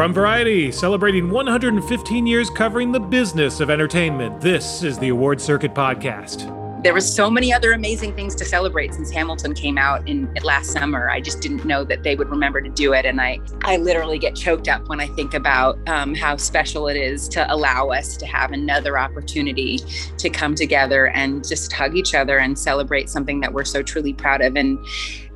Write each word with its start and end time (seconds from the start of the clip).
From 0.00 0.14
Variety, 0.14 0.72
celebrating 0.72 1.28
115 1.28 2.26
years 2.26 2.48
covering 2.48 2.90
the 2.90 2.98
business 2.98 3.60
of 3.60 3.68
entertainment, 3.68 4.40
this 4.40 4.82
is 4.82 4.98
the 4.98 5.10
Award 5.10 5.38
Circuit 5.38 5.74
Podcast. 5.74 6.82
There 6.82 6.94
were 6.94 7.02
so 7.02 7.30
many 7.30 7.52
other 7.52 7.72
amazing 7.72 8.16
things 8.16 8.34
to 8.36 8.46
celebrate 8.46 8.94
since 8.94 9.10
Hamilton 9.10 9.52
came 9.52 9.76
out 9.76 10.08
in 10.08 10.32
last 10.42 10.70
summer. 10.70 11.10
I 11.10 11.20
just 11.20 11.42
didn't 11.42 11.66
know 11.66 11.84
that 11.84 12.02
they 12.02 12.16
would 12.16 12.30
remember 12.30 12.62
to 12.62 12.70
do 12.70 12.94
it, 12.94 13.04
and 13.04 13.20
I 13.20 13.40
I 13.60 13.76
literally 13.76 14.18
get 14.18 14.34
choked 14.34 14.68
up 14.68 14.88
when 14.88 15.00
I 15.00 15.06
think 15.08 15.34
about 15.34 15.78
um, 15.86 16.14
how 16.14 16.38
special 16.38 16.88
it 16.88 16.96
is 16.96 17.28
to 17.28 17.52
allow 17.52 17.90
us 17.90 18.16
to 18.16 18.24
have 18.24 18.52
another 18.52 18.98
opportunity 18.98 19.80
to 20.16 20.30
come 20.30 20.54
together 20.54 21.08
and 21.08 21.46
just 21.46 21.74
hug 21.74 21.94
each 21.94 22.14
other 22.14 22.38
and 22.38 22.58
celebrate 22.58 23.10
something 23.10 23.40
that 23.40 23.52
we're 23.52 23.66
so 23.66 23.82
truly 23.82 24.14
proud 24.14 24.40
of, 24.40 24.56
and 24.56 24.78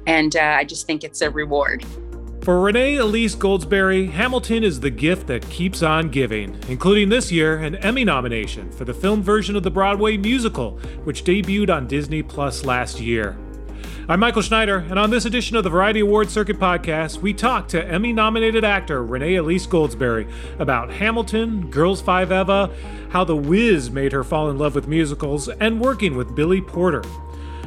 and 0.06 0.36
uh, 0.36 0.56
I 0.58 0.64
just 0.64 0.86
think 0.86 1.04
it's 1.04 1.20
a 1.20 1.30
reward. 1.30 1.84
For 2.44 2.60
Renee 2.60 2.96
Elise 2.96 3.34
Goldsberry, 3.34 4.10
Hamilton 4.10 4.64
is 4.64 4.80
the 4.80 4.90
gift 4.90 5.28
that 5.28 5.48
keeps 5.48 5.82
on 5.82 6.10
giving, 6.10 6.60
including 6.68 7.08
this 7.08 7.32
year 7.32 7.56
an 7.56 7.76
Emmy 7.76 8.04
nomination 8.04 8.70
for 8.70 8.84
the 8.84 8.92
film 8.92 9.22
version 9.22 9.56
of 9.56 9.62
the 9.62 9.70
Broadway 9.70 10.18
musical, 10.18 10.72
which 11.04 11.24
debuted 11.24 11.74
on 11.74 11.86
Disney 11.86 12.22
Plus 12.22 12.66
last 12.66 13.00
year. 13.00 13.38
I'm 14.10 14.20
Michael 14.20 14.42
Schneider, 14.42 14.76
and 14.90 14.98
on 14.98 15.08
this 15.08 15.24
edition 15.24 15.56
of 15.56 15.64
the 15.64 15.70
Variety 15.70 16.00
Award 16.00 16.28
Circuit 16.28 16.58
podcast, 16.58 17.22
we 17.22 17.32
talk 17.32 17.66
to 17.68 17.82
Emmy 17.82 18.12
nominated 18.12 18.62
actor 18.62 19.02
Renee 19.02 19.36
Elise 19.36 19.66
Goldsberry 19.66 20.30
about 20.58 20.92
Hamilton, 20.92 21.70
Girls 21.70 22.02
Five 22.02 22.30
Eva, 22.30 22.70
how 23.08 23.24
The 23.24 23.34
Wiz 23.34 23.90
made 23.90 24.12
her 24.12 24.22
fall 24.22 24.50
in 24.50 24.58
love 24.58 24.74
with 24.74 24.86
musicals, 24.86 25.48
and 25.48 25.80
working 25.80 26.14
with 26.14 26.34
Billy 26.34 26.60
Porter. 26.60 27.04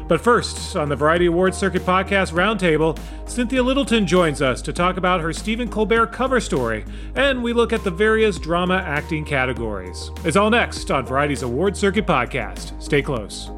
But 0.08 0.22
first, 0.22 0.76
on 0.76 0.88
the 0.88 0.96
Variety 0.96 1.26
Awards 1.26 1.58
Circuit 1.58 1.82
Podcast 1.82 2.32
Roundtable, 2.32 2.98
Cynthia 3.30 3.62
Littleton 3.62 4.08
joins 4.08 4.42
us 4.42 4.62
to 4.62 4.72
talk 4.72 4.98
about 4.98 5.20
her 5.20 5.34
Stephen 5.34 5.70
Colbert 5.70 6.08
cover 6.08 6.40
story, 6.40 6.86
and 7.16 7.44
we 7.44 7.52
look 7.52 7.74
at 7.74 7.84
the 7.84 7.92
various 7.92 8.40
drama 8.40 8.76
acting 8.76 9.26
categories. 9.26 10.12
It's 10.24 10.38
all 10.38 10.50
next 10.50 10.90
on 10.92 11.06
Variety's 11.06 11.42
Awards 11.42 11.80
Circuit 11.80 12.06
Podcast. 12.08 12.82
Stay 12.82 13.02
close. 13.02 13.50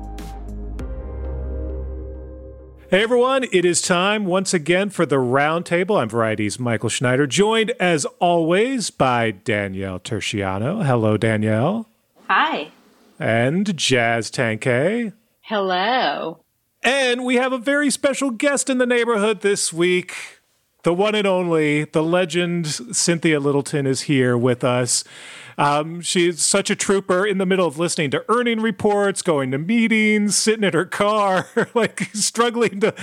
Hey 2.89 3.03
everyone, 3.03 3.45
it 3.51 3.65
is 3.65 3.83
time 3.83 4.25
once 4.25 4.51
again 4.51 4.89
for 4.89 5.05
the 5.05 5.17
Roundtable. 5.17 6.01
I'm 6.01 6.09
Variety's 6.09 6.59
Michael 6.59 6.89
Schneider, 6.89 7.27
joined 7.27 7.69
as 7.79 8.05
always 8.19 8.89
by 8.89 9.29
Danielle 9.29 9.99
Turchiano. 9.99 10.83
Hello, 10.83 11.15
Danielle. 11.15 11.87
Hi. 12.27 12.71
And 13.19 13.77
Jazz 13.77 14.31
Tangcay. 14.31 15.13
Hello. 15.41 16.41
And 16.81 17.25
we 17.25 17.35
have 17.35 17.51
a 17.51 17.57
very 17.57 17.89
special 17.89 18.31
guest 18.31 18.69
in 18.69 18.77
the 18.77 18.85
neighborhood 18.85 19.41
this 19.41 19.73
week. 19.73 20.13
The 20.83 20.93
one 20.93 21.13
and 21.13 21.27
only, 21.27 21.83
the 21.83 22.01
legend 22.01 22.67
Cynthia 22.67 23.39
Littleton 23.41 23.85
is 23.85 24.03
here 24.03 24.37
with 24.37 24.63
us. 24.63 25.03
Um, 25.57 25.99
she's 25.99 26.41
such 26.41 26.69
a 26.69 26.75
trooper 26.75 27.25
in 27.25 27.37
the 27.37 27.45
middle 27.45 27.67
of 27.67 27.77
listening 27.77 28.11
to 28.11 28.23
earning 28.29 28.61
reports, 28.61 29.21
going 29.21 29.51
to 29.51 29.57
meetings, 29.57 30.37
sitting 30.37 30.63
in 30.63 30.71
her 30.71 30.85
car, 30.85 31.49
like 31.73 32.09
struggling 32.13 32.79
to, 32.79 32.93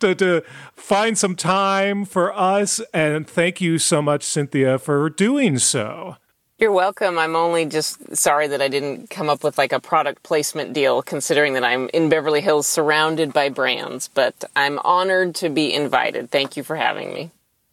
to, 0.00 0.14
to 0.16 0.44
find 0.74 1.16
some 1.16 1.34
time 1.34 2.04
for 2.04 2.30
us. 2.36 2.80
And 2.92 3.26
thank 3.26 3.62
you 3.62 3.78
so 3.78 4.02
much, 4.02 4.24
Cynthia, 4.24 4.78
for 4.78 5.08
doing 5.08 5.58
so. 5.58 6.16
You're 6.62 6.70
welcome. 6.70 7.18
I'm 7.18 7.34
only 7.34 7.66
just 7.66 8.16
sorry 8.16 8.46
that 8.46 8.62
I 8.62 8.68
didn't 8.68 9.10
come 9.10 9.28
up 9.28 9.42
with 9.42 9.58
like 9.58 9.72
a 9.72 9.80
product 9.80 10.22
placement 10.22 10.72
deal, 10.72 11.02
considering 11.02 11.54
that 11.54 11.64
I'm 11.64 11.88
in 11.92 12.08
Beverly 12.08 12.40
Hills 12.40 12.68
surrounded 12.68 13.32
by 13.32 13.48
brands, 13.48 14.06
but 14.06 14.44
I'm 14.54 14.78
honored 14.78 15.34
to 15.34 15.48
be 15.48 15.74
invited. 15.74 16.30
Thank 16.30 16.56
you 16.56 16.62
for 16.62 16.76
having 16.76 17.12
me. 17.12 17.32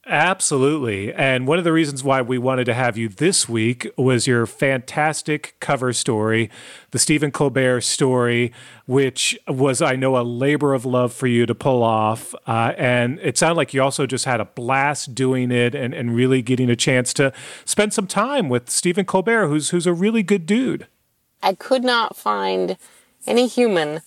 Absolutely. 0.09 1.13
And 1.13 1.45
one 1.45 1.59
of 1.59 1.63
the 1.63 1.71
reasons 1.71 2.03
why 2.03 2.23
we 2.23 2.39
wanted 2.39 2.65
to 2.65 2.73
have 2.73 2.97
you 2.97 3.09
this 3.09 3.47
week 3.47 3.87
was 3.95 4.25
your 4.25 4.47
fantastic 4.47 5.55
cover 5.59 5.93
story, 5.93 6.49
the 6.89 6.97
Stephen 6.97 7.29
Colbert 7.29 7.81
story, 7.81 8.51
which 8.87 9.37
was, 9.47 9.83
I 9.83 9.95
know, 9.95 10.17
a 10.17 10.23
labor 10.23 10.73
of 10.73 10.83
love 10.83 11.13
for 11.13 11.27
you 11.27 11.45
to 11.45 11.53
pull 11.53 11.83
off. 11.83 12.33
Uh, 12.47 12.73
and 12.75 13.19
it 13.19 13.37
sounded 13.37 13.55
like 13.55 13.71
you 13.71 13.83
also 13.83 14.07
just 14.07 14.25
had 14.25 14.41
a 14.41 14.45
blast 14.45 15.13
doing 15.13 15.51
it 15.51 15.75
and, 15.75 15.93
and 15.93 16.15
really 16.15 16.41
getting 16.41 16.71
a 16.71 16.75
chance 16.75 17.13
to 17.13 17.31
spend 17.63 17.93
some 17.93 18.07
time 18.07 18.49
with 18.49 18.67
Stephen 18.67 19.05
Colbert, 19.05 19.47
who's, 19.47 19.69
who's 19.69 19.85
a 19.85 19.93
really 19.93 20.23
good 20.23 20.47
dude. 20.47 20.87
I 21.43 21.53
could 21.53 21.83
not 21.83 22.15
find 22.15 22.77
any 23.27 23.45
human 23.45 24.01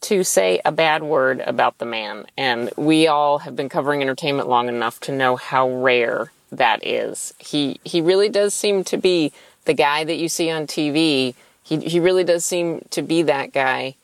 to 0.00 0.22
say 0.24 0.60
a 0.64 0.72
bad 0.72 1.02
word 1.02 1.40
about 1.40 1.78
the 1.78 1.84
man. 1.84 2.26
And 2.36 2.70
we 2.76 3.06
all 3.06 3.38
have 3.38 3.56
been 3.56 3.68
covering 3.68 4.02
entertainment 4.02 4.48
long 4.48 4.68
enough 4.68 5.00
to 5.00 5.12
know 5.12 5.36
how 5.36 5.68
rare 5.68 6.32
that 6.50 6.86
is. 6.86 7.34
He 7.38 7.80
he 7.84 8.00
really 8.00 8.28
does 8.28 8.54
seem 8.54 8.84
to 8.84 8.96
be 8.96 9.32
the 9.64 9.74
guy 9.74 10.04
that 10.04 10.16
you 10.16 10.28
see 10.28 10.50
on 10.50 10.66
TV. 10.66 11.34
He 11.62 11.78
he 11.80 12.00
really 12.00 12.24
does 12.24 12.44
seem 12.44 12.86
to 12.90 13.02
be 13.02 13.22
that 13.22 13.52
guy. 13.52 13.96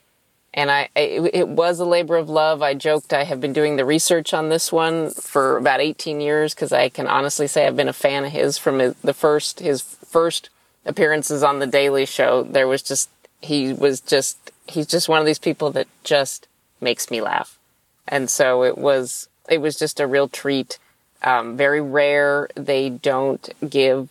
And 0.52 0.70
I 0.70 0.88
it, 0.94 1.30
it 1.34 1.48
was 1.48 1.80
a 1.80 1.84
labor 1.84 2.16
of 2.16 2.28
love. 2.28 2.62
I 2.62 2.74
joked 2.74 3.12
I 3.12 3.24
have 3.24 3.40
been 3.40 3.52
doing 3.52 3.76
the 3.76 3.84
research 3.84 4.34
on 4.34 4.48
this 4.48 4.70
one 4.70 5.10
for 5.10 5.56
about 5.56 5.80
18 5.80 6.20
years 6.20 6.54
because 6.54 6.72
I 6.72 6.88
can 6.88 7.06
honestly 7.06 7.46
say 7.46 7.66
I've 7.66 7.76
been 7.76 7.88
a 7.88 7.92
fan 7.92 8.24
of 8.24 8.32
his 8.32 8.58
from 8.58 8.78
his, 8.78 8.94
the 8.96 9.14
first 9.14 9.60
his 9.60 9.82
first 9.82 10.50
appearances 10.84 11.42
on 11.42 11.60
the 11.60 11.66
Daily 11.66 12.04
Show. 12.04 12.42
There 12.42 12.68
was 12.68 12.82
just 12.82 13.08
he 13.40 13.72
was 13.72 14.00
just 14.00 14.50
he's 14.66 14.86
just 14.86 15.08
one 15.08 15.20
of 15.20 15.26
these 15.26 15.38
people 15.38 15.70
that 15.72 15.86
just 16.02 16.48
makes 16.80 17.10
me 17.10 17.20
laugh. 17.20 17.58
And 18.06 18.28
so 18.30 18.64
it 18.64 18.76
was, 18.76 19.28
it 19.48 19.58
was 19.58 19.78
just 19.78 20.00
a 20.00 20.06
real 20.06 20.28
treat. 20.28 20.78
Um, 21.22 21.56
very 21.56 21.80
rare. 21.80 22.48
They 22.54 22.90
don't 22.90 23.48
give, 23.68 24.08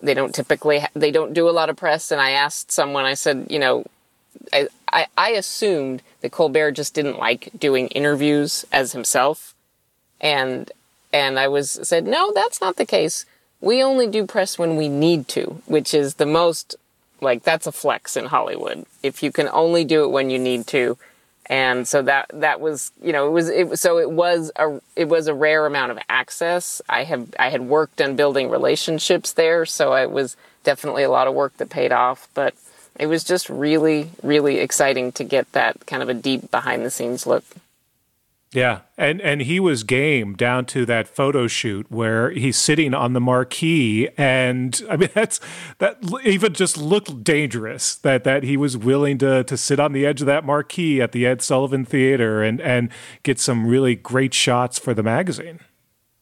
they 0.00 0.14
don't 0.14 0.34
typically, 0.34 0.84
they 0.94 1.10
don't 1.10 1.34
do 1.34 1.48
a 1.48 1.52
lot 1.52 1.68
of 1.68 1.76
press. 1.76 2.10
And 2.10 2.20
I 2.20 2.30
asked 2.30 2.72
someone, 2.72 3.04
I 3.04 3.14
said, 3.14 3.46
you 3.50 3.58
know, 3.58 3.84
I, 4.52 4.68
I, 4.90 5.06
I 5.16 5.30
assumed 5.30 6.02
that 6.20 6.32
Colbert 6.32 6.72
just 6.72 6.94
didn't 6.94 7.18
like 7.18 7.50
doing 7.58 7.88
interviews 7.88 8.64
as 8.72 8.92
himself. 8.92 9.54
And, 10.20 10.70
and 11.12 11.38
I 11.38 11.48
was 11.48 11.78
said, 11.82 12.06
no, 12.06 12.32
that's 12.32 12.60
not 12.60 12.76
the 12.76 12.86
case. 12.86 13.26
We 13.60 13.82
only 13.82 14.06
do 14.06 14.26
press 14.26 14.58
when 14.58 14.76
we 14.76 14.88
need 14.88 15.28
to, 15.28 15.62
which 15.66 15.92
is 15.92 16.14
the 16.14 16.26
most 16.26 16.76
like 17.20 17.42
that's 17.42 17.66
a 17.66 17.72
flex 17.72 18.16
in 18.16 18.26
Hollywood. 18.26 18.84
If 19.02 19.22
you 19.22 19.32
can 19.32 19.48
only 19.48 19.84
do 19.84 20.04
it 20.04 20.08
when 20.08 20.30
you 20.30 20.38
need 20.38 20.66
to. 20.68 20.98
And 21.48 21.86
so 21.86 22.02
that 22.02 22.30
that 22.34 22.60
was, 22.60 22.90
you 23.00 23.12
know, 23.12 23.28
it 23.28 23.30
was 23.30 23.48
it 23.48 23.78
so 23.78 23.98
it 23.98 24.10
was 24.10 24.50
a 24.56 24.80
it 24.96 25.08
was 25.08 25.28
a 25.28 25.34
rare 25.34 25.64
amount 25.64 25.92
of 25.92 25.98
access. 26.08 26.82
I 26.88 27.04
have 27.04 27.28
I 27.38 27.50
had 27.50 27.62
worked 27.62 28.00
on 28.00 28.16
building 28.16 28.50
relationships 28.50 29.32
there, 29.32 29.64
so 29.64 29.94
it 29.94 30.10
was 30.10 30.36
definitely 30.64 31.04
a 31.04 31.10
lot 31.10 31.28
of 31.28 31.34
work 31.34 31.56
that 31.58 31.70
paid 31.70 31.92
off, 31.92 32.28
but 32.34 32.54
it 32.98 33.06
was 33.06 33.22
just 33.22 33.48
really 33.48 34.10
really 34.22 34.58
exciting 34.58 35.12
to 35.12 35.24
get 35.24 35.50
that 35.52 35.86
kind 35.86 36.02
of 36.02 36.08
a 36.08 36.14
deep 36.14 36.50
behind 36.50 36.84
the 36.84 36.90
scenes 36.90 37.26
look. 37.26 37.44
Yeah, 38.52 38.80
and 38.96 39.20
and 39.20 39.42
he 39.42 39.58
was 39.58 39.82
game 39.82 40.34
down 40.34 40.66
to 40.66 40.86
that 40.86 41.08
photo 41.08 41.46
shoot 41.46 41.90
where 41.90 42.30
he's 42.30 42.56
sitting 42.56 42.94
on 42.94 43.12
the 43.12 43.20
marquee, 43.20 44.08
and 44.16 44.80
I 44.88 44.96
mean 44.96 45.10
that's 45.14 45.40
that 45.78 45.98
even 46.24 46.52
just 46.52 46.76
looked 46.76 47.24
dangerous 47.24 47.96
that 47.96 48.24
that 48.24 48.44
he 48.44 48.56
was 48.56 48.76
willing 48.76 49.18
to 49.18 49.42
to 49.44 49.56
sit 49.56 49.80
on 49.80 49.92
the 49.92 50.06
edge 50.06 50.20
of 50.20 50.26
that 50.26 50.44
marquee 50.44 51.02
at 51.02 51.12
the 51.12 51.26
Ed 51.26 51.42
Sullivan 51.42 51.84
Theater 51.84 52.42
and 52.42 52.60
and 52.60 52.88
get 53.24 53.40
some 53.40 53.66
really 53.66 53.96
great 53.96 54.32
shots 54.32 54.78
for 54.78 54.94
the 54.94 55.02
magazine. 55.02 55.60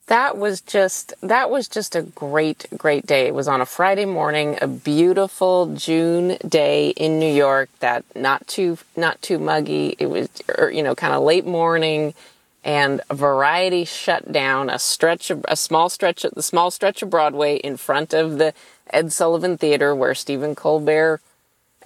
That 0.07 0.37
was 0.37 0.61
just 0.61 1.15
that 1.23 1.49
was 1.51 1.67
just 1.67 1.97
a 1.97 2.03
great 2.03 2.67
great 2.77 3.07
day. 3.07 3.27
It 3.27 3.35
was 3.35 3.49
on 3.49 3.63
a 3.63 3.67
Friday 3.67 4.05
morning, 4.05 4.59
a 4.61 4.69
beautiful 4.69 5.75
June 5.75 6.37
day 6.47 6.91
in 6.91 7.19
New 7.19 7.33
York. 7.33 7.71
That 7.81 8.05
not 8.15 8.47
too 8.47 8.77
not 8.97 9.23
too 9.23 9.39
muggy. 9.39 9.97
It 9.99 10.07
was 10.07 10.29
er, 10.59 10.71
you 10.71 10.83
know 10.83 10.95
kind 10.95 11.15
of 11.15 11.23
late 11.23 11.47
morning, 11.47 12.13
and 12.63 13.01
a 13.09 13.15
Variety 13.15 13.87
shut 13.87 14.31
down 14.31 14.69
a 14.69 14.79
stretch 14.79 15.31
of 15.31 15.43
a 15.49 15.57
small 15.57 15.89
stretch 15.89 16.23
of 16.25 16.35
the 16.35 16.43
small 16.43 16.71
stretch 16.71 17.01
of 17.01 17.09
Broadway 17.09 17.57
in 17.57 17.79
front 17.79 18.13
of 18.13 18.37
the 18.37 18.53
Ed 18.91 19.11
Sullivan 19.11 19.57
Theater 19.57 19.95
where 19.95 20.15
Stephen 20.15 20.55
Colbert 20.55 21.23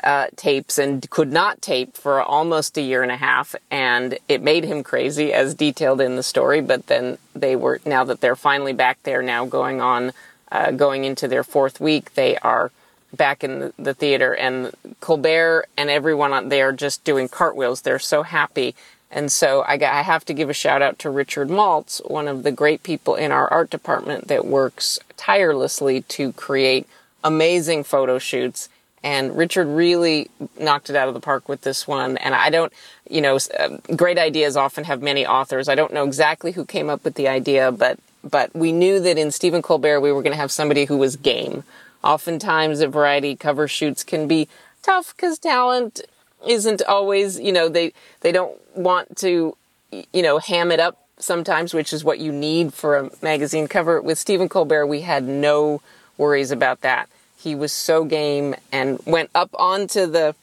uh, 0.02 0.28
tapes 0.36 0.78
and 0.78 1.08
could 1.10 1.32
not 1.32 1.60
tape 1.60 1.96
for 1.96 2.22
almost 2.22 2.76
a 2.78 2.82
year 2.82 3.02
and 3.02 3.12
a 3.12 3.16
half, 3.16 3.54
and 3.70 4.18
it 4.28 4.42
made 4.42 4.64
him 4.64 4.82
crazy, 4.82 5.32
as 5.32 5.54
detailed 5.54 6.00
in 6.00 6.16
the 6.16 6.22
story. 6.22 6.60
But 6.60 6.86
then 6.86 7.18
they 7.34 7.56
were 7.56 7.80
now 7.84 8.04
that 8.04 8.20
they're 8.20 8.36
finally 8.36 8.72
back 8.72 9.02
there, 9.02 9.22
now 9.22 9.44
going 9.44 9.80
on, 9.80 10.12
uh, 10.52 10.70
going 10.70 11.04
into 11.04 11.28
their 11.28 11.44
fourth 11.44 11.80
week, 11.80 12.14
they 12.14 12.36
are 12.38 12.70
back 13.16 13.42
in 13.42 13.58
the, 13.58 13.72
the 13.78 13.94
theater, 13.94 14.34
and 14.34 14.72
Colbert 15.00 15.66
and 15.76 15.90
everyone 15.90 16.32
on 16.32 16.48
there 16.48 16.72
just 16.72 17.04
doing 17.04 17.28
cartwheels. 17.28 17.82
They're 17.82 17.98
so 17.98 18.22
happy. 18.22 18.74
And 19.10 19.32
so 19.32 19.64
I, 19.66 19.78
got, 19.78 19.94
I 19.94 20.02
have 20.02 20.24
to 20.26 20.34
give 20.34 20.50
a 20.50 20.54
shout 20.54 20.82
out 20.82 20.98
to 21.00 21.10
Richard 21.10 21.48
Maltz, 21.48 22.08
one 22.10 22.28
of 22.28 22.42
the 22.42 22.52
great 22.52 22.82
people 22.82 23.14
in 23.14 23.32
our 23.32 23.48
art 23.48 23.70
department 23.70 24.28
that 24.28 24.44
works 24.44 24.98
tirelessly 25.16 26.02
to 26.02 26.32
create 26.34 26.86
amazing 27.24 27.84
photo 27.84 28.18
shoots 28.18 28.68
and 29.08 29.34
Richard 29.38 29.66
really 29.66 30.28
knocked 30.60 30.90
it 30.90 30.96
out 30.96 31.08
of 31.08 31.14
the 31.14 31.20
park 31.20 31.48
with 31.48 31.62
this 31.62 31.88
one. 31.88 32.18
And 32.18 32.34
I 32.34 32.50
don't, 32.50 32.70
you 33.08 33.22
know, 33.22 33.38
uh, 33.58 33.78
great 33.96 34.18
ideas 34.18 34.54
often 34.54 34.84
have 34.84 35.00
many 35.00 35.26
authors. 35.26 35.66
I 35.66 35.74
don't 35.74 35.94
know 35.94 36.04
exactly 36.04 36.52
who 36.52 36.66
came 36.66 36.90
up 36.90 37.04
with 37.04 37.14
the 37.14 37.26
idea, 37.26 37.72
but 37.72 37.98
but 38.22 38.54
we 38.54 38.70
knew 38.70 39.00
that 39.00 39.16
in 39.16 39.30
Stephen 39.30 39.62
Colbert 39.62 40.00
we 40.00 40.12
were 40.12 40.20
going 40.20 40.34
to 40.34 40.42
have 40.44 40.52
somebody 40.52 40.84
who 40.84 40.98
was 40.98 41.16
game. 41.16 41.64
Oftentimes, 42.04 42.82
at 42.82 42.90
variety 42.90 43.34
cover 43.34 43.66
shoots 43.66 44.04
can 44.04 44.28
be 44.28 44.46
tough 44.82 45.16
because 45.16 45.38
talent 45.38 46.02
isn't 46.46 46.82
always, 46.82 47.40
you 47.40 47.52
know, 47.52 47.70
they 47.70 47.94
they 48.20 48.30
don't 48.30 48.60
want 48.76 49.16
to, 49.18 49.56
you 49.90 50.22
know, 50.22 50.38
ham 50.38 50.70
it 50.70 50.80
up 50.80 50.98
sometimes, 51.18 51.72
which 51.72 51.94
is 51.94 52.04
what 52.04 52.18
you 52.18 52.30
need 52.30 52.74
for 52.74 52.98
a 52.98 53.10
magazine 53.22 53.68
cover. 53.68 54.02
With 54.02 54.18
Stephen 54.18 54.50
Colbert, 54.50 54.86
we 54.86 55.00
had 55.00 55.24
no 55.24 55.80
worries 56.18 56.50
about 56.50 56.82
that. 56.82 57.08
He 57.38 57.54
was 57.54 57.72
so 57.72 58.04
game 58.04 58.54
and 58.72 58.98
went 59.06 59.30
up 59.34 59.50
onto 59.58 60.06
the 60.06 60.34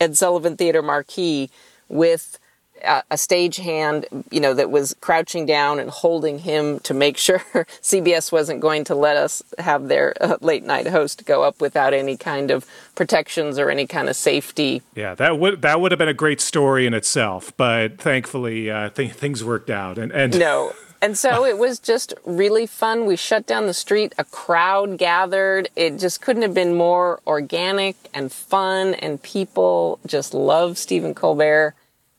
Ed 0.00 0.16
Sullivan 0.16 0.56
Theater 0.56 0.82
marquee 0.82 1.50
with 1.88 2.38
a, 2.82 3.02
a 3.10 3.14
stagehand, 3.14 4.06
you 4.30 4.40
know, 4.40 4.54
that 4.54 4.70
was 4.70 4.96
crouching 5.00 5.46
down 5.46 5.78
and 5.78 5.90
holding 5.90 6.40
him 6.40 6.80
to 6.80 6.94
make 6.94 7.16
sure 7.16 7.38
CBS 7.82 8.32
wasn't 8.32 8.60
going 8.60 8.84
to 8.84 8.94
let 8.94 9.16
us 9.16 9.42
have 9.58 9.88
their 9.88 10.14
uh, 10.20 10.36
late 10.40 10.64
night 10.64 10.86
host 10.86 11.24
go 11.26 11.42
up 11.42 11.60
without 11.60 11.92
any 11.92 12.16
kind 12.16 12.50
of 12.50 12.66
protections 12.94 13.58
or 13.58 13.70
any 13.70 13.86
kind 13.86 14.08
of 14.08 14.16
safety. 14.16 14.82
Yeah, 14.94 15.14
that 15.14 15.38
would 15.38 15.62
that 15.62 15.80
would 15.80 15.92
have 15.92 15.98
been 15.98 16.08
a 16.08 16.14
great 16.14 16.40
story 16.40 16.86
in 16.86 16.94
itself, 16.94 17.52
but 17.56 17.98
thankfully 17.98 18.70
uh, 18.70 18.90
th- 18.90 19.12
things 19.12 19.44
worked 19.44 19.70
out. 19.70 19.98
And 19.98 20.12
and 20.12 20.38
no. 20.38 20.72
And 21.02 21.16
so 21.16 21.46
it 21.46 21.56
was 21.56 21.78
just 21.78 22.12
really 22.26 22.66
fun. 22.66 23.06
We 23.06 23.16
shut 23.16 23.46
down 23.46 23.66
the 23.66 23.74
street. 23.74 24.14
A 24.18 24.24
crowd 24.24 24.98
gathered. 24.98 25.70
It 25.74 25.98
just 25.98 26.20
couldn't 26.20 26.42
have 26.42 26.52
been 26.52 26.74
more 26.74 27.20
organic 27.26 27.96
and 28.12 28.30
fun. 28.30 28.94
And 28.94 29.22
people 29.22 29.98
just 30.06 30.34
love 30.34 30.76
Stephen 30.76 31.14
Colbert 31.14 31.74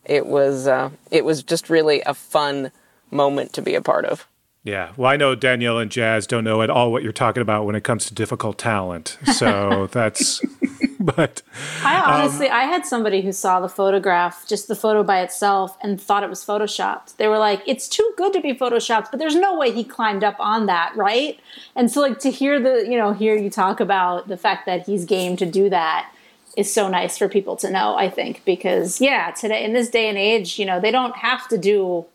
it 0.06 0.25
was 0.25 0.68
uh, 0.68 0.89
it 1.10 1.25
was 1.25 1.44
just 1.44 1.69
really 1.69 2.01
a 2.01 2.13
fun 2.13 2.72
moment 3.10 3.54
to 3.54 3.62
be 3.62 3.75
a 3.75 3.81
part 3.81 4.06
of. 4.06 4.28
Yeah, 4.63 4.91
well, 4.95 5.11
I 5.11 5.17
know 5.17 5.33
Danielle 5.33 5.79
and 5.79 5.89
Jazz 5.89 6.27
don't 6.27 6.43
know 6.43 6.61
at 6.61 6.69
all 6.69 6.91
what 6.91 7.01
you're 7.01 7.11
talking 7.11 7.41
about 7.41 7.65
when 7.65 7.75
it 7.75 7.83
comes 7.83 8.05
to 8.05 8.13
difficult 8.13 8.59
talent. 8.59 9.17
So 9.33 9.87
that's, 9.91 10.39
but 10.99 11.41
I 11.83 11.99
honestly, 11.99 12.47
um, 12.47 12.55
I 12.55 12.63
had 12.65 12.85
somebody 12.85 13.21
who 13.21 13.31
saw 13.31 13.59
the 13.59 13.67
photograph, 13.67 14.47
just 14.47 14.67
the 14.67 14.75
photo 14.75 15.01
by 15.01 15.21
itself, 15.21 15.77
and 15.81 15.99
thought 15.99 16.21
it 16.21 16.29
was 16.29 16.45
photoshopped. 16.45 17.17
They 17.17 17.27
were 17.27 17.39
like, 17.39 17.63
"It's 17.65 17.87
too 17.87 18.13
good 18.17 18.33
to 18.33 18.41
be 18.41 18.53
photoshopped," 18.53 19.09
but 19.09 19.17
there's 19.17 19.35
no 19.35 19.57
way 19.57 19.71
he 19.71 19.83
climbed 19.83 20.23
up 20.23 20.35
on 20.39 20.67
that, 20.67 20.95
right? 20.95 21.39
And 21.75 21.89
so, 21.91 22.01
like 22.01 22.19
to 22.19 22.29
hear 22.29 22.59
the, 22.59 22.87
you 22.87 22.97
know, 22.97 23.13
hear 23.13 23.35
you 23.35 23.49
talk 23.49 23.79
about 23.79 24.27
the 24.27 24.37
fact 24.37 24.67
that 24.67 24.85
he's 24.85 25.05
game 25.05 25.37
to 25.37 25.45
do 25.47 25.69
that 25.69 26.11
is 26.55 26.71
so 26.71 26.87
nice 26.87 27.17
for 27.17 27.27
people 27.27 27.55
to 27.55 27.71
know, 27.71 27.95
I 27.95 28.09
think, 28.09 28.43
because 28.45 29.01
yeah, 29.01 29.31
today 29.31 29.63
in 29.63 29.73
this 29.73 29.89
day 29.89 30.07
and 30.07 30.19
age, 30.19 30.59
you 30.59 30.65
know, 30.67 30.79
they 30.79 30.91
don't 30.91 31.15
have 31.15 31.47
to 31.47 31.57
do 31.57 32.05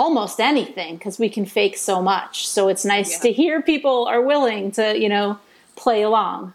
almost 0.00 0.40
anything 0.40 0.96
because 0.96 1.18
we 1.18 1.28
can 1.28 1.44
fake 1.44 1.76
so 1.76 2.00
much. 2.00 2.48
So 2.48 2.68
it's 2.68 2.84
nice 2.84 3.12
yeah. 3.12 3.18
to 3.18 3.32
hear 3.32 3.62
people 3.62 4.06
are 4.06 4.22
willing 4.22 4.72
to, 4.72 4.98
you 4.98 5.08
know, 5.08 5.38
play 5.76 6.02
along. 6.02 6.54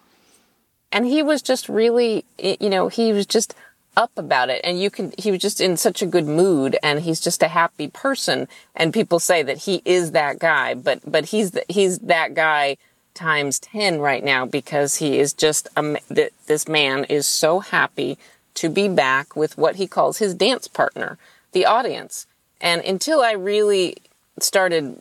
And 0.91 1.05
he 1.05 1.21
was 1.21 1.41
just 1.41 1.69
really, 1.69 2.25
you 2.37 2.69
know, 2.69 2.87
he 2.87 3.13
was 3.13 3.25
just 3.25 3.53
up 3.97 4.11
about 4.17 4.49
it 4.49 4.59
and 4.65 4.77
you 4.81 4.89
can 4.89 5.13
he 5.17 5.31
was 5.31 5.39
just 5.39 5.61
in 5.61 5.77
such 5.77 6.01
a 6.01 6.05
good 6.05 6.25
mood 6.25 6.77
and 6.83 6.99
he's 6.99 7.21
just 7.21 7.41
a 7.41 7.47
happy 7.47 7.87
person 7.87 8.45
and 8.75 8.93
people 8.93 9.19
say 9.19 9.41
that 9.41 9.59
he 9.59 9.81
is 9.85 10.11
that 10.11 10.37
guy 10.37 10.73
but 10.73 10.99
but 11.09 11.27
he's 11.27 11.51
the, 11.51 11.63
he's 11.69 11.99
that 11.99 12.33
guy 12.33 12.75
times 13.15 13.57
10 13.59 13.99
right 13.99 14.23
now 14.23 14.45
because 14.45 14.97
he 14.97 15.17
is 15.17 15.33
just, 15.33 15.67
a, 15.75 15.97
this 16.45 16.67
man 16.67 17.05
is 17.05 17.25
so 17.25 17.61
happy 17.61 18.17
to 18.53 18.69
be 18.69 18.87
back 18.87 19.35
with 19.35 19.57
what 19.57 19.77
he 19.77 19.87
calls 19.87 20.19
his 20.19 20.35
dance 20.35 20.67
partner, 20.67 21.17
the 21.53 21.65
audience. 21.65 22.27
And 22.61 22.81
until 22.81 23.21
I 23.21 23.33
really 23.33 23.97
started 24.39 24.97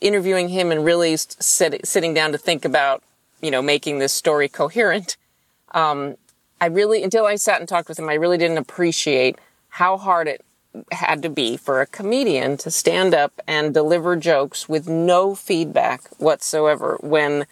interviewing 0.00 0.48
him 0.48 0.70
and 0.70 0.84
really 0.84 1.16
sit, 1.16 1.86
sitting 1.86 2.14
down 2.14 2.32
to 2.32 2.38
think 2.38 2.64
about, 2.64 3.02
you 3.40 3.50
know, 3.50 3.62
making 3.62 3.98
this 3.98 4.12
story 4.12 4.48
coherent, 4.48 5.16
um, 5.72 6.16
I 6.60 6.66
really, 6.66 7.02
until 7.02 7.24
I 7.24 7.36
sat 7.36 7.60
and 7.60 7.68
talked 7.68 7.88
with 7.88 7.98
him, 7.98 8.08
I 8.08 8.14
really 8.14 8.36
didn't 8.36 8.58
appreciate 8.58 9.38
how 9.68 9.96
hard 9.96 10.28
it 10.28 10.44
had 10.92 11.22
to 11.22 11.28
be 11.28 11.56
for 11.56 11.80
a 11.80 11.86
comedian 11.86 12.56
to 12.58 12.70
stand 12.70 13.14
up 13.14 13.32
and 13.46 13.74
deliver 13.74 14.14
jokes 14.16 14.68
with 14.68 14.88
no 14.88 15.34
feedback 15.34 16.08
whatsoever 16.18 16.98
when 17.00 17.46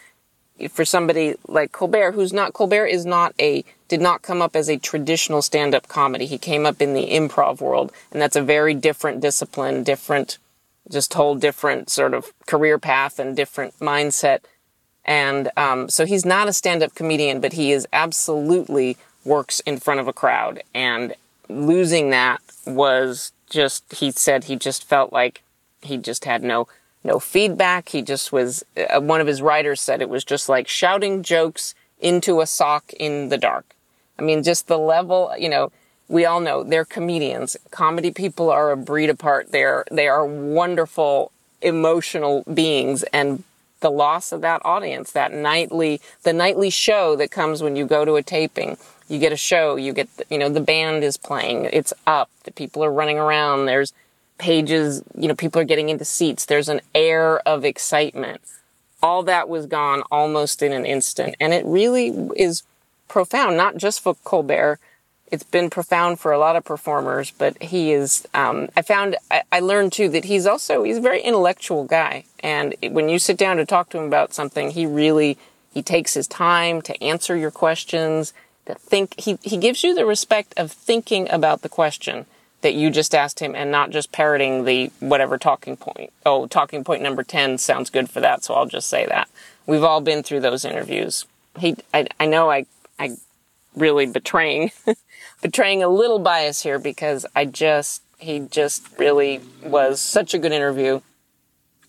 for 0.70 0.84
somebody 0.84 1.34
like 1.46 1.72
Colbert 1.72 2.12
who's 2.12 2.32
not 2.32 2.52
Colbert 2.52 2.86
is 2.86 3.06
not 3.06 3.34
a 3.40 3.64
did 3.88 4.00
not 4.00 4.22
come 4.22 4.42
up 4.42 4.54
as 4.54 4.68
a 4.68 4.76
traditional 4.76 5.40
stand-up 5.40 5.88
comedy. 5.88 6.26
He 6.26 6.38
came 6.38 6.66
up 6.66 6.82
in 6.82 6.94
the 6.94 7.10
improv 7.10 7.60
world 7.60 7.92
and 8.12 8.20
that's 8.20 8.36
a 8.36 8.42
very 8.42 8.74
different 8.74 9.20
discipline 9.20 9.84
different 9.84 10.38
just 10.90 11.14
whole 11.14 11.34
different 11.34 11.90
sort 11.90 12.14
of 12.14 12.32
career 12.46 12.78
path 12.78 13.18
and 13.18 13.36
different 13.36 13.78
mindset. 13.78 14.40
And 15.04 15.50
um, 15.56 15.88
so 15.88 16.06
he's 16.06 16.24
not 16.24 16.48
a 16.48 16.52
stand-up 16.52 16.94
comedian 16.94 17.40
but 17.40 17.52
he 17.52 17.72
is 17.72 17.86
absolutely 17.92 18.96
works 19.24 19.60
in 19.60 19.78
front 19.78 20.00
of 20.00 20.08
a 20.08 20.12
crowd. 20.12 20.62
And 20.74 21.14
losing 21.48 22.10
that 22.10 22.40
was 22.66 23.32
just, 23.48 23.84
he 23.94 24.10
said 24.10 24.44
he 24.44 24.56
just 24.56 24.84
felt 24.84 25.12
like 25.12 25.42
he 25.82 25.96
just 25.96 26.24
had 26.24 26.42
no, 26.42 26.68
no 27.04 27.18
feedback. 27.18 27.90
He 27.90 28.02
just 28.02 28.32
was, 28.32 28.64
uh, 28.76 29.00
one 29.00 29.20
of 29.20 29.26
his 29.26 29.42
writers 29.42 29.80
said 29.80 30.02
it 30.02 30.08
was 30.08 30.24
just 30.24 30.48
like 30.48 30.68
shouting 30.68 31.22
jokes 31.22 31.74
into 32.00 32.40
a 32.40 32.46
sock 32.46 32.92
in 32.94 33.28
the 33.28 33.38
dark. 33.38 33.64
I 34.18 34.22
mean, 34.22 34.42
just 34.42 34.66
the 34.66 34.78
level, 34.78 35.32
you 35.38 35.48
know, 35.48 35.70
we 36.08 36.24
all 36.24 36.40
know 36.40 36.62
they're 36.62 36.84
comedians. 36.84 37.56
Comedy 37.70 38.10
people 38.10 38.50
are 38.50 38.70
a 38.70 38.76
breed 38.76 39.10
apart. 39.10 39.52
They're, 39.52 39.84
they 39.90 40.08
are 40.08 40.24
wonderful, 40.24 41.30
emotional 41.60 42.44
beings 42.52 43.02
and 43.12 43.44
the 43.80 43.90
loss 43.90 44.32
of 44.32 44.40
that 44.40 44.60
audience, 44.64 45.12
that 45.12 45.32
nightly, 45.32 46.00
the 46.24 46.32
nightly 46.32 46.68
show 46.70 47.14
that 47.14 47.30
comes 47.30 47.62
when 47.62 47.76
you 47.76 47.86
go 47.86 48.04
to 48.04 48.16
a 48.16 48.22
taping 48.22 48.76
you 49.08 49.18
get 49.18 49.32
a 49.32 49.36
show, 49.36 49.76
you 49.76 49.92
get, 49.92 50.08
you 50.30 50.38
know, 50.38 50.48
the 50.48 50.60
band 50.60 51.02
is 51.02 51.16
playing, 51.16 51.64
it's 51.72 51.92
up, 52.06 52.30
the 52.44 52.52
people 52.52 52.84
are 52.84 52.92
running 52.92 53.18
around, 53.18 53.66
there's 53.66 53.92
pages, 54.38 55.02
you 55.16 55.28
know, 55.28 55.34
people 55.34 55.60
are 55.60 55.64
getting 55.64 55.88
into 55.88 56.04
seats, 56.04 56.46
there's 56.46 56.68
an 56.68 56.80
air 56.94 57.40
of 57.40 57.64
excitement. 57.64 58.40
All 59.02 59.22
that 59.24 59.48
was 59.48 59.66
gone 59.66 60.02
almost 60.10 60.62
in 60.62 60.72
an 60.72 60.86
instant. 60.86 61.36
And 61.38 61.52
it 61.52 61.64
really 61.66 62.08
is 62.36 62.62
profound, 63.06 63.56
not 63.56 63.76
just 63.76 64.00
for 64.00 64.14
Colbert. 64.24 64.78
It's 65.30 65.44
been 65.44 65.68
profound 65.68 66.18
for 66.18 66.32
a 66.32 66.38
lot 66.38 66.56
of 66.56 66.64
performers, 66.64 67.30
but 67.30 67.62
he 67.62 67.92
is, 67.92 68.26
um, 68.32 68.68
I 68.74 68.82
found, 68.82 69.16
I, 69.30 69.42
I 69.52 69.60
learned 69.60 69.92
too 69.92 70.08
that 70.10 70.24
he's 70.24 70.46
also, 70.46 70.84
he's 70.84 70.96
a 70.96 71.02
very 71.02 71.20
intellectual 71.20 71.84
guy. 71.84 72.24
And 72.40 72.74
when 72.90 73.08
you 73.08 73.18
sit 73.18 73.36
down 73.36 73.58
to 73.58 73.66
talk 73.66 73.90
to 73.90 73.98
him 73.98 74.04
about 74.04 74.32
something, 74.32 74.70
he 74.70 74.86
really, 74.86 75.36
he 75.72 75.82
takes 75.82 76.14
his 76.14 76.26
time 76.26 76.80
to 76.82 77.02
answer 77.02 77.36
your 77.36 77.50
questions 77.50 78.32
to 78.66 78.74
think 78.74 79.18
he, 79.18 79.38
he 79.42 79.56
gives 79.56 79.84
you 79.84 79.94
the 79.94 80.06
respect 80.06 80.54
of 80.56 80.72
thinking 80.72 81.28
about 81.30 81.62
the 81.62 81.68
question 81.68 82.26
that 82.60 82.74
you 82.74 82.90
just 82.90 83.14
asked 83.14 83.40
him 83.40 83.54
and 83.54 83.70
not 83.70 83.90
just 83.90 84.10
parroting 84.10 84.64
the 84.64 84.90
whatever 85.00 85.38
talking 85.38 85.76
point. 85.76 86.12
Oh, 86.26 86.46
talking 86.46 86.84
point 86.84 87.02
number 87.02 87.22
10 87.22 87.58
sounds 87.58 87.90
good 87.90 88.10
for 88.10 88.20
that, 88.20 88.44
so 88.44 88.54
I'll 88.54 88.66
just 88.66 88.88
say 88.88 89.06
that. 89.06 89.28
We've 89.66 89.84
all 89.84 90.00
been 90.00 90.22
through 90.22 90.40
those 90.40 90.64
interviews. 90.64 91.24
He, 91.58 91.76
I, 91.94 92.08
I 92.18 92.26
know 92.26 92.50
I, 92.50 92.66
I 92.98 93.16
really 93.76 94.06
betraying, 94.06 94.72
betraying 95.42 95.82
a 95.82 95.88
little 95.88 96.18
bias 96.18 96.62
here 96.62 96.78
because 96.78 97.24
I 97.34 97.44
just, 97.44 98.02
he 98.18 98.40
just 98.40 98.86
really 98.98 99.40
was 99.62 100.00
such 100.00 100.34
a 100.34 100.38
good 100.38 100.52
interview. 100.52 101.00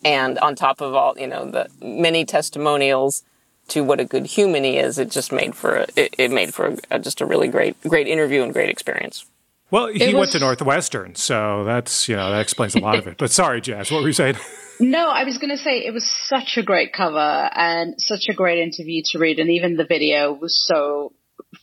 And 0.05 0.37
on 0.39 0.55
top 0.55 0.81
of 0.81 0.93
all, 0.93 1.17
you 1.17 1.27
know, 1.27 1.49
the 1.49 1.69
many 1.81 2.25
testimonials 2.25 3.23
to 3.69 3.83
what 3.83 3.99
a 3.99 4.05
good 4.05 4.27
human 4.27 4.63
he 4.63 4.77
is, 4.77 4.97
it 4.97 5.11
just 5.11 5.31
made 5.31 5.55
for 5.55 5.77
a, 5.77 5.87
it, 5.95 6.15
it 6.17 6.31
made 6.31 6.53
for 6.53 6.75
a, 6.91 6.99
just 6.99 7.21
a 7.21 7.25
really 7.25 7.47
great 7.47 7.79
great 7.81 8.07
interview 8.07 8.43
and 8.43 8.53
great 8.53 8.69
experience. 8.69 9.25
Well, 9.71 9.87
he 9.87 10.05
was, 10.07 10.15
went 10.15 10.31
to 10.31 10.39
Northwestern, 10.39 11.15
so 11.15 11.63
that's 11.63 12.09
you 12.09 12.15
know 12.15 12.31
that 12.31 12.41
explains 12.41 12.75
a 12.75 12.79
lot 12.79 12.97
of 12.97 13.07
it. 13.07 13.17
But 13.17 13.31
sorry, 13.31 13.61
Jazz, 13.61 13.91
what 13.91 14.01
were 14.01 14.07
you 14.07 14.13
saying? 14.13 14.35
No, 14.81 15.09
I 15.09 15.25
was 15.25 15.37
going 15.37 15.49
to 15.49 15.61
say 15.61 15.79
it 15.79 15.93
was 15.93 16.09
such 16.27 16.55
a 16.55 16.63
great 16.63 16.93
cover 16.93 17.19
and 17.53 17.95
such 17.97 18.27
a 18.29 18.33
great 18.33 18.59
interview 18.59 19.01
to 19.07 19.19
read, 19.19 19.37
and 19.37 19.49
even 19.49 19.75
the 19.75 19.83
video 19.83 20.31
was 20.31 20.57
so 20.57 21.11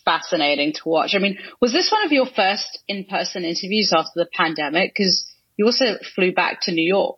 fascinating 0.05 0.75
to 0.75 0.81
watch. 0.85 1.15
I 1.15 1.19
mean, 1.19 1.39
was 1.59 1.73
this 1.73 1.91
one 1.91 2.05
of 2.05 2.13
your 2.13 2.27
first 2.27 2.79
in-person 2.89 3.43
interviews 3.45 3.91
after 3.97 4.11
the 4.17 4.29
pandemic? 4.35 4.93
Because 4.95 5.27
you 5.57 5.65
also 5.65 5.97
flew 6.15 6.35
back 6.35 6.59
to 6.65 6.73
New 6.73 6.87
York 6.87 7.17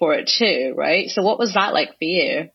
for 0.00 0.14
it 0.14 0.28
too, 0.36 0.74
right? 0.76 1.08
So 1.08 1.22
what 1.22 1.38
was 1.38 1.54
that 1.54 1.72
like 1.72 1.90
for 1.90 2.04
you? 2.04 2.50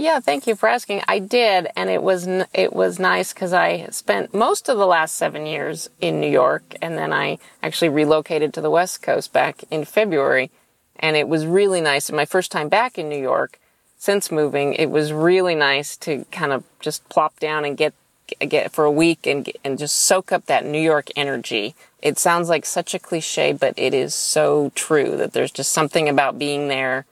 Yeah, 0.00 0.18
thank 0.18 0.46
you 0.46 0.56
for 0.56 0.66
asking. 0.66 1.02
I 1.08 1.18
did, 1.18 1.68
and 1.76 1.90
it 1.90 2.02
was 2.02 2.26
it 2.54 2.72
was 2.72 2.98
nice 2.98 3.34
because 3.34 3.52
I 3.52 3.86
spent 3.90 4.32
most 4.32 4.70
of 4.70 4.78
the 4.78 4.86
last 4.86 5.16
seven 5.16 5.44
years 5.44 5.90
in 6.00 6.22
New 6.22 6.30
York, 6.30 6.74
and 6.80 6.96
then 6.96 7.12
I 7.12 7.36
actually 7.62 7.90
relocated 7.90 8.54
to 8.54 8.62
the 8.62 8.70
West 8.70 9.02
Coast 9.02 9.30
back 9.34 9.62
in 9.70 9.84
February, 9.84 10.50
and 10.98 11.16
it 11.16 11.28
was 11.28 11.44
really 11.44 11.82
nice. 11.82 12.08
And 12.08 12.16
my 12.16 12.24
first 12.24 12.50
time 12.50 12.70
back 12.70 12.96
in 12.96 13.10
New 13.10 13.20
York 13.20 13.60
since 13.98 14.30
moving, 14.30 14.72
it 14.72 14.90
was 14.90 15.12
really 15.12 15.54
nice 15.54 15.98
to 15.98 16.24
kind 16.32 16.54
of 16.54 16.64
just 16.80 17.06
plop 17.10 17.38
down 17.38 17.66
and 17.66 17.76
get 17.76 17.92
get 18.38 18.72
for 18.72 18.86
a 18.86 18.90
week 18.90 19.26
and 19.26 19.52
and 19.62 19.78
just 19.78 19.96
soak 19.96 20.32
up 20.32 20.46
that 20.46 20.64
New 20.64 20.80
York 20.80 21.08
energy. 21.14 21.74
It 22.00 22.18
sounds 22.18 22.48
like 22.48 22.64
such 22.64 22.94
a 22.94 22.98
cliche, 22.98 23.52
but 23.52 23.74
it 23.76 23.92
is 23.92 24.14
so 24.14 24.72
true 24.74 25.18
that 25.18 25.34
there's 25.34 25.52
just 25.52 25.72
something 25.72 26.08
about 26.08 26.38
being 26.38 26.68
there, 26.68 27.04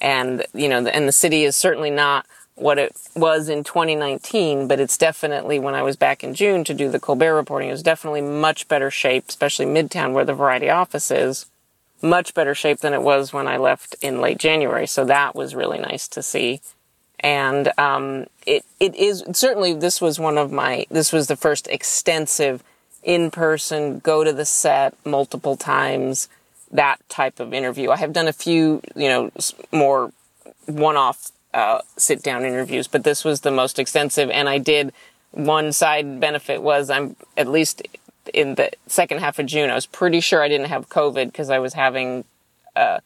and 0.00 0.44
you 0.54 0.68
know, 0.68 0.86
and 0.86 1.08
the 1.08 1.12
city 1.12 1.44
is 1.44 1.56
certainly 1.56 1.90
not 1.90 2.26
what 2.56 2.78
it 2.78 2.96
was 3.16 3.48
in 3.48 3.64
2019, 3.64 4.68
but 4.68 4.78
it's 4.78 4.96
definitely 4.96 5.58
when 5.58 5.74
I 5.74 5.82
was 5.82 5.96
back 5.96 6.22
in 6.22 6.34
June 6.34 6.62
to 6.64 6.74
do 6.74 6.88
the 6.88 7.00
Colbert 7.00 7.34
reporting, 7.34 7.68
it 7.68 7.72
was 7.72 7.82
definitely 7.82 8.20
much 8.20 8.68
better 8.68 8.90
shape, 8.90 9.24
especially 9.28 9.66
Midtown 9.66 10.12
where 10.12 10.24
the 10.24 10.34
Variety 10.34 10.70
office 10.70 11.10
is, 11.10 11.46
much 12.00 12.32
better 12.34 12.54
shape 12.54 12.80
than 12.80 12.92
it 12.92 13.02
was 13.02 13.32
when 13.32 13.48
I 13.48 13.56
left 13.56 13.96
in 14.02 14.20
late 14.20 14.38
January. 14.38 14.86
So 14.86 15.04
that 15.06 15.34
was 15.34 15.54
really 15.54 15.78
nice 15.78 16.06
to 16.08 16.22
see. 16.22 16.60
And 17.18 17.72
um, 17.78 18.26
it 18.46 18.64
it 18.78 18.94
is 18.94 19.24
certainly 19.32 19.72
this 19.72 20.00
was 20.00 20.20
one 20.20 20.36
of 20.36 20.52
my 20.52 20.86
this 20.90 21.12
was 21.12 21.26
the 21.26 21.36
first 21.36 21.66
extensive 21.68 22.62
in 23.02 23.30
person 23.30 23.98
go 23.98 24.22
to 24.24 24.32
the 24.32 24.44
set 24.44 24.94
multiple 25.06 25.56
times 25.56 26.28
that 26.74 26.98
type 27.08 27.40
of 27.40 27.54
interview. 27.54 27.90
I 27.90 27.96
have 27.96 28.12
done 28.12 28.28
a 28.28 28.32
few 28.32 28.82
you 28.94 29.08
know 29.08 29.30
more 29.72 30.12
one 30.66 30.96
off 30.96 31.32
uh, 31.54 31.80
sit 31.96 32.22
down 32.22 32.44
interviews, 32.44 32.88
but 32.88 33.04
this 33.04 33.24
was 33.24 33.40
the 33.40 33.50
most 33.50 33.78
extensive. 33.78 34.28
And 34.30 34.48
I 34.48 34.58
did 34.58 34.92
one 35.30 35.72
side 35.72 36.20
benefit 36.20 36.62
was 36.62 36.90
I'm 36.90 37.16
at 37.36 37.48
least 37.48 37.82
in 38.32 38.54
the 38.56 38.70
second 38.86 39.20
half 39.20 39.38
of 39.38 39.46
June. 39.46 39.70
I 39.70 39.74
was 39.74 39.86
pretty 39.86 40.20
sure 40.20 40.42
I 40.42 40.48
didn't 40.48 40.68
have 40.68 40.88
COVID 40.88 41.26
because 41.26 41.50
I 41.50 41.58
was 41.58 41.74
having 41.74 42.24
uh, 42.76 42.98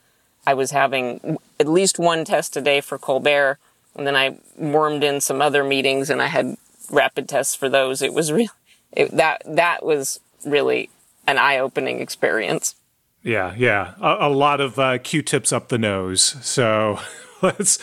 I 0.47 0.55
was 0.55 0.71
having 0.71 1.39
at 1.61 1.69
least 1.69 1.99
one 1.99 2.25
test 2.25 2.57
a 2.57 2.61
day 2.61 2.81
for 2.81 2.99
Colbert 2.99 3.59
and 3.99 4.07
then 4.07 4.17
I 4.17 4.39
wormed 4.57 5.03
in 5.03 5.21
some 5.21 5.43
other 5.43 5.65
meetings 5.65 6.09
and 6.09 6.23
I 6.23 6.29
had 6.29 6.57
rapid 6.91 7.29
tests 7.29 7.55
for 7.55 7.69
those. 7.69 8.01
It 8.01 8.15
was 8.15 8.33
really, 8.33 8.49
it, 8.93 9.11
that, 9.11 9.43
that 9.45 9.85
was 9.85 10.21
really 10.47 10.89
an 11.27 11.37
eye 11.37 11.59
opening 11.59 12.01
experience. 12.01 12.77
Yeah, 13.23 13.55
yeah. 13.57 13.95
A, 14.01 14.29
a 14.29 14.31
lot 14.31 14.61
of 14.61 14.79
uh, 14.79 14.99
Q-tips 14.99 15.53
up 15.53 15.69
the 15.69 15.79
nose. 15.79 16.37
So 16.43 16.99
let's. 17.43 17.79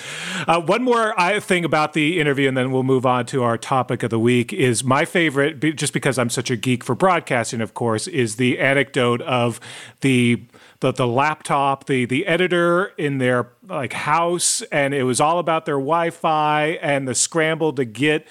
Uh, 0.48 0.62
one 0.62 0.84
more 0.84 1.13
thing 1.39 1.65
about 1.65 1.94
the 1.94 2.20
interview, 2.20 2.48
and 2.48 2.58
then 2.58 2.72
we'll 2.72 2.84
move 2.84 3.06
on 3.06 3.25
to 3.27 3.44
our 3.44 3.58
topic 3.58 4.04
of 4.04 4.10
the 4.10 4.20
week. 4.20 4.54
Is 4.54 4.84
my 4.84 5.06
favorite, 5.06 5.60
just 5.75 5.94
because 5.94 6.18
I'm 6.18 6.30
such 6.30 6.50
a 6.50 6.56
geek 6.56 6.84
for 6.84 6.96
broadcasting, 6.96 7.62
of 7.62 7.74
course, 7.74 8.08
is 8.08 8.38
the 8.38 8.60
anecdote 8.60 9.22
of 9.22 9.60
the 10.01 10.44
the 10.80 10.92
the 10.92 11.08
laptop, 11.08 11.86
the 11.86 12.06
the 12.06 12.25
editor 12.27 12.88
in 12.98 13.18
their 13.18 13.50
like 13.68 13.94
house, 13.94 14.62
and 14.63 14.94
it 14.94 15.04
was 15.04 15.20
all 15.20 15.39
about 15.39 15.65
their 15.65 15.75
Wi-Fi 15.75 16.77
and 16.82 17.08
the 17.08 17.15
scramble 17.15 17.74
to 17.74 17.86
get 17.86 18.27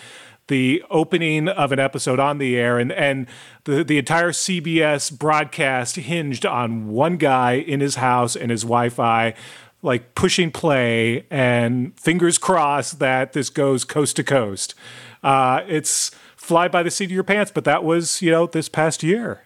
the 0.48 0.82
opening 0.90 1.48
of 1.48 1.72
an 1.72 1.78
episode 1.78 2.20
on 2.20 2.38
the 2.38 2.56
air 2.56 2.78
and 2.78 2.92
and 2.92 3.26
the 3.64 3.82
the 3.82 3.98
entire 3.98 4.30
CBS 4.30 5.16
broadcast 5.16 5.96
hinged 5.96 6.44
on 6.44 6.88
one 6.88 7.16
guy 7.16 7.52
in 7.52 7.80
his 7.80 7.96
house 7.96 8.36
and 8.36 8.50
his 8.50 8.62
Wi-Fi 8.62 9.34
like 9.84 10.14
pushing 10.14 10.50
play 10.50 11.26
and 11.30 11.98
fingers 12.00 12.38
crossed 12.38 12.98
that 12.98 13.34
this 13.34 13.50
goes 13.50 13.84
coast 13.84 14.16
to 14.16 14.24
coast. 14.24 14.74
Uh, 15.22 15.62
it's 15.68 16.10
fly 16.36 16.68
by 16.68 16.82
the 16.82 16.90
seat 16.90 17.06
of 17.06 17.10
your 17.10 17.22
pants, 17.22 17.52
but 17.54 17.64
that 17.64 17.84
was, 17.84 18.20
you 18.22 18.30
know, 18.30 18.46
this 18.46 18.68
past 18.68 19.02
year. 19.02 19.42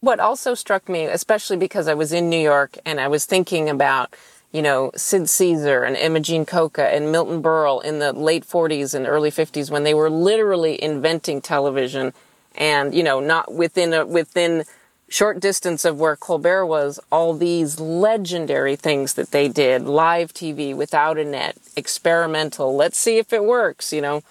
What 0.00 0.20
also 0.20 0.54
struck 0.54 0.88
me, 0.88 1.04
especially 1.04 1.56
because 1.56 1.88
I 1.88 1.94
was 1.94 2.12
in 2.12 2.30
New 2.30 2.40
York 2.40 2.78
and 2.86 3.00
I 3.00 3.08
was 3.08 3.26
thinking 3.26 3.68
about, 3.68 4.14
you 4.52 4.62
know, 4.62 4.90
Sid 4.96 5.28
Caesar 5.30 5.82
and 5.82 5.96
Imogene 5.96 6.44
Coca 6.44 6.92
and 6.92 7.12
Milton 7.12 7.42
Berle 7.42 7.82
in 7.84 8.00
the 8.00 8.12
late 8.12 8.44
40s 8.44 8.94
and 8.94 9.06
early 9.06 9.30
50s 9.30 9.70
when 9.70 9.84
they 9.84 9.94
were 9.94 10.10
literally 10.10 10.82
inventing 10.82 11.40
television 11.40 12.12
and, 12.56 12.94
you 12.94 13.02
know, 13.02 13.20
not 13.20 13.54
within 13.54 13.92
a, 13.92 14.04
within 14.04 14.64
short 15.08 15.40
distance 15.40 15.84
of 15.84 15.98
where 16.00 16.16
Colbert 16.16 16.66
was, 16.66 16.98
all 17.12 17.34
these 17.34 17.78
legendary 17.78 18.76
things 18.76 19.14
that 19.14 19.30
they 19.30 19.48
did, 19.48 19.82
live 19.82 20.32
TV 20.32 20.74
without 20.74 21.18
a 21.18 21.24
net, 21.24 21.56
experimental, 21.76 22.74
let's 22.74 22.98
see 22.98 23.18
if 23.18 23.32
it 23.32 23.44
works, 23.44 23.92
you 23.92 24.00
know, 24.00 24.22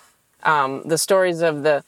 um, 0.43 0.81
the 0.85 0.97
stories 0.97 1.41
of 1.41 1.63
the, 1.63 1.83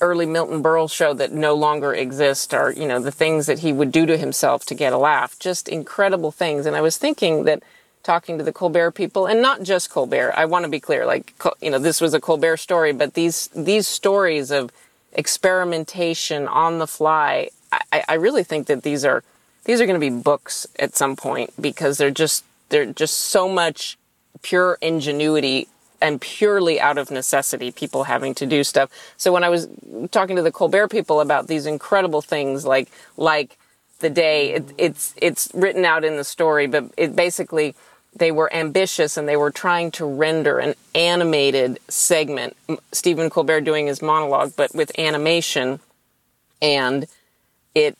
early 0.00 0.26
Milton 0.26 0.62
Berle 0.62 0.90
show 0.90 1.12
that 1.14 1.32
no 1.32 1.54
longer 1.54 1.92
exist 1.92 2.54
are, 2.54 2.72
you 2.72 2.86
know, 2.86 3.00
the 3.00 3.12
things 3.12 3.46
that 3.46 3.60
he 3.60 3.72
would 3.72 3.92
do 3.92 4.06
to 4.06 4.16
himself 4.16 4.64
to 4.66 4.74
get 4.74 4.92
a 4.92 4.98
laugh. 4.98 5.38
Just 5.38 5.68
incredible 5.68 6.32
things. 6.32 6.66
And 6.66 6.74
I 6.74 6.80
was 6.80 6.96
thinking 6.96 7.44
that 7.44 7.62
talking 8.02 8.38
to 8.38 8.44
the 8.44 8.52
Colbert 8.52 8.92
people 8.92 9.26
and 9.26 9.42
not 9.42 9.62
just 9.62 9.90
Colbert. 9.90 10.32
I 10.36 10.46
want 10.46 10.64
to 10.64 10.70
be 10.70 10.80
clear, 10.80 11.04
like, 11.04 11.34
you 11.60 11.70
know, 11.70 11.78
this 11.78 12.00
was 12.00 12.14
a 12.14 12.20
Colbert 12.20 12.56
story, 12.56 12.92
but 12.92 13.14
these, 13.14 13.48
these 13.48 13.86
stories 13.86 14.50
of 14.50 14.70
experimentation 15.12 16.48
on 16.48 16.78
the 16.78 16.86
fly, 16.86 17.50
I, 17.92 18.04
I 18.08 18.14
really 18.14 18.44
think 18.44 18.68
that 18.68 18.82
these 18.82 19.04
are, 19.04 19.22
these 19.64 19.80
are 19.80 19.86
going 19.86 20.00
to 20.00 20.10
be 20.10 20.22
books 20.22 20.66
at 20.78 20.96
some 20.96 21.14
point 21.14 21.52
because 21.60 21.98
they're 21.98 22.10
just, 22.10 22.44
they're 22.70 22.86
just 22.86 23.16
so 23.16 23.48
much 23.48 23.98
pure 24.42 24.78
ingenuity 24.80 25.68
and 26.00 26.20
purely 26.20 26.80
out 26.80 26.98
of 26.98 27.10
necessity, 27.10 27.70
people 27.70 28.04
having 28.04 28.34
to 28.34 28.46
do 28.46 28.64
stuff. 28.64 28.90
So 29.16 29.32
when 29.32 29.44
I 29.44 29.48
was 29.48 29.68
talking 30.10 30.36
to 30.36 30.42
the 30.42 30.52
Colbert 30.52 30.88
people 30.88 31.20
about 31.20 31.46
these 31.46 31.66
incredible 31.66 32.22
things, 32.22 32.64
like 32.64 32.90
like 33.16 33.58
the 34.00 34.10
day, 34.10 34.54
it, 34.54 34.72
it's 34.78 35.14
it's 35.16 35.50
written 35.54 35.84
out 35.84 36.04
in 36.04 36.16
the 36.16 36.24
story, 36.24 36.66
but 36.66 36.84
it 36.96 37.14
basically 37.14 37.74
they 38.16 38.32
were 38.32 38.52
ambitious 38.52 39.16
and 39.16 39.28
they 39.28 39.36
were 39.36 39.50
trying 39.50 39.90
to 39.92 40.04
render 40.04 40.58
an 40.58 40.74
animated 40.94 41.78
segment. 41.88 42.56
Stephen 42.92 43.30
Colbert 43.30 43.60
doing 43.60 43.86
his 43.86 44.02
monologue, 44.02 44.52
but 44.56 44.74
with 44.74 44.98
animation, 44.98 45.80
and 46.60 47.06
it 47.74 47.96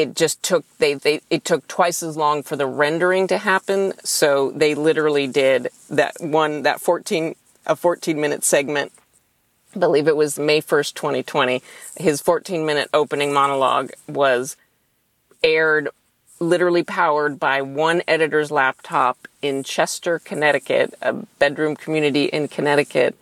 it 0.00 0.16
just 0.16 0.42
took 0.42 0.64
they, 0.78 0.94
they 0.94 1.20
it 1.30 1.44
took 1.44 1.66
twice 1.68 2.02
as 2.02 2.16
long 2.16 2.42
for 2.42 2.56
the 2.56 2.66
rendering 2.66 3.26
to 3.28 3.38
happen. 3.38 3.92
So 4.04 4.50
they 4.50 4.74
literally 4.74 5.26
did 5.26 5.68
that 5.88 6.14
one 6.20 6.62
that 6.62 6.80
14 6.80 7.34
a 7.66 7.76
14 7.76 8.20
minute 8.20 8.44
segment. 8.44 8.92
I 9.74 9.78
believe 9.78 10.08
it 10.08 10.16
was 10.16 10.38
May 10.38 10.60
1st 10.60 10.94
2020 10.94 11.62
his 11.96 12.20
14 12.20 12.64
minute 12.64 12.88
opening 12.92 13.32
monologue 13.32 13.90
was 14.08 14.56
aired 15.42 15.88
literally 16.40 16.82
powered 16.82 17.38
by 17.38 17.60
one 17.60 18.02
editor's 18.08 18.50
laptop 18.50 19.28
in 19.42 19.62
Chester 19.62 20.18
Connecticut 20.18 20.94
a 21.02 21.12
bedroom 21.12 21.76
community 21.76 22.24
in 22.24 22.48
Connecticut. 22.48 23.14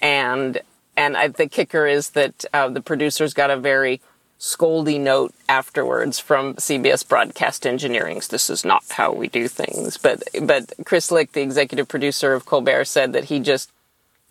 And 0.00 0.60
and 0.96 1.16
I, 1.16 1.28
the 1.28 1.46
kicker 1.46 1.86
is 1.86 2.10
that 2.10 2.44
uh, 2.52 2.68
the 2.68 2.80
producers 2.80 3.32
got 3.32 3.50
a 3.50 3.56
very 3.56 4.00
scoldy 4.38 5.00
note 5.00 5.34
afterwards 5.48 6.18
from 6.18 6.54
CBS 6.54 7.06
Broadcast 7.06 7.66
Engineering's 7.66 8.28
This 8.28 8.48
is 8.48 8.64
not 8.64 8.84
how 8.90 9.12
we 9.12 9.28
do 9.28 9.48
things. 9.48 9.96
But 9.96 10.22
but 10.42 10.72
Chris 10.84 11.10
Licht, 11.10 11.32
the 11.32 11.42
executive 11.42 11.88
producer 11.88 12.34
of 12.34 12.46
Colbert, 12.46 12.84
said 12.84 13.12
that 13.12 13.24
he 13.24 13.40
just 13.40 13.70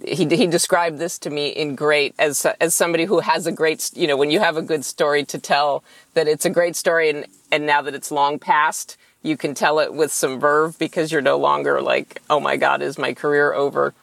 he 0.03 0.25
he 0.25 0.47
described 0.47 0.99
this 0.99 1.19
to 1.19 1.29
me 1.29 1.49
in 1.49 1.75
great 1.75 2.15
as 2.17 2.45
as 2.61 2.73
somebody 2.73 3.05
who 3.05 3.19
has 3.19 3.47
a 3.47 3.51
great 3.51 3.91
you 3.95 4.07
know 4.07 4.15
when 4.15 4.31
you 4.31 4.39
have 4.39 4.55
a 4.55 4.61
good 4.61 4.85
story 4.85 5.25
to 5.25 5.37
tell 5.37 5.83
that 6.13 6.27
it's 6.27 6.45
a 6.45 6.49
great 6.49 6.75
story 6.75 7.09
and 7.09 7.25
and 7.51 7.65
now 7.65 7.81
that 7.81 7.95
it's 7.95 8.11
long 8.11 8.39
past 8.39 8.95
you 9.23 9.35
can 9.35 9.53
tell 9.53 9.79
it 9.79 9.93
with 9.93 10.11
some 10.13 10.39
verve 10.39 10.77
because 10.77 11.11
you're 11.11 11.21
no 11.21 11.37
longer 11.37 11.81
like 11.81 12.21
oh 12.29 12.39
my 12.39 12.55
god 12.55 12.81
is 12.81 12.97
my 12.97 13.13
career 13.13 13.53
over. 13.53 13.93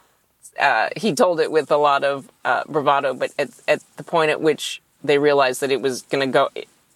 Uh, 0.59 0.87
he 0.95 1.13
told 1.13 1.41
it 1.41 1.51
with 1.51 1.69
a 1.69 1.75
lot 1.75 2.05
of 2.05 2.31
uh, 2.45 2.63
bravado, 2.69 3.13
but 3.13 3.29
at, 3.37 3.49
at 3.67 3.81
the 3.97 4.03
point 4.03 4.31
at 4.31 4.39
which 4.39 4.81
they 5.07 5.17
realized 5.17 5.61
that 5.61 5.71
it 5.71 5.81
was 5.81 6.01
going 6.03 6.25
to 6.25 6.31
go 6.31 6.49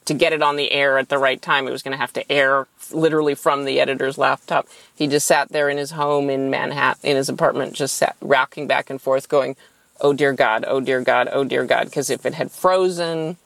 to 0.06 0.14
get 0.14 0.34
it 0.34 0.42
on 0.42 0.56
the 0.56 0.72
air 0.72 0.98
at 0.98 1.10
the 1.10 1.20
right 1.20 1.40
time. 1.40 1.68
It 1.68 1.72
was 1.72 1.84
going 1.84 1.92
to 1.92 1.98
have 1.98 2.14
to 2.14 2.32
air 2.32 2.68
literally 2.92 3.36
from 3.36 3.66
the 3.66 3.80
editor's 3.80 4.18
laptop. 4.18 4.68
He 4.96 5.06
just 5.08 5.28
sat 5.28 5.50
there 5.50 5.70
in 5.70 5.78
his 5.78 5.92
home 5.92 6.30
in 6.30 6.50
Manhattan, 6.50 7.12
in 7.12 7.16
his 7.16 7.30
apartment, 7.30 7.74
just 7.74 7.96
sat 7.96 8.16
rocking 8.20 8.66
back 8.66 8.90
and 8.90 9.00
forth, 9.00 9.30
going, 9.30 9.56
"Oh 10.02 10.14
dear 10.14 10.34
God, 10.34 10.66
oh 10.68 10.80
dear 10.80 11.02
God, 11.02 11.30
oh 11.32 11.44
dear 11.44 11.66
God." 11.66 11.86
Because 11.86 12.10
if 12.10 12.26
it 12.26 12.34
had 12.34 12.52
frozen, 12.52 13.38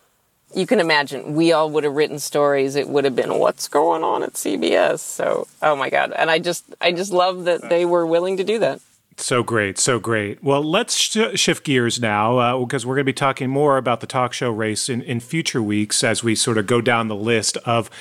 you 0.55 0.65
can 0.65 0.79
imagine 0.79 1.35
we 1.35 1.51
all 1.51 1.69
would 1.69 1.83
have 1.83 1.95
written 1.95 2.19
stories. 2.19 2.75
It 2.75 2.87
would 2.87 3.03
have 3.03 3.15
been, 3.15 3.39
"What's 3.39 3.67
going 3.67 4.03
on 4.03 4.23
at 4.23 4.33
CBS?" 4.33 4.99
So, 4.99 5.47
oh 5.61 5.75
my 5.75 5.89
God, 5.89 6.13
and 6.13 6.31
I 6.31 6.39
just, 6.39 6.63
I 6.79 6.93
just 6.93 7.11
love 7.11 7.43
that 7.43 7.69
they 7.69 7.83
were 7.83 8.05
willing 8.05 8.37
to 8.37 8.43
do 8.43 8.59
that. 8.59 8.79
So 9.17 9.43
great, 9.43 9.77
so 9.77 9.99
great. 9.99 10.43
Well, 10.43 10.63
let's 10.63 10.95
sh- 10.97 11.35
shift 11.35 11.63
gears 11.63 11.99
now 11.99 12.37
uh, 12.37 12.57
because 12.57 12.85
we're 12.85 12.95
going 12.95 13.05
to 13.05 13.11
be 13.11 13.13
talking 13.13 13.49
more 13.49 13.77
about 13.77 13.99
the 13.99 14.07
talk 14.07 14.33
show 14.33 14.49
race 14.49 14.89
in, 14.89 15.01
in 15.03 15.19
future 15.19 15.61
weeks 15.61 16.03
as 16.03 16.23
we 16.23 16.33
sort 16.35 16.57
of 16.57 16.65
go 16.65 16.81
down 16.81 17.09
the 17.09 17.15
list 17.15 17.57
of 17.57 17.91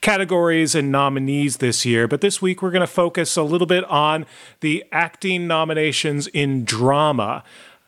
categories 0.00 0.74
and 0.74 0.90
nominees 0.90 1.58
this 1.58 1.84
year. 1.84 2.08
But 2.08 2.22
this 2.22 2.40
week, 2.40 2.62
we're 2.62 2.70
going 2.70 2.80
to 2.80 2.86
focus 2.86 3.36
a 3.36 3.42
little 3.42 3.66
bit 3.66 3.84
on 3.84 4.24
the 4.60 4.84
acting 4.92 5.46
nominations 5.46 6.26
in 6.28 6.64
drama. 6.64 7.44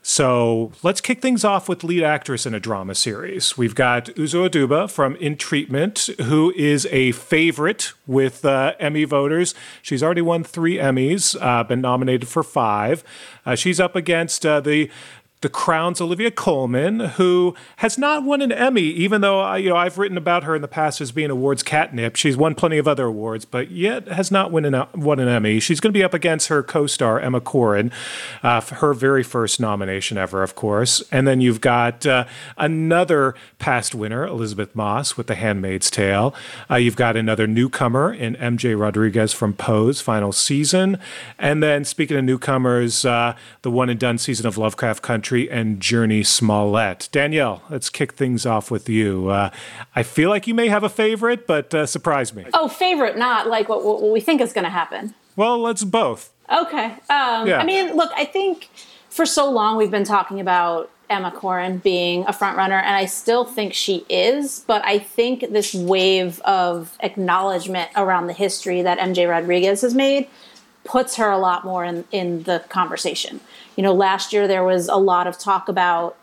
So 0.06 0.70
let's 0.82 1.00
kick 1.00 1.22
things 1.22 1.44
off 1.44 1.66
with 1.66 1.82
lead 1.82 2.02
actress 2.02 2.44
in 2.44 2.52
a 2.52 2.60
drama 2.60 2.94
series. 2.94 3.56
We've 3.56 3.74
got 3.74 4.04
Uzo 4.16 4.46
Aduba 4.46 4.90
from 4.90 5.16
In 5.16 5.38
Treatment, 5.38 6.10
who 6.24 6.52
is 6.54 6.86
a 6.90 7.12
favorite 7.12 7.94
with 8.06 8.44
uh, 8.44 8.74
Emmy 8.78 9.04
voters. 9.04 9.54
She's 9.80 10.02
already 10.02 10.20
won 10.20 10.44
three 10.44 10.76
Emmys, 10.76 11.40
uh, 11.40 11.64
been 11.64 11.80
nominated 11.80 12.28
for 12.28 12.42
five. 12.42 13.02
Uh, 13.46 13.54
she's 13.54 13.80
up 13.80 13.96
against 13.96 14.44
uh, 14.44 14.60
the 14.60 14.90
the 15.44 15.50
Crown's 15.50 16.00
Olivia 16.00 16.30
Colman, 16.30 17.00
who 17.00 17.54
has 17.76 17.98
not 17.98 18.24
won 18.24 18.40
an 18.40 18.50
Emmy, 18.50 18.80
even 18.80 19.20
though 19.20 19.54
you 19.56 19.68
know 19.68 19.76
I've 19.76 19.98
written 19.98 20.16
about 20.16 20.42
her 20.44 20.56
in 20.56 20.62
the 20.62 20.68
past 20.68 21.02
as 21.02 21.12
being 21.12 21.28
awards 21.28 21.62
catnip. 21.62 22.16
She's 22.16 22.34
won 22.34 22.54
plenty 22.54 22.78
of 22.78 22.88
other 22.88 23.04
awards, 23.04 23.44
but 23.44 23.70
yet 23.70 24.08
has 24.08 24.30
not 24.30 24.50
won 24.50 24.64
an, 24.64 24.86
won 24.94 25.20
an 25.20 25.28
Emmy. 25.28 25.60
She's 25.60 25.80
going 25.80 25.92
to 25.92 25.98
be 25.98 26.02
up 26.02 26.14
against 26.14 26.48
her 26.48 26.62
co-star 26.62 27.20
Emma 27.20 27.42
Corrin, 27.42 27.92
uh, 28.42 28.62
her 28.62 28.94
very 28.94 29.22
first 29.22 29.60
nomination 29.60 30.16
ever, 30.16 30.42
of 30.42 30.54
course. 30.54 31.02
And 31.12 31.28
then 31.28 31.42
you've 31.42 31.60
got 31.60 32.06
uh, 32.06 32.24
another 32.56 33.34
past 33.58 33.94
winner, 33.94 34.26
Elisabeth 34.26 34.74
Moss, 34.74 35.18
with 35.18 35.26
The 35.26 35.34
Handmaid's 35.34 35.90
Tale. 35.90 36.34
Uh, 36.70 36.76
you've 36.76 36.96
got 36.96 37.18
another 37.18 37.46
newcomer 37.46 38.14
in 38.14 38.34
MJ 38.36 38.80
Rodriguez 38.80 39.34
from 39.34 39.52
Pose, 39.52 40.00
final 40.00 40.32
season. 40.32 40.98
And 41.38 41.62
then 41.62 41.84
speaking 41.84 42.16
of 42.16 42.24
newcomers, 42.24 43.04
uh, 43.04 43.36
the 43.60 43.70
one 43.70 43.90
and 43.90 44.00
done 44.00 44.16
season 44.16 44.46
of 44.46 44.56
Lovecraft 44.56 45.02
Country 45.02 45.33
and 45.34 45.80
Jurnee 45.80 46.24
Smollett. 46.24 47.08
Danielle, 47.12 47.62
let's 47.70 47.90
kick 47.90 48.12
things 48.12 48.46
off 48.46 48.70
with 48.70 48.88
you. 48.88 49.28
Uh, 49.28 49.50
I 49.94 50.02
feel 50.02 50.30
like 50.30 50.46
you 50.46 50.54
may 50.54 50.68
have 50.68 50.84
a 50.84 50.88
favorite, 50.88 51.46
but 51.46 51.74
uh, 51.74 51.86
surprise 51.86 52.34
me. 52.34 52.46
Oh, 52.54 52.68
favorite, 52.68 53.18
not 53.18 53.48
like 53.48 53.68
what, 53.68 53.84
what 53.84 54.02
we 54.02 54.20
think 54.20 54.40
is 54.40 54.52
going 54.52 54.64
to 54.64 54.70
happen. 54.70 55.14
Well, 55.36 55.58
let's 55.58 55.84
both. 55.84 56.32
Okay. 56.50 56.84
Um, 56.84 57.46
yeah. 57.46 57.58
I 57.58 57.64
mean, 57.64 57.94
look, 57.96 58.10
I 58.14 58.24
think 58.24 58.70
for 59.10 59.26
so 59.26 59.50
long 59.50 59.76
we've 59.76 59.90
been 59.90 60.04
talking 60.04 60.40
about 60.40 60.90
Emma 61.10 61.30
Corrin 61.30 61.82
being 61.82 62.24
a 62.26 62.32
front 62.32 62.56
runner, 62.56 62.78
and 62.78 62.96
I 62.96 63.06
still 63.06 63.44
think 63.44 63.74
she 63.74 64.04
is. 64.08 64.64
But 64.66 64.84
I 64.84 64.98
think 64.98 65.50
this 65.50 65.74
wave 65.74 66.40
of 66.40 66.96
acknowledgement 67.00 67.90
around 67.96 68.26
the 68.26 68.32
history 68.32 68.82
that 68.82 68.98
MJ 68.98 69.28
Rodriguez 69.28 69.82
has 69.82 69.94
made 69.94 70.28
puts 70.84 71.16
her 71.16 71.30
a 71.30 71.38
lot 71.38 71.64
more 71.64 71.84
in, 71.84 72.04
in 72.12 72.42
the 72.44 72.64
conversation. 72.68 73.40
You 73.76 73.82
know, 73.82 73.92
last 73.92 74.32
year 74.32 74.46
there 74.46 74.64
was 74.64 74.88
a 74.88 74.96
lot 74.96 75.26
of 75.26 75.38
talk 75.38 75.68
about 75.68 76.16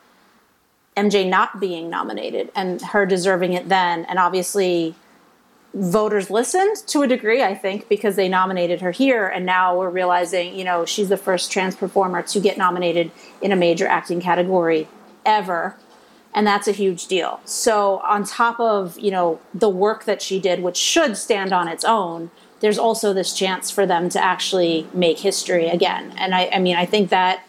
MJ 0.96 1.28
not 1.28 1.60
being 1.60 1.88
nominated 1.88 2.50
and 2.54 2.80
her 2.82 3.06
deserving 3.06 3.52
it 3.52 3.68
then. 3.68 4.04
And 4.06 4.18
obviously, 4.18 4.94
voters 5.74 6.30
listened 6.30 6.76
to 6.88 7.02
a 7.02 7.06
degree, 7.06 7.42
I 7.42 7.54
think, 7.54 7.88
because 7.88 8.16
they 8.16 8.28
nominated 8.28 8.80
her 8.82 8.90
here. 8.90 9.26
And 9.26 9.46
now 9.46 9.78
we're 9.78 9.90
realizing, 9.90 10.54
you 10.54 10.64
know, 10.64 10.84
she's 10.84 11.08
the 11.08 11.16
first 11.16 11.50
trans 11.50 11.76
performer 11.76 12.22
to 12.22 12.40
get 12.40 12.58
nominated 12.58 13.10
in 13.40 13.52
a 13.52 13.56
major 13.56 13.86
acting 13.86 14.20
category 14.20 14.88
ever. 15.24 15.76
And 16.34 16.46
that's 16.46 16.68
a 16.68 16.72
huge 16.72 17.06
deal. 17.06 17.40
So, 17.44 17.98
on 17.98 18.24
top 18.24 18.58
of, 18.58 18.98
you 18.98 19.10
know, 19.10 19.40
the 19.52 19.68
work 19.68 20.04
that 20.04 20.22
she 20.22 20.40
did, 20.40 20.62
which 20.62 20.78
should 20.78 21.16
stand 21.16 21.52
on 21.52 21.68
its 21.68 21.84
own, 21.84 22.30
there's 22.62 22.78
also 22.78 23.12
this 23.12 23.34
chance 23.34 23.70
for 23.70 23.84
them 23.84 24.08
to 24.08 24.22
actually 24.22 24.86
make 24.94 25.18
history 25.18 25.68
again. 25.68 26.14
And 26.16 26.34
I, 26.34 26.48
I 26.54 26.58
mean, 26.60 26.76
I 26.76 26.86
think 26.86 27.10
that 27.10 27.44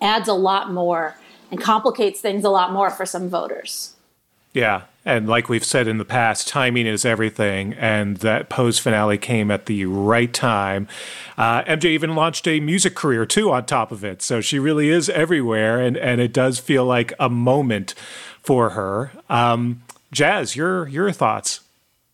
adds 0.00 0.26
a 0.26 0.34
lot 0.34 0.72
more 0.72 1.16
and 1.50 1.60
complicates 1.60 2.20
things 2.20 2.42
a 2.42 2.48
lot 2.48 2.72
more 2.72 2.90
for 2.90 3.04
some 3.04 3.28
voters. 3.28 3.94
Yeah. 4.54 4.82
And 5.04 5.28
like 5.28 5.48
we've 5.48 5.64
said 5.64 5.86
in 5.86 5.98
the 5.98 6.04
past, 6.04 6.48
timing 6.48 6.86
is 6.86 7.04
everything. 7.04 7.74
And 7.74 8.18
that 8.18 8.48
Pose 8.48 8.78
finale 8.78 9.18
came 9.18 9.50
at 9.50 9.66
the 9.66 9.84
right 9.84 10.32
time. 10.32 10.88
Uh, 11.36 11.62
MJ 11.64 11.86
even 11.86 12.14
launched 12.14 12.48
a 12.48 12.60
music 12.60 12.94
career 12.94 13.26
too 13.26 13.50
on 13.50 13.66
top 13.66 13.92
of 13.92 14.02
it. 14.02 14.22
So 14.22 14.40
she 14.40 14.58
really 14.58 14.88
is 14.88 15.10
everywhere. 15.10 15.78
And, 15.78 15.96
and 15.96 16.20
it 16.20 16.32
does 16.32 16.58
feel 16.58 16.86
like 16.86 17.12
a 17.20 17.28
moment 17.28 17.94
for 18.42 18.70
her. 18.70 19.12
Um, 19.28 19.82
Jazz, 20.10 20.56
your, 20.56 20.88
your 20.88 21.10
thoughts? 21.12 21.61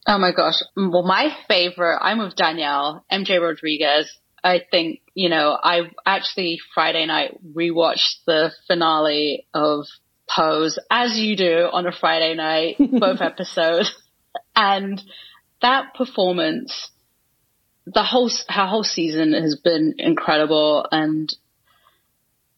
Oh 0.08 0.16
my 0.16 0.32
gosh. 0.32 0.54
Well, 0.74 1.02
my 1.02 1.36
favorite, 1.48 1.98
I'm 2.00 2.18
with 2.18 2.34
Danielle, 2.34 3.04
MJ 3.12 3.38
Rodriguez. 3.42 4.10
I 4.42 4.62
think, 4.70 5.02
you 5.12 5.28
know, 5.28 5.54
I 5.62 5.90
actually 6.06 6.60
Friday 6.72 7.04
night 7.04 7.38
rewatched 7.54 8.24
the 8.26 8.50
finale 8.66 9.46
of 9.52 9.84
Pose, 10.26 10.78
as 10.90 11.18
you 11.18 11.36
do 11.36 11.68
on 11.70 11.86
a 11.86 11.92
Friday 11.92 12.34
night, 12.34 12.76
both 12.98 13.20
episodes. 13.20 13.94
And 14.56 15.02
that 15.60 15.94
performance, 15.94 16.90
the 17.84 18.02
whole, 18.02 18.30
her 18.48 18.66
whole 18.66 18.84
season 18.84 19.34
has 19.34 19.60
been 19.62 19.96
incredible. 19.98 20.86
And 20.90 21.30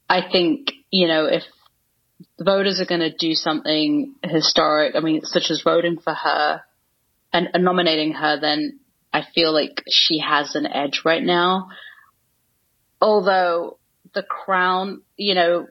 I 0.09 0.21
think, 0.31 0.71
you 0.93 1.09
know, 1.09 1.25
if 1.25 1.43
the 2.39 2.45
voters 2.45 2.81
are 2.81 2.87
going 2.87 3.01
to 3.01 3.13
do 3.13 3.35
something 3.35 4.15
historic, 4.23 4.95
I 4.95 5.01
mean, 5.01 5.23
such 5.25 5.51
as 5.51 5.63
voting 5.65 5.99
for 5.99 6.15
her, 6.15 6.63
and, 7.33 7.49
nominating 7.59 8.12
her, 8.12 8.40
then 8.40 8.81
I 9.12 9.25
feel 9.35 9.53
like 9.53 9.83
she 9.88 10.19
has 10.19 10.55
an 10.55 10.66
edge 10.66 11.03
right 11.05 11.23
now. 11.23 11.69
Although 13.01 13.79
the 14.14 14.23
crown, 14.23 15.03
you 15.16 15.35
know, 15.35 15.69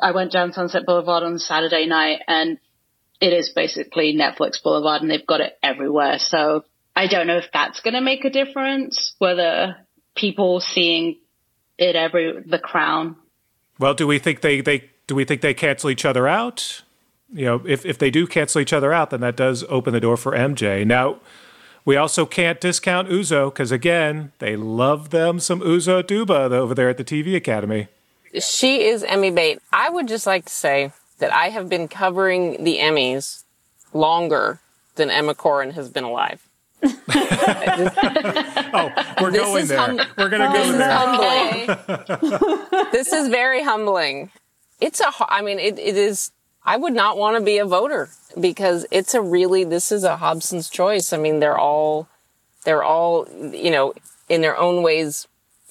I 0.00 0.12
went 0.12 0.32
down 0.32 0.52
Sunset 0.52 0.86
Boulevard 0.86 1.22
on 1.22 1.38
Saturday 1.38 1.86
night 1.86 2.20
and 2.26 2.58
it 3.20 3.32
is 3.32 3.50
basically 3.50 4.16
Netflix 4.16 4.62
Boulevard 4.62 5.02
and 5.02 5.10
they've 5.10 5.26
got 5.26 5.40
it 5.40 5.58
everywhere. 5.62 6.18
So 6.18 6.64
I 6.94 7.06
don't 7.06 7.26
know 7.26 7.38
if 7.38 7.50
that's 7.52 7.80
going 7.80 7.94
to 7.94 8.00
make 8.00 8.24
a 8.24 8.30
difference, 8.30 9.14
whether 9.18 9.76
people 10.14 10.60
seeing 10.60 11.18
it 11.78 11.96
every, 11.96 12.42
the 12.46 12.58
crown. 12.58 13.16
Well, 13.78 13.94
do 13.94 14.06
we 14.06 14.18
think 14.18 14.40
they, 14.40 14.60
they, 14.60 14.90
do 15.06 15.14
we 15.14 15.24
think 15.24 15.40
they 15.40 15.54
cancel 15.54 15.90
each 15.90 16.04
other 16.04 16.28
out? 16.28 16.82
You 17.32 17.44
know, 17.46 17.62
if, 17.66 17.86
if 17.86 17.98
they 17.98 18.10
do 18.10 18.26
cancel 18.26 18.60
each 18.60 18.72
other 18.72 18.92
out, 18.92 19.10
then 19.10 19.20
that 19.20 19.36
does 19.36 19.64
open 19.68 19.92
the 19.92 20.00
door 20.00 20.16
for 20.16 20.32
MJ. 20.32 20.86
Now, 20.86 21.16
we 21.84 21.96
also 21.96 22.26
can't 22.26 22.60
discount 22.60 23.08
Uzo 23.08 23.52
because, 23.52 23.72
again, 23.72 24.32
they 24.38 24.56
love 24.56 25.10
them 25.10 25.40
some 25.40 25.60
Uzo 25.60 26.02
Aduba 26.02 26.50
over 26.52 26.74
there 26.74 26.88
at 26.88 26.96
the 26.96 27.04
TV 27.04 27.34
Academy. 27.34 27.88
She 28.40 28.84
is 28.84 29.02
Emmy 29.02 29.30
bait. 29.30 29.60
I 29.72 29.90
would 29.90 30.08
just 30.08 30.26
like 30.26 30.44
to 30.44 30.52
say 30.52 30.92
that 31.18 31.32
I 31.32 31.48
have 31.48 31.68
been 31.68 31.88
covering 31.88 32.64
the 32.64 32.78
Emmys 32.78 33.44
longer 33.92 34.60
than 34.94 35.10
Emma 35.10 35.34
Corrin 35.34 35.72
has 35.72 35.88
been 35.90 36.04
alive. 36.04 36.46
oh, 36.82 36.94
we're 39.20 39.30
this 39.30 39.42
going 39.42 39.66
there. 39.66 39.78
Hum- 39.78 40.00
we're 40.16 40.28
going 40.28 40.42
to 40.42 40.58
go 40.58 40.72
there. 40.72 40.92
Humbling. 40.92 42.88
this 42.92 43.12
is 43.12 43.28
very 43.28 43.62
humbling. 43.62 44.30
It's 44.80 45.00
a. 45.00 45.12
I 45.28 45.42
mean, 45.42 45.58
it, 45.58 45.78
it 45.78 45.96
is 45.96 46.32
I 46.64 46.76
would 46.76 46.92
not 46.92 47.18
want 47.18 47.36
to 47.36 47.42
be 47.42 47.58
a 47.58 47.66
voter 47.66 48.10
because 48.38 48.86
it's 48.90 49.14
a 49.14 49.20
really, 49.20 49.64
this 49.64 49.90
is 49.90 50.04
a 50.04 50.16
Hobson's 50.16 50.70
choice. 50.70 51.12
I 51.12 51.16
mean, 51.16 51.40
they're 51.40 51.58
all, 51.58 52.08
they're 52.64 52.84
all, 52.84 53.26
you 53.52 53.70
know, 53.70 53.94
in 54.28 54.42
their 54.42 54.56
own 54.56 54.82
ways 54.82 55.26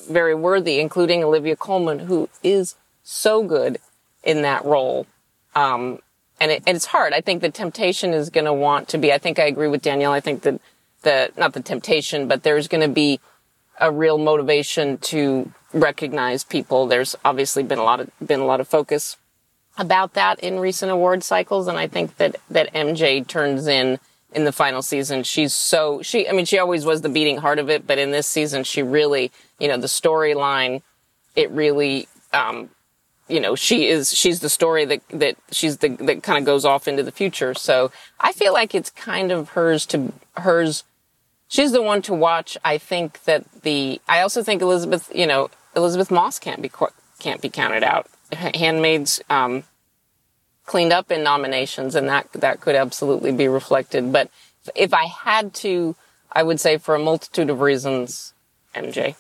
very 0.09 0.35
worthy, 0.35 0.79
including 0.79 1.23
Olivia 1.23 1.55
Colman, 1.55 1.99
who 1.99 2.29
is 2.43 2.75
so 3.03 3.43
good 3.43 3.77
in 4.23 4.41
that 4.41 4.65
role. 4.65 5.07
Um, 5.55 5.99
and, 6.39 6.51
it, 6.51 6.63
and 6.67 6.75
it's 6.75 6.87
hard. 6.87 7.13
I 7.13 7.21
think 7.21 7.41
the 7.41 7.51
temptation 7.51 8.13
is 8.13 8.29
going 8.29 8.45
to 8.45 8.53
want 8.53 8.87
to 8.89 8.97
be, 8.97 9.13
I 9.13 9.17
think 9.17 9.39
I 9.39 9.45
agree 9.45 9.67
with 9.67 9.81
Danielle. 9.81 10.11
I 10.11 10.19
think 10.19 10.41
that 10.41 10.59
the, 11.03 11.31
not 11.37 11.53
the 11.53 11.61
temptation, 11.61 12.27
but 12.27 12.43
there's 12.43 12.67
going 12.67 12.87
to 12.87 12.93
be 12.93 13.19
a 13.79 13.91
real 13.91 14.17
motivation 14.17 14.97
to 14.97 15.51
recognize 15.73 16.43
people. 16.43 16.87
There's 16.87 17.15
obviously 17.23 17.63
been 17.63 17.79
a 17.79 17.83
lot 17.83 17.99
of, 17.99 18.11
been 18.25 18.39
a 18.39 18.45
lot 18.45 18.59
of 18.59 18.67
focus 18.67 19.17
about 19.77 20.13
that 20.13 20.39
in 20.39 20.59
recent 20.59 20.91
award 20.91 21.23
cycles. 21.23 21.67
And 21.67 21.77
I 21.77 21.87
think 21.87 22.17
that, 22.17 22.35
that 22.49 22.73
MJ 22.73 23.25
turns 23.25 23.67
in 23.67 23.99
in 24.33 24.45
the 24.45 24.51
final 24.51 24.81
season. 24.81 25.23
She's 25.23 25.53
so, 25.53 26.01
she, 26.01 26.27
I 26.27 26.31
mean, 26.31 26.45
she 26.45 26.57
always 26.57 26.85
was 26.85 27.01
the 27.01 27.09
beating 27.09 27.37
heart 27.37 27.59
of 27.59 27.69
it, 27.69 27.85
but 27.85 27.97
in 27.97 28.11
this 28.11 28.27
season, 28.27 28.63
she 28.63 28.81
really, 28.81 29.31
you 29.59 29.67
know, 29.67 29.77
the 29.77 29.87
storyline, 29.87 30.81
it 31.35 31.51
really, 31.51 32.07
um, 32.31 32.69
you 33.27 33.39
know, 33.39 33.55
she 33.55 33.87
is, 33.87 34.13
she's 34.13 34.39
the 34.39 34.49
story 34.49 34.85
that, 34.85 35.01
that 35.09 35.37
she's 35.51 35.77
the, 35.77 35.89
that 35.89 36.23
kind 36.23 36.37
of 36.37 36.45
goes 36.45 36.65
off 36.65 36.87
into 36.87 37.03
the 37.03 37.11
future. 37.11 37.53
So 37.53 37.91
I 38.19 38.31
feel 38.31 38.53
like 38.53 38.73
it's 38.73 38.89
kind 38.89 39.31
of 39.31 39.49
hers 39.49 39.85
to, 39.87 40.13
hers, 40.37 40.83
she's 41.47 41.71
the 41.71 41.81
one 41.81 42.01
to 42.03 42.13
watch. 42.13 42.57
I 42.63 42.77
think 42.77 43.23
that 43.23 43.63
the, 43.63 44.01
I 44.07 44.21
also 44.21 44.43
think 44.43 44.61
Elisabeth, 44.61 45.11
you 45.13 45.27
know, 45.27 45.49
Elisabeth 45.75 46.11
Moss 46.11 46.39
can't 46.39 46.61
be, 46.61 46.71
can't 47.19 47.41
be 47.41 47.49
counted 47.49 47.83
out. 47.83 48.07
Handmaids, 48.33 49.21
um, 49.29 49.63
cleaned 50.65 50.93
up 50.93 51.11
in 51.11 51.23
nominations 51.23 51.95
and 51.95 52.07
that, 52.07 52.31
that 52.33 52.61
could 52.61 52.75
absolutely 52.75 53.31
be 53.31 53.47
reflected. 53.47 54.11
But 54.11 54.29
if 54.75 54.93
I 54.93 55.05
had 55.05 55.53
to, 55.55 55.95
I 56.31 56.43
would 56.43 56.59
say 56.59 56.77
for 56.77 56.95
a 56.95 56.99
multitude 56.99 57.49
of 57.49 57.61
reasons, 57.61 58.33
MJ. 58.75 59.15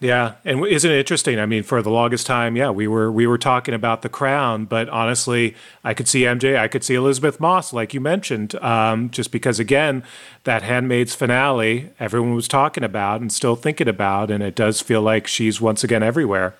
Yeah, 0.00 0.34
and 0.44 0.64
isn't 0.64 0.90
it 0.90 0.96
interesting? 0.96 1.40
I 1.40 1.46
mean, 1.46 1.64
for 1.64 1.82
the 1.82 1.90
longest 1.90 2.24
time, 2.24 2.54
yeah, 2.54 2.70
we 2.70 2.86
were 2.86 3.10
we 3.10 3.26
were 3.26 3.38
talking 3.38 3.74
about 3.74 4.02
the 4.02 4.08
crown, 4.08 4.64
but 4.64 4.88
honestly, 4.90 5.56
I 5.82 5.92
could 5.92 6.06
see 6.06 6.22
MJ, 6.22 6.56
I 6.56 6.68
could 6.68 6.84
see 6.84 6.94
Elisabeth 6.94 7.40
Moss, 7.40 7.72
like 7.72 7.92
you 7.94 8.00
mentioned, 8.00 8.54
um, 8.56 9.10
just 9.10 9.32
because 9.32 9.58
again, 9.58 10.04
that 10.44 10.62
Handmaid's 10.62 11.16
finale, 11.16 11.90
everyone 11.98 12.34
was 12.34 12.46
talking 12.46 12.84
about 12.84 13.20
and 13.20 13.32
still 13.32 13.56
thinking 13.56 13.88
about, 13.88 14.30
and 14.30 14.40
it 14.40 14.54
does 14.54 14.80
feel 14.80 15.02
like 15.02 15.26
she's 15.26 15.60
once 15.60 15.82
again 15.82 16.04
everywhere. 16.04 16.54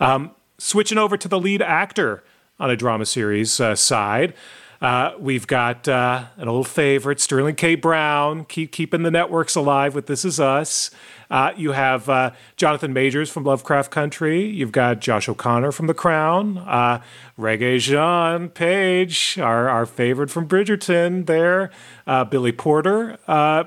Um, 0.00 0.32
switching 0.58 0.98
over 0.98 1.16
to 1.16 1.28
the 1.28 1.38
lead 1.38 1.62
actor 1.62 2.22
on 2.58 2.70
a 2.70 2.76
drama 2.76 3.06
series 3.06 3.60
uh, 3.60 3.74
side. 3.74 4.34
Uh, 4.80 5.14
we've 5.18 5.46
got 5.46 5.88
uh, 5.88 6.24
an 6.36 6.46
old 6.46 6.68
favorite, 6.68 7.18
Sterling 7.18 7.54
K. 7.54 7.74
Brown, 7.74 8.44
keep 8.44 8.70
keeping 8.70 9.02
the 9.02 9.10
networks 9.10 9.54
alive 9.54 9.94
with 9.94 10.06
This 10.06 10.26
Is 10.26 10.38
Us. 10.38 10.90
Uh, 11.30 11.52
you 11.56 11.72
have 11.72 12.06
uh, 12.10 12.32
Jonathan 12.56 12.92
Majors 12.92 13.30
from 13.30 13.44
Lovecraft 13.44 13.90
Country. 13.90 14.44
You've 14.44 14.72
got 14.72 15.00
Josh 15.00 15.26
O'Connor 15.26 15.72
from 15.72 15.86
The 15.86 15.94
Crown. 15.94 16.58
Uh, 16.58 17.00
Regé-Jean 17.38 18.50
Page, 18.50 19.38
our, 19.38 19.70
our 19.70 19.86
favorite 19.86 20.30
from 20.30 20.46
Bridgerton, 20.46 21.24
there. 21.24 21.70
Uh, 22.06 22.24
Billy 22.24 22.52
Porter, 22.52 23.18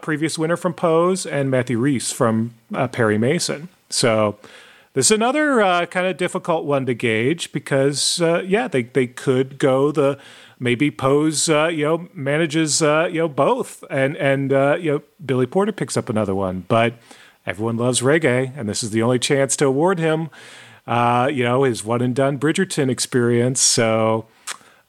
previous 0.03 0.37
winner 0.37 0.55
from 0.55 0.75
Pose, 0.75 1.25
and 1.25 1.49
Matthew 1.49 1.79
Rhys 1.79 2.11
from 2.11 2.53
Perry 2.91 3.17
Mason. 3.17 3.69
So 3.89 4.37
this 4.97 5.11
is 5.11 5.11
another 5.11 5.61
uh, 5.61 5.85
kind 5.85 6.07
of 6.07 6.17
difficult 6.17 6.65
one 6.65 6.87
to 6.87 6.93
gauge 6.93 7.51
because, 7.51 8.19
yeah, 8.19 8.67
they, 8.67 8.83
they 8.83 9.05
could 9.07 9.59
go 9.59 9.91
the 9.91 10.17
maybe 10.59 10.91
Pose, 10.91 11.49
uh, 11.49 11.67
you 11.67 11.85
know, 11.85 12.09
manages, 12.13 12.81
uh, 12.81 13.07
you 13.11 13.19
know, 13.19 13.27
both, 13.27 13.83
and 13.89 14.15
and 14.17 14.51
uh, 14.53 14.77
you 14.79 14.91
know, 14.91 15.01
Billy 15.23 15.45
Porter 15.45 15.71
picks 15.71 15.97
up 15.97 16.09
another 16.09 16.35
one. 16.35 16.65
But 16.67 16.95
everyone 17.45 17.77
loves 17.77 18.01
Regé, 18.01 18.57
and 18.57 18.67
this 18.67 18.83
is 18.83 18.91
the 18.91 19.01
only 19.01 19.19
chance 19.19 19.55
to 19.57 19.65
award 19.65 19.99
him, 19.99 20.29
uh, 20.85 21.29
you 21.31 21.43
know, 21.43 21.63
his 21.63 21.83
one 21.83 22.01
and 22.01 22.15
done 22.15 22.39
Bridgerton 22.39 22.89
experience. 22.89 23.61
So, 23.61 24.25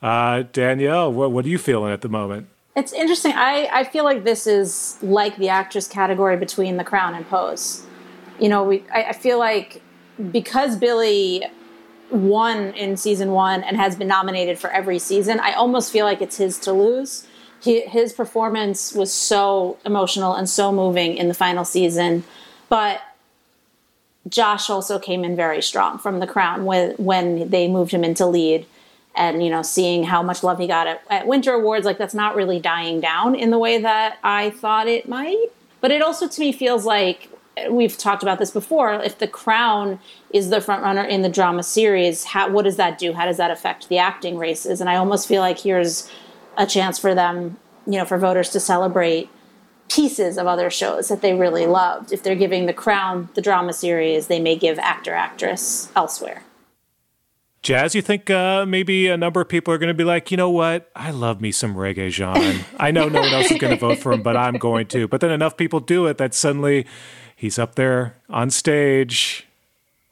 uh, 0.03 0.45
Danielle, 0.53 1.13
what 1.13 1.33
what 1.33 1.45
are 1.45 1.49
you 1.49 1.59
feeling 1.59 1.93
at 1.93 2.01
the 2.01 2.09
moment? 2.09 2.49
It's 2.77 2.93
interesting. 2.93 3.33
I, 3.35 3.69
I 3.73 3.85
feel 3.85 4.05
like 4.05 4.23
this 4.23 4.47
is 4.47 4.99
like 5.03 5.37
the 5.37 5.49
actress 5.49 5.89
category 5.89 6.37
between 6.37 6.77
The 6.77 6.85
Crown 6.85 7.15
and 7.15 7.29
Pose. 7.29 7.85
You 8.39 8.49
know, 8.49 8.63
we 8.63 8.85
I, 8.95 9.05
I 9.05 9.13
feel 9.13 9.39
like 9.39 9.83
because 10.31 10.77
Billy 10.77 11.45
won 12.11 12.73
in 12.75 12.97
season 12.97 13.33
one 13.33 13.63
and 13.63 13.77
has 13.77 13.97
been 13.97 14.09
nominated 14.09 14.59
for 14.59 14.71
every 14.71 14.99
season, 14.99 15.41
I 15.41 15.53
almost 15.53 15.93
feel 15.93 16.07
like 16.07 16.23
it's 16.23 16.37
his 16.37 16.59
to 16.61 16.73
lose. 16.73 17.27
He, 17.61 17.81
his 17.83 18.13
performance 18.13 18.93
was 18.93 19.13
so 19.13 19.79
emotional 19.85 20.35
and 20.35 20.49
so 20.49 20.73
moving 20.73 21.17
in 21.17 21.29
the 21.29 21.35
final 21.35 21.65
season, 21.65 22.25
but 22.69 23.01
Josh 24.29 24.71
also 24.71 24.99
came 24.99 25.25
in 25.25 25.37
very 25.37 25.63
strong 25.63 25.99
from 25.99 26.21
the 26.21 26.27
crown 26.27 26.65
when 26.65 26.93
when 26.93 27.49
they 27.51 27.69
moved 27.69 27.93
him 27.93 28.05
into 28.05 28.27
lead, 28.27 28.67
and 29.17 29.43
you 29.43 29.51
know 29.51 29.63
seeing 29.63 30.05
how 30.05 30.23
much 30.23 30.43
love 30.43 30.59
he 30.59 30.67
got 30.67 30.87
at, 30.87 31.03
at 31.11 31.27
Winter 31.27 31.53
Awards, 31.53 31.87
like 31.87 31.99
that's 31.99 32.15
not 32.15 32.37
really 32.37 32.61
dying 32.61 33.01
down 33.01 33.35
in 33.35 33.51
the 33.51 33.59
way 33.59 33.81
that 33.81 34.19
I 34.23 34.51
thought 34.51 34.87
it 34.87 35.09
might. 35.09 35.47
But 35.81 35.91
it 35.91 36.03
also 36.03 36.29
to 36.29 36.41
me 36.41 36.53
feels 36.53 36.85
like 36.85 37.31
we've 37.71 37.97
talked 37.97 38.23
about 38.23 38.39
this 38.39 38.51
before. 38.51 38.95
If 38.95 39.19
the 39.19 39.29
crown 39.29 40.01
is 40.31 40.51
the 40.51 40.61
front 40.61 40.83
runner 40.83 41.03
in 41.03 41.23
the 41.23 41.29
drama 41.29 41.63
series, 41.63 42.25
how, 42.25 42.51
what 42.51 42.63
does 42.65 42.77
that 42.77 42.99
do? 42.99 43.13
How 43.13 43.25
does 43.25 43.37
that 43.39 43.51
affect 43.51 43.89
the 43.89 43.99
acting 43.99 44.37
races? 44.39 44.81
And 44.81 44.89
I 44.89 44.97
almost 44.97 45.27
feel 45.29 45.41
like 45.41 45.59
here's 45.61 46.11
a 46.57 46.67
chance 46.67 46.99
for 46.99 47.15
them, 47.15 47.59
you 47.87 47.99
know, 47.99 48.05
for 48.05 48.19
voters 48.19 48.51
to 48.51 48.61
celebrate 48.61 49.31
pieces 49.89 50.37
of 50.37 50.47
other 50.47 50.71
shows 50.71 51.09
that 51.09 51.23
they 51.23 51.33
really 51.33 51.67
loved. 51.67 52.13
If 52.13 52.23
they're 52.23 52.35
giving 52.35 52.67
the 52.67 52.73
crown 52.73 53.29
the 53.35 53.41
drama 53.41 53.73
series, 53.73 54.27
they 54.27 54.41
may 54.41 54.57
give 54.57 54.79
actor 54.79 55.15
actress 55.15 55.91
elsewhere. 55.97 56.43
Jazz, 57.63 57.95
you 57.95 58.03
think 58.03 58.31
uh, 58.31 58.65
maybe 58.67 59.09
a 59.09 59.17
number 59.17 59.41
of 59.41 59.49
people 59.49 59.75
are 59.75 59.79
going 59.79 59.89
to 59.89 59.95
be 59.95 60.05
like, 60.05 60.31
you 60.31 60.37
know 60.37 60.51
what? 60.51 60.91
I 60.95 61.11
love 61.11 61.41
me 61.41 61.51
some 61.51 61.75
Regé-Jean. 61.75 62.65
I 62.79 62.93
know 62.93 63.09
no 63.09 63.21
one 63.21 63.33
else 63.33 63.51
is 63.51 63.59
going 63.59 63.75
to 63.75 63.81
vote 63.81 63.99
for 63.99 64.13
him, 64.13 64.23
but 64.23 64.37
I'm 64.37 64.59
going 64.59 64.87
to. 64.89 65.09
But 65.09 65.21
then 65.21 65.33
enough 65.33 65.57
people 65.57 65.81
do 65.81 66.07
it 66.07 66.19
that 66.19 66.35
suddenly 66.35 66.87
he's 67.39 67.59
up 67.59 67.77
there 67.77 68.17
on 68.29 68.51
stage, 68.51 69.47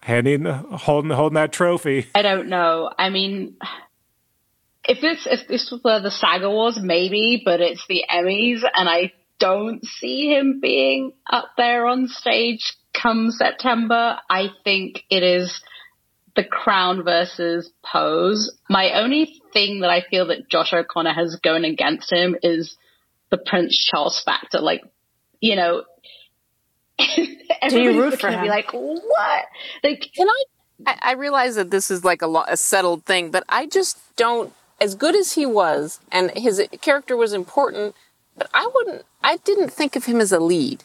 handing, 0.01 0.45
holding, 0.45 1.11
holding 1.11 1.35
that 1.35 1.53
trophy. 1.53 2.07
I 2.15 2.23
don't 2.23 2.49
know. 2.49 2.91
I 2.97 3.11
mean, 3.11 3.57
if 4.85 5.01
this 5.01 5.27
if 5.29 5.47
this 5.49 5.75
were 5.85 6.01
the 6.01 6.11
SAG 6.11 6.43
Awards, 6.43 6.79
maybe, 6.81 7.43
but 7.45 7.61
it's 7.61 7.85
the 7.89 8.05
Emmys, 8.11 8.63
and 8.73 8.89
I 8.89 9.13
don't 9.39 9.85
see 9.85 10.31
him 10.35 10.61
being 10.63 11.13
up 11.31 11.51
there 11.59 11.87
on 11.87 12.09
stage 12.09 12.75
come 12.95 13.31
September. 13.31 14.19
I 14.31 14.49
think 14.65 15.03
it 15.11 15.23
is 15.23 15.61
the 16.37 16.45
Crown 16.45 17.03
versus 17.05 17.71
Pose. 17.85 18.57
My 18.71 19.01
only 19.03 19.41
thing 19.53 19.81
that 19.81 19.91
I 19.91 20.05
feel 20.09 20.29
that 20.29 20.49
Josh 20.49 20.73
O'Connor 20.73 21.13
has 21.13 21.39
going 21.43 21.65
against 21.65 22.13
him 22.13 22.37
is 22.43 22.77
the 23.31 23.39
Prince 23.39 23.77
Charles 23.91 24.23
factor. 24.25 24.61
Like, 24.61 24.83
you 25.41 25.57
know, 25.57 25.85
Do 27.69 27.81
you 27.81 28.01
root 28.03 28.21
for 28.21 28.31
him? 28.31 28.43
Be 28.43 28.49
like, 28.49 28.71
what? 28.73 29.45
Like, 29.83 30.11
can 30.15 30.29
I? 30.29 30.45
I, 30.87 30.99
I 31.03 31.13
realize 31.13 31.55
that 31.57 31.71
this 31.71 31.91
is 31.91 32.05
like 32.05 32.23
a, 32.23 32.27
lo- 32.27 32.45
a 32.49 32.57
settled 32.57 33.05
thing, 33.05 33.31
but 33.31 33.45
I 33.49 33.67
just 33.67 33.99
don't. 34.17 34.53
As 34.79 34.95
good 34.95 35.17
as 35.17 35.33
he 35.33 35.47
was, 35.47 36.01
and 36.13 36.31
his 36.33 36.63
character 36.83 37.17
was 37.17 37.33
important, 37.33 37.95
but 38.37 38.49
I 38.53 38.69
wouldn't. 38.75 39.05
I 39.23 39.39
didn't 39.39 39.71
think 39.71 39.97
of 39.97 40.05
him 40.05 40.21
as 40.21 40.33
a 40.33 40.39
lead. 40.41 40.85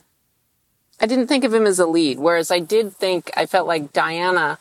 I 0.99 1.07
didn't 1.07 1.27
think 1.27 1.43
of 1.43 1.53
him 1.53 1.65
as 1.65 1.79
a 1.79 1.85
lead. 1.85 2.19
Whereas 2.19 2.51
I 2.51 2.59
did 2.59 2.95
think 2.95 3.31
I 3.35 3.45
felt 3.45 3.67
like 3.67 3.91
Diana. 3.91 4.59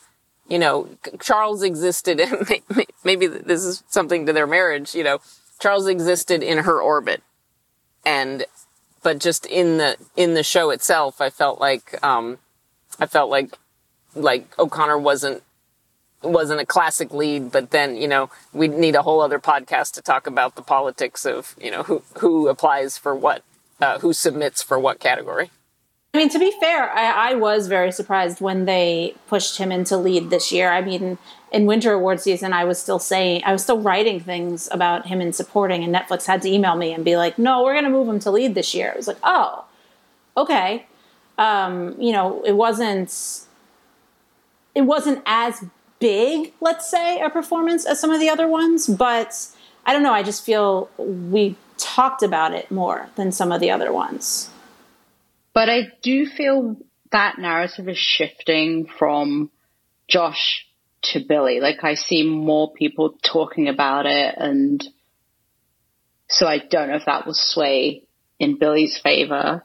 You 0.48 0.58
know, 0.58 0.88
Charles 1.20 1.62
existed, 1.62 2.18
and 2.20 2.86
maybe 3.04 3.28
this 3.28 3.62
is 3.64 3.84
something 3.88 4.26
to 4.26 4.32
their 4.32 4.48
marriage. 4.48 4.96
You 4.96 5.04
know, 5.04 5.20
Charles 5.60 5.86
existed 5.86 6.42
in 6.42 6.58
her 6.58 6.80
orbit, 6.80 7.22
and 8.04 8.46
but 9.02 9.18
just 9.18 9.46
in 9.46 9.78
the 9.78 9.96
in 10.16 10.34
the 10.34 10.42
show 10.42 10.70
itself, 10.70 11.20
I 11.20 11.30
felt 11.30 11.60
like 11.60 12.02
um, 12.04 12.38
I 12.98 13.06
felt 13.06 13.30
like 13.30 13.56
like 14.14 14.58
O'Connor 14.58 14.98
wasn't 14.98 15.42
wasn't 16.22 16.60
a 16.60 16.66
classic 16.66 17.12
lead, 17.12 17.50
but 17.50 17.70
then 17.70 17.96
you 17.96 18.08
know 18.08 18.30
we'd 18.52 18.72
need 18.72 18.94
a 18.94 19.02
whole 19.02 19.20
other 19.20 19.38
podcast 19.38 19.92
to 19.94 20.02
talk 20.02 20.26
about 20.26 20.56
the 20.56 20.62
politics 20.62 21.24
of 21.24 21.54
you 21.60 21.70
know 21.70 21.82
who 21.84 22.02
who 22.18 22.48
applies 22.48 22.98
for 22.98 23.14
what, 23.14 23.42
uh, 23.80 23.98
who 24.00 24.12
submits 24.12 24.62
for 24.62 24.78
what 24.78 25.00
category. 25.00 25.50
I 26.12 26.18
mean, 26.18 26.28
to 26.30 26.40
be 26.40 26.52
fair, 26.58 26.90
I, 26.90 27.30
I, 27.30 27.34
was 27.36 27.68
very 27.68 27.92
surprised 27.92 28.40
when 28.40 28.64
they 28.64 29.14
pushed 29.28 29.58
him 29.58 29.70
into 29.70 29.96
lead 29.96 30.28
this 30.28 30.50
year. 30.50 30.72
I 30.72 30.80
mean, 30.80 31.18
in 31.52 31.66
Winter 31.66 31.92
Award 31.92 32.20
season, 32.20 32.52
I 32.52 32.64
was 32.64 32.80
still 32.80 32.98
saying, 32.98 33.42
I 33.44 33.52
was 33.52 33.62
still 33.62 33.80
writing 33.80 34.20
things 34.20 34.68
about 34.70 35.06
him 35.06 35.20
in 35.20 35.32
supporting, 35.32 35.82
and 35.82 35.94
Netflix 35.94 36.26
had 36.26 36.42
to 36.42 36.48
email 36.48 36.76
me 36.76 36.92
and 36.92 37.04
be 37.04 37.16
like, 37.16 37.38
no, 37.38 37.62
we're 37.62 37.74
going 37.74 37.84
to 37.84 37.90
move 37.90 38.08
him 38.08 38.20
to 38.20 38.30
lead 38.30 38.54
this 38.54 38.74
year. 38.74 38.92
I 38.92 38.96
was 38.96 39.08
like, 39.08 39.18
oh, 39.22 39.64
okay. 40.36 40.86
Um, 41.38 42.00
you 42.00 42.12
know, 42.12 42.42
it 42.44 42.52
wasn't, 42.52 43.12
it 44.74 44.82
wasn't 44.82 45.22
as 45.26 45.64
big, 45.98 46.52
let's 46.60 46.90
say, 46.90 47.20
a 47.20 47.30
performance 47.30 47.84
as 47.84 47.98
some 47.98 48.10
of 48.10 48.20
the 48.20 48.28
other 48.28 48.46
ones, 48.46 48.86
but 48.86 49.34
I 49.84 49.92
don't 49.92 50.02
know. 50.02 50.12
I 50.12 50.22
just 50.22 50.44
feel 50.44 50.88
we 50.98 51.56
talked 51.78 52.22
about 52.22 52.54
it 52.54 52.70
more 52.70 53.08
than 53.16 53.32
some 53.32 53.50
of 53.50 53.60
the 53.60 53.70
other 53.70 53.92
ones. 53.92 54.50
But 55.52 55.68
I 55.68 55.88
do 56.02 56.26
feel 56.26 56.76
that 57.10 57.38
narrative 57.38 57.88
is 57.88 57.98
shifting 57.98 58.86
from 58.86 59.50
Josh 60.08 60.66
to 61.02 61.20
Billy. 61.26 61.60
Like 61.60 61.82
I 61.82 61.94
see 61.94 62.22
more 62.22 62.72
people 62.72 63.16
talking 63.22 63.68
about 63.68 64.06
it 64.06 64.34
and 64.36 64.82
so 66.28 66.46
I 66.46 66.58
don't 66.58 66.88
know 66.88 66.96
if 66.96 67.06
that 67.06 67.26
will 67.26 67.34
sway 67.34 68.04
in 68.38 68.58
Billy's 68.58 68.98
favor. 69.02 69.64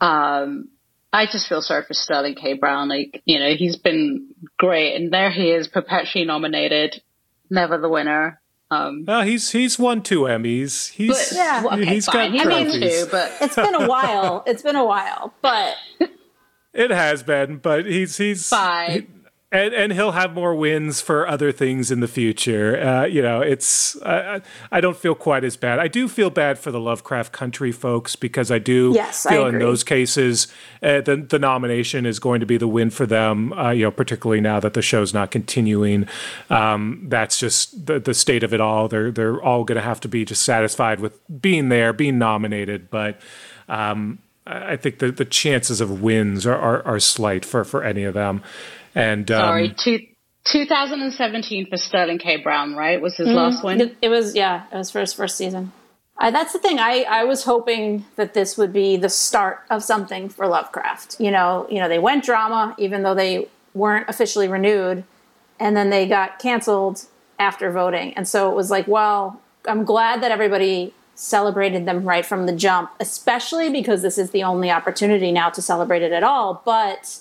Um, 0.00 0.68
I 1.12 1.26
just 1.26 1.48
feel 1.48 1.62
sorry 1.62 1.84
for 1.84 1.94
Sterling 1.94 2.36
K. 2.36 2.54
Brown. 2.54 2.88
Like, 2.88 3.22
you 3.24 3.38
know, 3.38 3.54
he's 3.54 3.76
been 3.76 4.28
great 4.56 4.94
and 4.94 5.12
there 5.12 5.30
he 5.30 5.50
is 5.50 5.66
perpetually 5.66 6.24
nominated, 6.24 7.02
never 7.50 7.78
the 7.78 7.88
winner. 7.88 8.40
Um, 8.70 9.04
well, 9.06 9.22
he's 9.22 9.50
he's 9.52 9.78
won 9.78 10.02
two 10.02 10.22
Emmys. 10.22 10.90
He's 10.90 11.10
but, 11.10 11.36
yeah, 11.36 11.62
well, 11.62 11.80
okay, 11.80 11.94
he's 11.94 12.06
fine. 12.06 12.36
got 12.36 12.42
trophies. 12.42 12.74
I 12.74 12.78
mean, 12.78 12.90
two, 12.90 13.06
but 13.10 13.32
it's 13.40 13.54
been 13.54 13.74
a 13.74 13.88
while. 13.88 14.42
It's 14.44 14.62
been 14.62 14.74
a 14.74 14.84
while, 14.84 15.32
but 15.40 15.76
it 16.72 16.90
has 16.90 17.22
been. 17.22 17.58
But 17.58 17.86
he's 17.86 18.16
he's 18.16 18.48
fine. 18.48 19.15
And 19.56 19.72
and 19.72 19.92
he'll 19.94 20.12
have 20.12 20.34
more 20.34 20.54
wins 20.54 21.00
for 21.00 21.26
other 21.26 21.50
things 21.50 21.90
in 21.90 22.00
the 22.00 22.08
future. 22.08 22.78
Uh, 22.78 23.06
you 23.06 23.22
know, 23.22 23.40
it's 23.40 24.00
I, 24.02 24.42
I 24.70 24.82
don't 24.82 24.96
feel 24.96 25.14
quite 25.14 25.44
as 25.44 25.56
bad. 25.56 25.78
I 25.78 25.88
do 25.88 26.08
feel 26.08 26.28
bad 26.28 26.58
for 26.58 26.70
the 26.70 26.78
Lovecraft 26.78 27.32
Country 27.32 27.72
folks 27.72 28.16
because 28.16 28.50
I 28.50 28.58
do 28.58 28.92
yes, 28.94 29.24
feel 29.26 29.44
I 29.44 29.48
in 29.48 29.58
those 29.58 29.82
cases 29.82 30.48
uh, 30.82 31.00
the 31.00 31.16
the 31.16 31.38
nomination 31.38 32.04
is 32.04 32.18
going 32.18 32.40
to 32.40 32.46
be 32.46 32.58
the 32.58 32.68
win 32.68 32.90
for 32.90 33.06
them. 33.06 33.54
Uh, 33.54 33.70
you 33.70 33.84
know, 33.84 33.90
particularly 33.90 34.42
now 34.42 34.60
that 34.60 34.74
the 34.74 34.82
show's 34.82 35.14
not 35.14 35.30
continuing. 35.30 36.06
Um, 36.50 37.06
that's 37.08 37.38
just 37.38 37.86
the 37.86 37.98
the 37.98 38.12
state 38.12 38.42
of 38.42 38.52
it 38.52 38.60
all. 38.60 38.88
They're 38.88 39.10
they're 39.10 39.42
all 39.42 39.64
going 39.64 39.76
to 39.76 39.82
have 39.82 40.00
to 40.00 40.08
be 40.08 40.26
just 40.26 40.42
satisfied 40.42 41.00
with 41.00 41.18
being 41.40 41.70
there, 41.70 41.92
being 41.92 42.18
nominated, 42.18 42.90
but. 42.90 43.20
Um, 43.68 44.18
I 44.48 44.76
think 44.76 45.00
the, 45.00 45.10
the 45.10 45.24
chances 45.24 45.80
of 45.80 46.02
wins 46.02 46.46
are, 46.46 46.56
are, 46.56 46.80
are 46.86 47.00
slight 47.00 47.44
for, 47.44 47.64
for 47.64 47.82
any 47.82 48.04
of 48.04 48.14
them. 48.14 48.44
And 48.96 49.30
um, 49.30 49.40
sorry, 49.40 49.74
two, 49.74 50.00
2017 50.44 51.68
for 51.68 51.76
Sterling 51.76 52.18
K. 52.18 52.38
Brown, 52.38 52.74
right? 52.74 53.00
Was 53.00 53.16
his 53.16 53.28
mm, 53.28 53.34
last 53.34 53.62
win? 53.62 53.80
It, 53.80 53.96
it, 54.00 54.08
was, 54.08 54.34
yeah, 54.34 54.64
it 54.72 54.76
was 54.76 54.90
for 54.90 55.00
his 55.00 55.12
first 55.12 55.36
season. 55.36 55.70
I, 56.18 56.30
that's 56.30 56.54
the 56.54 56.58
thing. 56.58 56.78
I, 56.78 57.02
I 57.02 57.24
was 57.24 57.44
hoping 57.44 58.06
that 58.16 58.32
this 58.32 58.56
would 58.56 58.72
be 58.72 58.96
the 58.96 59.10
start 59.10 59.60
of 59.68 59.84
something 59.84 60.30
for 60.30 60.46
Lovecraft. 60.46 61.20
You 61.20 61.30
know, 61.30 61.66
you 61.70 61.78
know, 61.78 61.88
they 61.90 61.98
went 61.98 62.24
drama, 62.24 62.74
even 62.78 63.02
though 63.02 63.14
they 63.14 63.48
weren't 63.74 64.08
officially 64.08 64.48
renewed, 64.48 65.04
and 65.60 65.76
then 65.76 65.90
they 65.90 66.08
got 66.08 66.38
canceled 66.38 67.04
after 67.38 67.70
voting. 67.70 68.14
And 68.14 68.26
so 68.26 68.50
it 68.50 68.54
was 68.54 68.70
like, 68.70 68.88
well, 68.88 69.42
I'm 69.68 69.84
glad 69.84 70.22
that 70.22 70.30
everybody 70.30 70.94
celebrated 71.14 71.84
them 71.84 72.04
right 72.04 72.24
from 72.24 72.46
the 72.46 72.52
jump, 72.52 72.90
especially 72.98 73.68
because 73.70 74.00
this 74.00 74.16
is 74.16 74.30
the 74.30 74.42
only 74.42 74.70
opportunity 74.70 75.32
now 75.32 75.50
to 75.50 75.60
celebrate 75.60 76.00
it 76.00 76.12
at 76.12 76.22
all. 76.22 76.62
But 76.64 77.18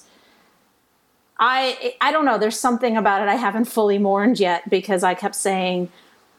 I 1.39 1.95
I 2.02 2.12
don't 2.12 2.26
know. 2.26 2.38
There's 2.38 2.60
something 2.60 2.98
about 2.98 3.21
it 3.21 3.28
I 3.28 3.36
haven't 3.36 3.65
fully 3.65 3.98
mourned 3.98 4.39
yet 4.39 4.69
because 4.69 5.04
I 5.04 5.13
kept 5.13 5.36
saying, 5.36 5.89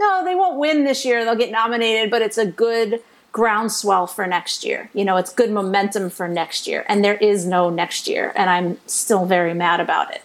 no, 0.01 0.25
they 0.25 0.35
won't 0.35 0.59
win 0.59 0.85
this 0.85 1.05
year. 1.05 1.25
They'll 1.25 1.37
get 1.37 1.51
nominated, 1.51 2.11
but 2.11 2.23
it's 2.23 2.39
a 2.39 2.47
good 2.47 3.03
groundswell 3.33 4.07
for 4.07 4.27
next 4.27 4.65
year. 4.65 4.89
You 4.95 5.05
know, 5.05 5.17
it's 5.19 5.33
good 5.33 5.51
momentum 5.51 6.09
for 6.09 6.27
next 6.27 6.67
year. 6.67 6.87
And 6.89 7.05
there 7.05 7.17
is 7.17 7.45
no 7.47 7.69
next 7.69 8.09
year. 8.09 8.33
And 8.35 8.49
I'm 8.49 8.79
still 8.87 9.27
very 9.27 9.53
mad 9.53 9.81
about 9.81 10.15
it. 10.15 10.23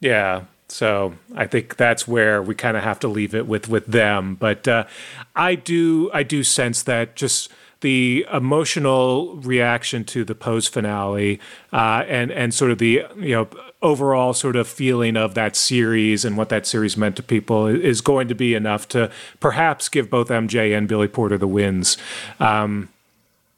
Yeah. 0.00 0.44
So 0.68 1.14
I 1.34 1.46
think 1.46 1.76
that's 1.76 2.06
where 2.06 2.42
we 2.42 2.54
kind 2.54 2.76
of 2.76 2.82
have 2.82 3.00
to 3.00 3.08
leave 3.08 3.34
it 3.34 3.46
with 3.46 3.68
with 3.68 3.86
them. 3.86 4.34
But 4.34 4.68
uh, 4.68 4.84
I 5.34 5.54
do 5.54 6.10
I 6.12 6.22
do 6.22 6.42
sense 6.44 6.82
that 6.84 7.16
just 7.16 7.50
the 7.80 8.26
emotional 8.32 9.36
reaction 9.36 10.04
to 10.04 10.24
the 10.24 10.34
Pose 10.34 10.66
finale 10.66 11.40
uh, 11.72 12.04
and 12.08 12.30
and 12.30 12.52
sort 12.52 12.70
of 12.70 12.78
the 12.78 13.04
you 13.16 13.34
know 13.34 13.48
overall 13.80 14.34
sort 14.34 14.56
of 14.56 14.66
feeling 14.66 15.16
of 15.16 15.34
that 15.34 15.54
series 15.54 16.24
and 16.24 16.36
what 16.36 16.48
that 16.48 16.66
series 16.66 16.96
meant 16.96 17.14
to 17.16 17.22
people 17.22 17.66
is 17.66 18.00
going 18.00 18.26
to 18.26 18.34
be 18.34 18.54
enough 18.54 18.88
to 18.88 19.10
perhaps 19.38 19.88
give 19.88 20.10
both 20.10 20.28
MJ 20.28 20.76
and 20.76 20.88
Billy 20.88 21.06
Porter 21.06 21.38
the 21.38 21.46
wins. 21.46 21.96
Um, 22.40 22.88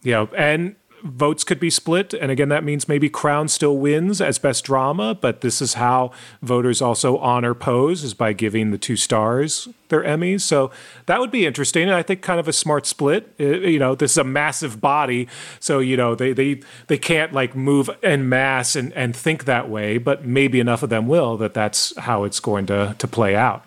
you 0.02 0.12
know, 0.12 0.28
and 0.36 0.76
votes 1.02 1.44
could 1.44 1.60
be 1.60 1.70
split. 1.70 2.14
And 2.14 2.30
again, 2.30 2.48
that 2.48 2.64
means 2.64 2.88
maybe 2.88 3.08
Crown 3.08 3.48
still 3.48 3.76
wins 3.76 4.20
as 4.20 4.38
best 4.38 4.64
drama, 4.64 5.14
but 5.14 5.40
this 5.40 5.60
is 5.60 5.74
how 5.74 6.12
voters 6.42 6.80
also 6.82 7.18
honor 7.18 7.54
Pose 7.54 8.04
is 8.04 8.14
by 8.14 8.32
giving 8.32 8.70
the 8.70 8.78
two 8.78 8.96
stars 8.96 9.68
their 9.88 10.02
Emmys. 10.02 10.42
So 10.42 10.70
that 11.06 11.20
would 11.20 11.30
be 11.30 11.46
interesting. 11.46 11.84
And 11.84 11.94
I 11.94 12.02
think 12.02 12.22
kind 12.22 12.40
of 12.40 12.48
a 12.48 12.52
smart 12.52 12.86
split. 12.86 13.34
Uh, 13.38 13.44
you 13.44 13.78
know, 13.78 13.94
this 13.94 14.12
is 14.12 14.18
a 14.18 14.24
massive 14.24 14.80
body. 14.80 15.28
So, 15.58 15.78
you 15.80 15.96
know, 15.96 16.14
they, 16.14 16.32
they, 16.32 16.60
they 16.86 16.98
can't 16.98 17.32
like 17.32 17.54
move 17.54 17.90
en 18.02 18.28
masse 18.28 18.76
and, 18.76 18.92
and 18.94 19.14
think 19.14 19.44
that 19.44 19.68
way, 19.68 19.98
but 19.98 20.24
maybe 20.24 20.60
enough 20.60 20.82
of 20.82 20.90
them 20.90 21.08
will 21.08 21.36
that 21.38 21.54
that's 21.54 21.96
how 21.98 22.24
it's 22.24 22.40
going 22.40 22.66
to, 22.66 22.94
to 22.98 23.08
play 23.08 23.36
out. 23.36 23.64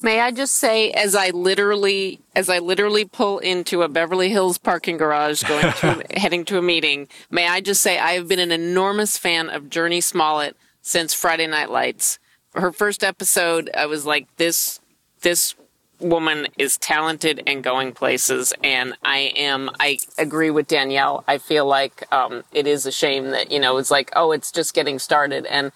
May 0.00 0.20
I 0.20 0.30
just 0.30 0.54
say, 0.54 0.92
as 0.92 1.16
I 1.16 1.30
literally, 1.30 2.20
as 2.36 2.48
I 2.48 2.60
literally 2.60 3.04
pull 3.04 3.40
into 3.40 3.82
a 3.82 3.88
Beverly 3.88 4.28
Hills 4.28 4.56
parking 4.56 4.96
garage, 4.96 5.42
going 5.42 5.72
to 5.72 6.04
heading 6.16 6.44
to 6.46 6.58
a 6.58 6.62
meeting, 6.62 7.08
may 7.30 7.48
I 7.48 7.60
just 7.60 7.80
say 7.82 7.98
I 7.98 8.12
have 8.12 8.28
been 8.28 8.38
an 8.38 8.52
enormous 8.52 9.18
fan 9.18 9.50
of 9.50 9.64
Jurnee 9.64 10.02
Smollett 10.02 10.56
since 10.82 11.14
Friday 11.14 11.48
Night 11.48 11.70
Lights. 11.70 12.20
Her 12.54 12.70
first 12.72 13.02
episode, 13.02 13.70
I 13.76 13.86
was 13.86 14.06
like, 14.06 14.28
this, 14.36 14.78
this 15.22 15.56
woman 15.98 16.46
is 16.56 16.76
talented 16.76 17.42
and 17.44 17.64
going 17.64 17.92
places, 17.92 18.54
and 18.62 18.94
I 19.02 19.32
am. 19.36 19.68
I 19.80 19.98
agree 20.16 20.50
with 20.50 20.68
Danielle. 20.68 21.24
I 21.26 21.38
feel 21.38 21.66
like 21.66 22.10
um, 22.12 22.44
it 22.52 22.66
is 22.68 22.86
a 22.86 22.92
shame 22.92 23.30
that 23.30 23.50
you 23.50 23.58
know 23.58 23.76
it's 23.78 23.90
like, 23.90 24.10
oh, 24.14 24.32
it's 24.32 24.52
just 24.52 24.74
getting 24.74 24.98
started, 24.98 25.44
and 25.46 25.72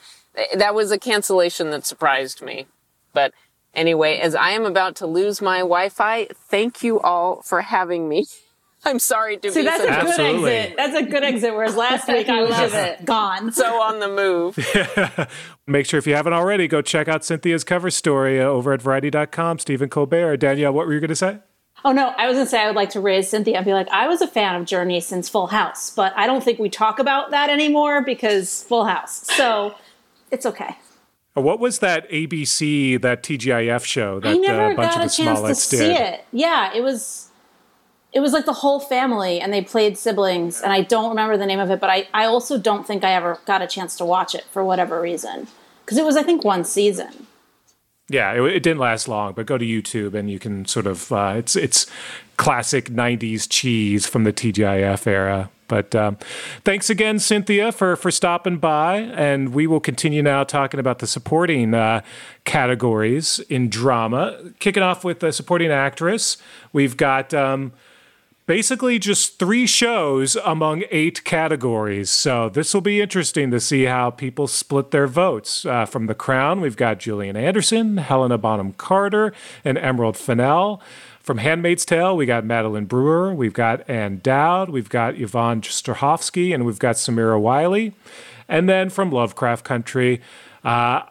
that 0.55 0.75
was 0.75 0.91
a 0.93 0.99
cancellation 0.99 1.71
that 1.71 1.87
surprised 1.87 2.41
me, 2.41 2.67
but 3.13 3.33
Anyway, 3.75 4.19
as 4.19 4.35
I 4.35 4.51
am 4.51 4.65
about 4.65 4.97
to 4.97 5.07
lose 5.07 5.41
my 5.41 5.59
Wi-Fi, 5.59 6.27
thank 6.35 6.83
you 6.83 7.01
all 7.01 7.43
for 7.43 7.63
having 7.63 8.09
me. 8.09 8.27
I'm 8.85 8.99
sorry 8.99 9.37
to 9.37 9.53
See, 9.53 9.61
be 9.61 9.65
that's 9.67 9.79
so, 9.79 9.85
a 9.85 9.87
good 9.91 10.09
Absolutely. 10.09 10.51
exit. 10.51 10.77
That's 10.77 10.97
a 10.97 11.03
good 11.05 11.23
exit. 11.23 11.55
Whereas 11.55 11.77
last 11.77 12.09
week 12.09 12.29
I 12.29 12.41
was 12.43 12.51
Love 12.51 12.73
just 12.73 13.05
gone. 13.05 13.53
so 13.53 13.81
on 13.81 14.01
the 14.01 14.09
move. 14.09 15.29
Make 15.69 15.87
sure 15.87 15.99
if 15.99 16.07
you 16.07 16.15
haven't 16.17 16.33
already, 16.33 16.67
go 16.67 16.83
check 16.83 17.07
out 17.07 17.25
Cynthia's 17.25 17.63
cover 17.63 17.91
story 17.91 18.41
uh, 18.41 18.45
over 18.45 18.73
at 18.73 18.83
variety.com. 18.83 19.61
Stephen 19.61 19.89
Colbert. 19.89 20.39
Danielle, 20.39 20.73
what 20.73 20.87
were 20.89 20.95
you 20.95 21.01
going 21.01 21.09
to 21.11 21.17
say? 21.17 21.39
Oh 21.85 21.93
no, 21.93 22.09
I 22.17 22.29
was 22.29 22.37
gonna 22.37 22.47
say 22.47 22.63
I 22.63 22.67
would 22.67 22.77
like 22.77 22.91
to 22.91 23.01
raise 23.01 23.29
Cynthia 23.29 23.57
and 23.57 23.65
be 23.65 23.73
like, 23.73 23.89
I 23.89 24.07
was 24.07 24.21
a 24.21 24.29
fan 24.29 24.55
of 24.61 24.69
Jurnee 24.69 25.03
since 25.03 25.29
Full 25.29 25.49
House, 25.49 25.91
but 25.91 26.13
I 26.17 26.29
don't 26.29 26.41
think 26.43 26.61
we 26.61 26.69
talk 26.69 27.01
about 27.01 27.33
that 27.33 27.51
anymore 27.51 28.03
because 28.03 28.63
Full 28.65 28.85
House. 28.85 29.27
So 29.37 29.75
it's 30.31 30.47
okay. 30.47 30.77
What 31.35 31.61
was 31.61 31.79
that 31.79 32.09
ABC, 32.11 33.01
that 33.01 33.23
TGIF 33.23 33.85
show 33.85 34.21
that 34.21 34.29
I 34.29 34.37
never 34.37 34.66
uh, 34.66 34.73
a 34.73 34.75
bunch 34.75 34.95
got 34.95 34.97
of 34.99 35.05
a 35.05 35.09
the 35.09 35.14
chance 35.14 35.40
to 35.40 35.55
see 35.55 35.77
did? 35.79 36.01
it. 36.01 36.25
Yeah, 36.31 36.75
it 36.75 36.83
was 36.83 37.31
it 38.12 38.21
was 38.21 38.35
like 38.35 38.45
the 38.45 38.53
whole 38.53 38.79
family 38.79 39.40
and 39.40 39.53
they 39.53 39.62
played 39.62 39.97
siblings 39.97 40.61
and 40.61 40.71
I 40.71 40.83
don't 40.83 41.09
remember 41.09 41.38
the 41.38 41.47
name 41.47 41.59
of 41.59 41.71
it, 41.71 41.81
but 41.81 41.88
I, 41.88 42.07
I 42.12 42.27
also 42.27 42.59
don't 42.59 42.87
think 42.87 43.05
I 43.05 43.12
ever 43.12 43.38
got 43.47 43.62
a 43.62 43.66
chance 43.66 43.97
to 43.97 44.05
watch 44.05 44.35
it 44.35 44.45
for 44.51 44.62
whatever 44.62 45.01
reason. 45.01 45.47
Because 45.85 45.97
it 45.97 46.05
was 46.05 46.16
I 46.16 46.23
think 46.23 46.45
one 46.45 46.64
season. 46.64 47.27
Yeah, 48.09 48.33
it, 48.35 48.42
it 48.42 48.62
didn't 48.62 48.81
last 48.81 49.09
long, 49.09 49.33
but 49.33 49.47
go 49.47 49.57
to 49.57 49.64
YouTube 49.64 50.12
and 50.12 50.31
you 50.31 50.38
can 50.38 50.66
sort 50.66 50.87
of 50.87 51.11
uh, 51.11 51.35
it's 51.37 51.57
it's 51.57 51.87
classic 52.37 52.90
'90s 52.90 53.47
cheese 53.49 54.07
from 54.07 54.25
the 54.25 54.33
TGIF 54.35 55.07
era. 55.07 55.51
But 55.73 55.95
um, 55.95 56.19
thanks 56.67 56.91
again, 56.91 57.19
Cynthia, 57.19 57.73
for 57.73 57.97
for 57.97 58.11
stopping 58.11 58.59
by, 58.59 58.97
and 58.99 59.55
we 59.55 59.67
will 59.67 59.81
continue 59.81 60.23
now 60.23 60.45
talking 60.45 60.79
about 60.79 60.99
the 60.99 61.07
supporting 61.07 61.73
uh, 61.73 62.03
categories 62.45 63.39
in 63.49 63.71
drama. 63.71 64.39
Kicking 64.59 64.83
off 64.83 65.03
with 65.03 65.21
the 65.21 65.33
supporting 65.33 65.71
actress, 65.71 66.37
we've 66.75 66.99
got. 66.99 67.33
Um, 67.33 67.73
basically 68.45 68.99
just 68.99 69.39
three 69.39 69.67
shows 69.67 70.37
among 70.45 70.83
eight 70.91 71.25
categories. 71.25 72.11
So 72.11 72.49
this 72.49 72.75
will 72.75 72.81
be 72.83 73.01
interesting 73.01 73.51
to 73.51 73.61
see 73.61 73.85
how 73.85 74.11
people 74.11 74.47
split 74.49 74.91
their 74.91 75.07
votes. 75.07 75.65
Uh, 75.65 75.87
from 75.87 76.07
The 76.07 76.15
Crown, 76.15 76.61
we've 76.61 76.77
got 76.77 76.99
Gillian 76.99 77.37
Anderson, 77.37 77.99
Helena 77.99 78.37
Bonham 78.37 78.73
Carter, 78.73 79.33
and 79.65 79.79
Emerald 79.79 80.17
Fennell. 80.17 80.83
From 81.23 81.39
Handmaid's 81.39 81.85
Tale, 81.85 82.17
we 82.17 82.27
got 82.27 82.45
Madeline 82.45 82.87
Brewer, 82.87 83.33
we've 83.33 83.53
got 83.53 83.89
Ann 83.89 84.19
Dowd, 84.25 84.71
we've 84.71 84.89
got 84.89 85.15
Yvonne 85.15 85.61
Strahovski, 85.61 86.53
and 86.53 86.67
we've 86.67 86.81
got 86.81 86.97
Samira 86.97 87.41
Wiley. 87.41 87.95
And 88.49 88.69
then 88.69 88.91
from 88.91 89.13
Lovecraft 89.13 89.65
Country, 89.65 90.21
uh, 90.65 91.03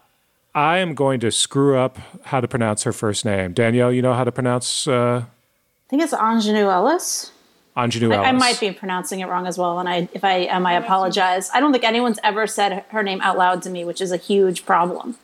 I 0.54 0.80
am 0.80 0.96
going 0.96 1.22
to 1.22 1.32
screw 1.32 1.78
up 1.78 1.98
how 2.24 2.42
to 2.42 2.48
pronounce 2.48 2.84
her 2.84 2.92
first 2.92 3.24
name. 3.24 3.54
Danielle, 3.54 3.94
you 3.94 4.02
know 4.02 4.14
how 4.14 4.26
to 4.26 4.34
pronounce 4.34 4.86
uh, 4.86 5.24
I 5.24 5.90
think 5.90 6.04
it's 6.04 6.14
Aunjanue 6.14 6.72
Ellis. 6.72 7.32
Aunjanue 7.78 8.14
Ellis? 8.14 8.26
I, 8.26 8.30
I 8.30 8.32
might 8.34 8.60
be 8.60 8.72
pronouncing 8.72 9.22
it 9.22 9.28
wrong 9.28 9.48
as 9.48 9.58
well, 9.58 9.80
and 9.80 9.88
I 9.88 10.10
if 10.14 10.26
I 10.26 10.40
am, 10.40 10.66
I 10.66 10.74
apologize. 10.74 11.50
I 11.54 11.62
don't 11.62 11.72
think 11.72 11.86
anyone's 11.86 12.20
ever 12.24 12.48
said 12.48 12.86
her 12.90 13.02
name 13.02 13.22
out 13.22 13.38
loud 13.38 13.62
to 13.64 13.70
me, 13.70 13.86
which 13.86 14.02
is 14.02 14.12
a 14.12 14.18
huge 14.18 14.66
problem. 14.66 15.18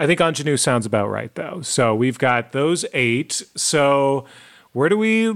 I 0.00 0.06
think 0.06 0.18
Aunjanue 0.18 0.58
sounds 0.58 0.86
about 0.86 1.10
right, 1.10 1.32
though. 1.34 1.60
So 1.60 1.94
we've 1.94 2.18
got 2.18 2.52
those 2.52 2.86
eight. 2.94 3.42
So 3.54 4.24
where 4.72 4.88
do 4.88 4.96
we? 4.96 5.28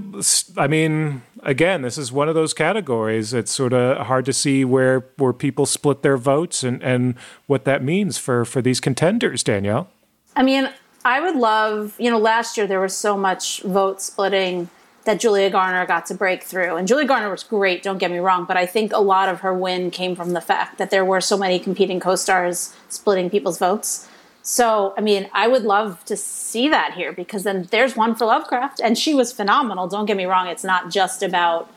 I 0.57 0.65
mean, 0.67 1.21
again, 1.43 1.83
this 1.83 1.99
is 1.99 2.11
one 2.11 2.27
of 2.27 2.33
those 2.33 2.51
categories. 2.51 3.31
It's 3.31 3.51
sort 3.51 3.73
of 3.73 4.07
hard 4.07 4.25
to 4.25 4.33
see 4.33 4.65
where 4.65 5.05
where 5.17 5.33
people 5.33 5.67
split 5.67 6.01
their 6.01 6.17
votes 6.17 6.63
and 6.63 6.81
and 6.81 7.13
what 7.45 7.63
that 7.65 7.83
means 7.83 8.17
for 8.17 8.43
for 8.43 8.59
these 8.59 8.79
contenders. 8.79 9.43
Danielle. 9.43 9.87
I 10.35 10.41
mean, 10.41 10.69
I 11.05 11.19
would 11.19 11.35
love, 11.35 11.93
you 11.99 12.09
know, 12.09 12.17
last 12.17 12.57
year 12.57 12.65
there 12.65 12.81
was 12.81 12.97
so 12.97 13.15
much 13.15 13.61
vote 13.61 14.01
splitting 14.01 14.71
that 15.03 15.19
Julia 15.19 15.51
Garner 15.51 15.85
got 15.85 16.07
to 16.07 16.15
break 16.15 16.41
through. 16.41 16.75
And 16.75 16.87
Julia 16.87 17.05
Garner 17.05 17.29
was 17.29 17.43
great, 17.43 17.83
don't 17.83 17.99
get 17.99 18.09
me 18.09 18.17
wrong, 18.17 18.45
but 18.45 18.57
I 18.57 18.65
think 18.65 18.91
a 18.91 18.99
lot 18.99 19.29
of 19.29 19.41
her 19.41 19.53
win 19.53 19.91
came 19.91 20.15
from 20.15 20.31
the 20.31 20.41
fact 20.41 20.79
that 20.79 20.89
there 20.89 21.05
were 21.05 21.21
so 21.21 21.37
many 21.37 21.59
competing 21.59 21.99
co 21.99 22.15
stars 22.15 22.75
splitting 22.89 23.29
people's 23.29 23.59
votes. 23.59 24.07
So, 24.47 24.93
I 24.95 25.01
mean, 25.01 25.27
I 25.33 25.47
would 25.47 25.63
love 25.63 26.05
to 26.05 26.15
see 26.15 26.69
that 26.69 26.93
here 26.93 27.11
because 27.11 27.41
then 27.41 27.67
there's 27.71 27.95
one 27.95 28.13
for 28.13 28.25
Lovecraft, 28.25 28.79
and 28.79 28.95
she 28.95 29.15
was 29.15 29.33
phenomenal. 29.33 29.87
Don't 29.87 30.05
get 30.05 30.15
me 30.15 30.25
wrong; 30.25 30.45
it's 30.45 30.63
not 30.63 30.91
just 30.91 31.23
about, 31.23 31.67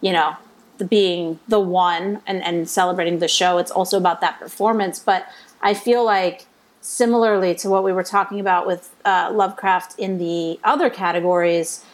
you 0.00 0.12
know, 0.12 0.34
the 0.78 0.84
being 0.84 1.38
the 1.46 1.60
one 1.60 2.20
and, 2.26 2.42
and 2.42 2.68
celebrating 2.68 3.20
the 3.20 3.28
show. 3.28 3.58
It's 3.58 3.70
also 3.70 3.96
about 3.96 4.20
that 4.22 4.40
performance. 4.40 4.98
But 4.98 5.28
I 5.62 5.72
feel 5.72 6.04
like 6.04 6.46
similarly 6.80 7.54
to 7.54 7.70
what 7.70 7.84
we 7.84 7.92
were 7.92 8.02
talking 8.02 8.40
about 8.40 8.66
with 8.66 8.92
uh, 9.04 9.30
Lovecraft 9.32 9.96
in 9.96 10.18
the 10.18 10.58
other 10.64 10.90
categories, 10.90 11.84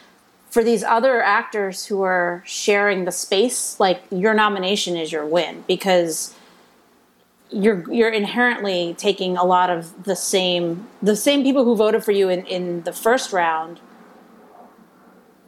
for 0.49 0.65
these 0.65 0.83
other 0.83 1.23
actors 1.23 1.87
who 1.87 2.01
are 2.01 2.43
sharing 2.47 3.05
the 3.05 3.13
space, 3.13 3.79
like 3.79 4.03
your 4.11 4.33
nomination 4.33 4.97
is 4.97 5.13
your 5.13 5.27
win 5.27 5.63
because 5.69 6.35
you're 7.53 7.91
you're 7.93 8.11
inherently 8.11 8.95
taking 8.99 9.37
a 9.37 9.45
lot 9.45 9.71
of 9.71 10.05
the 10.05 10.17
same 10.17 10.89
the 11.03 11.17
same 11.17 11.43
people 11.43 11.65
who 11.65 11.77
voted 11.77 12.05
for 12.05 12.13
you 12.13 12.29
in, 12.29 12.45
in 12.47 12.83
the 12.83 12.93
first 12.93 13.33
round 13.33 13.81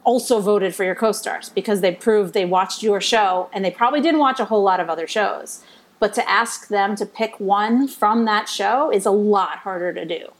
also 0.03 0.39
voted 0.39 0.75
for 0.75 0.83
your 0.83 0.93
co-stars 0.93 1.49
because 1.49 1.81
they 1.81 1.91
proved 1.91 2.33
they 2.33 2.45
watched 2.45 2.83
your 2.83 3.01
show 3.01 3.49
and 3.51 3.65
they 3.65 3.71
probably 3.71 4.01
didn't 4.01 4.19
watch 4.19 4.39
a 4.39 4.45
whole 4.45 4.61
lot 4.61 4.79
of 4.79 4.87
other 4.87 5.07
shows. 5.07 5.63
But 5.99 6.13
to 6.13 6.29
ask 6.29 6.67
them 6.67 6.95
to 6.97 7.05
pick 7.05 7.39
one 7.39 7.87
from 7.87 8.25
that 8.25 8.47
show 8.47 8.91
is 8.91 9.05
a 9.05 9.11
lot 9.11 9.59
harder 9.59 9.91
to 9.93 10.05
do. 10.05 10.31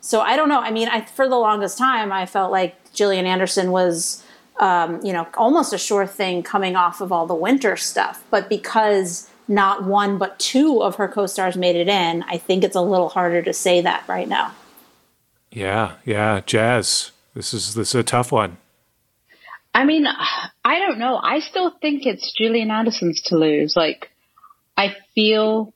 So 0.00 0.20
i 0.20 0.36
don't 0.36 0.48
know. 0.48 0.60
I 0.60 0.70
mean 0.70 0.88
I, 0.88 1.02
for 1.02 1.28
the 1.28 1.38
longest 1.38 1.78
time 1.78 2.12
i 2.12 2.26
felt 2.26 2.52
like 2.52 2.92
gillian 2.92 3.26
anderson 3.26 3.70
was 3.70 4.24
um, 4.58 5.02
you 5.02 5.12
know 5.12 5.26
almost 5.38 5.72
a 5.72 5.78
sure 5.78 6.06
thing 6.06 6.42
coming 6.42 6.76
off 6.76 7.00
of 7.00 7.10
all 7.10 7.26
the 7.26 7.34
winter 7.34 7.76
stuff. 7.76 8.22
But 8.30 8.50
because 8.50 9.29
not 9.50 9.84
one 9.84 10.16
but 10.16 10.38
two 10.38 10.82
of 10.82 10.94
her 10.94 11.08
co-stars 11.08 11.56
made 11.56 11.76
it 11.76 11.88
in 11.88 12.22
i 12.22 12.38
think 12.38 12.64
it's 12.64 12.76
a 12.76 12.80
little 12.80 13.08
harder 13.08 13.42
to 13.42 13.52
say 13.52 13.82
that 13.82 14.02
right 14.08 14.28
now 14.28 14.52
Yeah, 15.50 15.96
yeah, 16.04 16.40
Jazz. 16.46 17.10
This 17.34 17.52
is 17.54 17.74
this 17.74 17.88
is 17.88 17.94
a 17.94 18.02
tough 18.02 18.32
one. 18.32 18.56
I 19.74 19.84
mean, 19.84 20.06
I 20.06 20.78
don't 20.78 20.98
know. 20.98 21.16
I 21.16 21.40
still 21.40 21.70
think 21.70 22.06
it's 22.06 22.32
Gillian 22.36 22.70
Anderson's 22.70 23.22
to 23.26 23.36
lose. 23.36 23.74
Like, 23.76 24.10
I 24.76 24.96
feel 25.14 25.72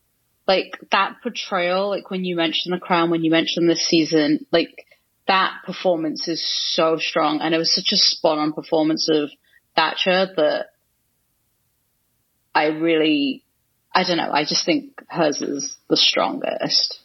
like 0.49 0.79
that 0.91 1.17
portrayal, 1.23 1.89
like 1.91 2.11
when 2.11 2.25
you 2.25 2.35
mention 2.37 2.73
The 2.73 2.81
Crown, 2.81 3.11
when 3.11 3.23
you 3.23 3.31
mention 3.31 3.69
this 3.69 3.87
season, 3.87 4.47
like 4.51 4.85
that 5.29 5.53
performance 5.65 6.27
is 6.27 6.45
so 6.75 6.99
strong. 6.99 7.41
And 7.41 7.55
it 7.55 7.59
was 7.59 7.75
such 7.75 7.93
a 7.93 7.97
spot 7.97 8.39
on 8.39 8.53
performance 8.53 9.09
of 9.09 9.31
Thatcher 9.77 10.27
that 10.37 10.67
I 12.55 12.67
really, 12.67 13.44
I 13.95 14.03
don't 14.03 14.17
know. 14.17 14.31
I 14.33 14.45
just 14.45 14.65
think 14.65 15.03
hers 15.09 15.41
is 15.41 15.77
the 15.89 15.97
strongest. 15.97 17.01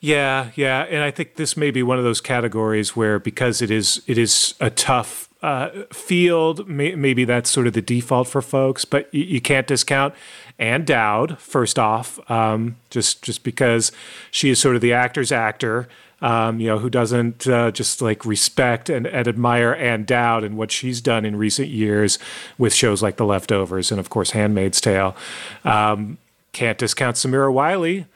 Yeah, 0.00 0.50
yeah, 0.54 0.86
and 0.88 1.02
I 1.02 1.10
think 1.10 1.36
this 1.36 1.58
may 1.58 1.70
be 1.70 1.82
one 1.82 1.98
of 1.98 2.04
those 2.04 2.22
categories 2.22 2.96
where 2.96 3.18
because 3.18 3.60
it 3.60 3.70
is 3.70 4.02
it 4.06 4.16
is 4.16 4.54
a 4.58 4.70
tough 4.70 5.28
uh, 5.42 5.70
field, 5.92 6.68
may, 6.68 6.94
maybe 6.94 7.24
that's 7.24 7.50
sort 7.50 7.66
of 7.66 7.74
the 7.74 7.82
default 7.82 8.26
for 8.28 8.40
folks, 8.40 8.86
but 8.86 9.12
you, 9.14 9.24
you 9.24 9.40
can't 9.40 9.66
discount 9.66 10.14
Ann 10.58 10.84
Dowd 10.84 11.38
first 11.38 11.78
off, 11.78 12.18
um, 12.30 12.76
just 12.88 13.22
just 13.22 13.44
because 13.44 13.92
she 14.30 14.48
is 14.48 14.58
sort 14.58 14.74
of 14.74 14.80
the 14.80 14.94
actor's 14.94 15.32
actor. 15.32 15.86
Um, 16.22 16.60
you 16.60 16.66
know, 16.66 16.78
who 16.78 16.90
doesn't 16.90 17.46
uh, 17.46 17.70
just 17.70 18.02
like 18.02 18.26
respect 18.26 18.90
and, 18.90 19.06
and, 19.06 19.26
admire 19.26 19.72
Ann 19.72 20.04
Dowd 20.04 20.44
and 20.44 20.58
what 20.58 20.70
she's 20.70 21.00
done 21.00 21.24
in 21.24 21.34
recent 21.34 21.68
years 21.68 22.18
with 22.58 22.74
shows 22.74 23.02
like 23.02 23.16
The 23.16 23.24
Leftovers 23.24 23.90
and, 23.90 23.98
of 23.98 24.10
course, 24.10 24.32
Handmaid's 24.32 24.82
Tale. 24.82 25.16
Um, 25.64 26.18
can't 26.52 26.76
discount 26.76 27.16
Samira 27.16 27.50
Wiley, 27.50 28.06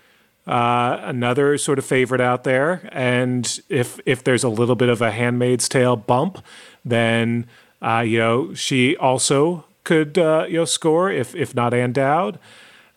uh, 0.46 0.98
another 1.02 1.56
sort 1.56 1.78
of 1.78 1.84
favorite 1.84 2.20
out 2.20 2.44
there. 2.44 2.88
And 2.92 3.60
if 3.68 4.00
if 4.04 4.24
there's 4.24 4.44
a 4.44 4.48
little 4.48 4.74
bit 4.74 4.88
of 4.88 5.00
a 5.00 5.10
Handmaid's 5.10 5.68
Tale 5.68 5.96
bump, 5.96 6.44
then 6.84 7.46
uh, 7.80 8.00
you 8.06 8.18
know 8.18 8.54
she 8.54 8.96
also 8.96 9.64
could 9.84 10.18
uh, 10.18 10.46
you 10.48 10.58
know 10.58 10.64
score 10.64 11.10
if 11.10 11.34
if 11.34 11.54
not 11.54 11.72
Ann 11.72 11.92
Dowd. 11.92 12.38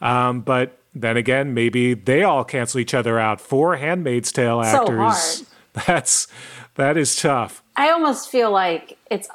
Um, 0.01 0.41
but 0.41 0.76
then 1.01 1.17
again, 1.17 1.53
maybe 1.53 1.93
they 1.93 2.23
all 2.23 2.43
cancel 2.43 2.79
each 2.79 2.93
other 2.93 3.19
out. 3.19 3.39
Four 3.41 3.77
Handmaid's 3.77 4.31
Tale 4.31 4.61
actors. 4.61 5.15
So 5.17 5.45
that's 5.85 6.27
that 6.75 6.97
is 6.97 7.15
tough. 7.15 7.63
I 7.75 7.89
almost 7.89 8.29
feel 8.29 8.51
like 8.51 8.97
it's. 9.09 9.29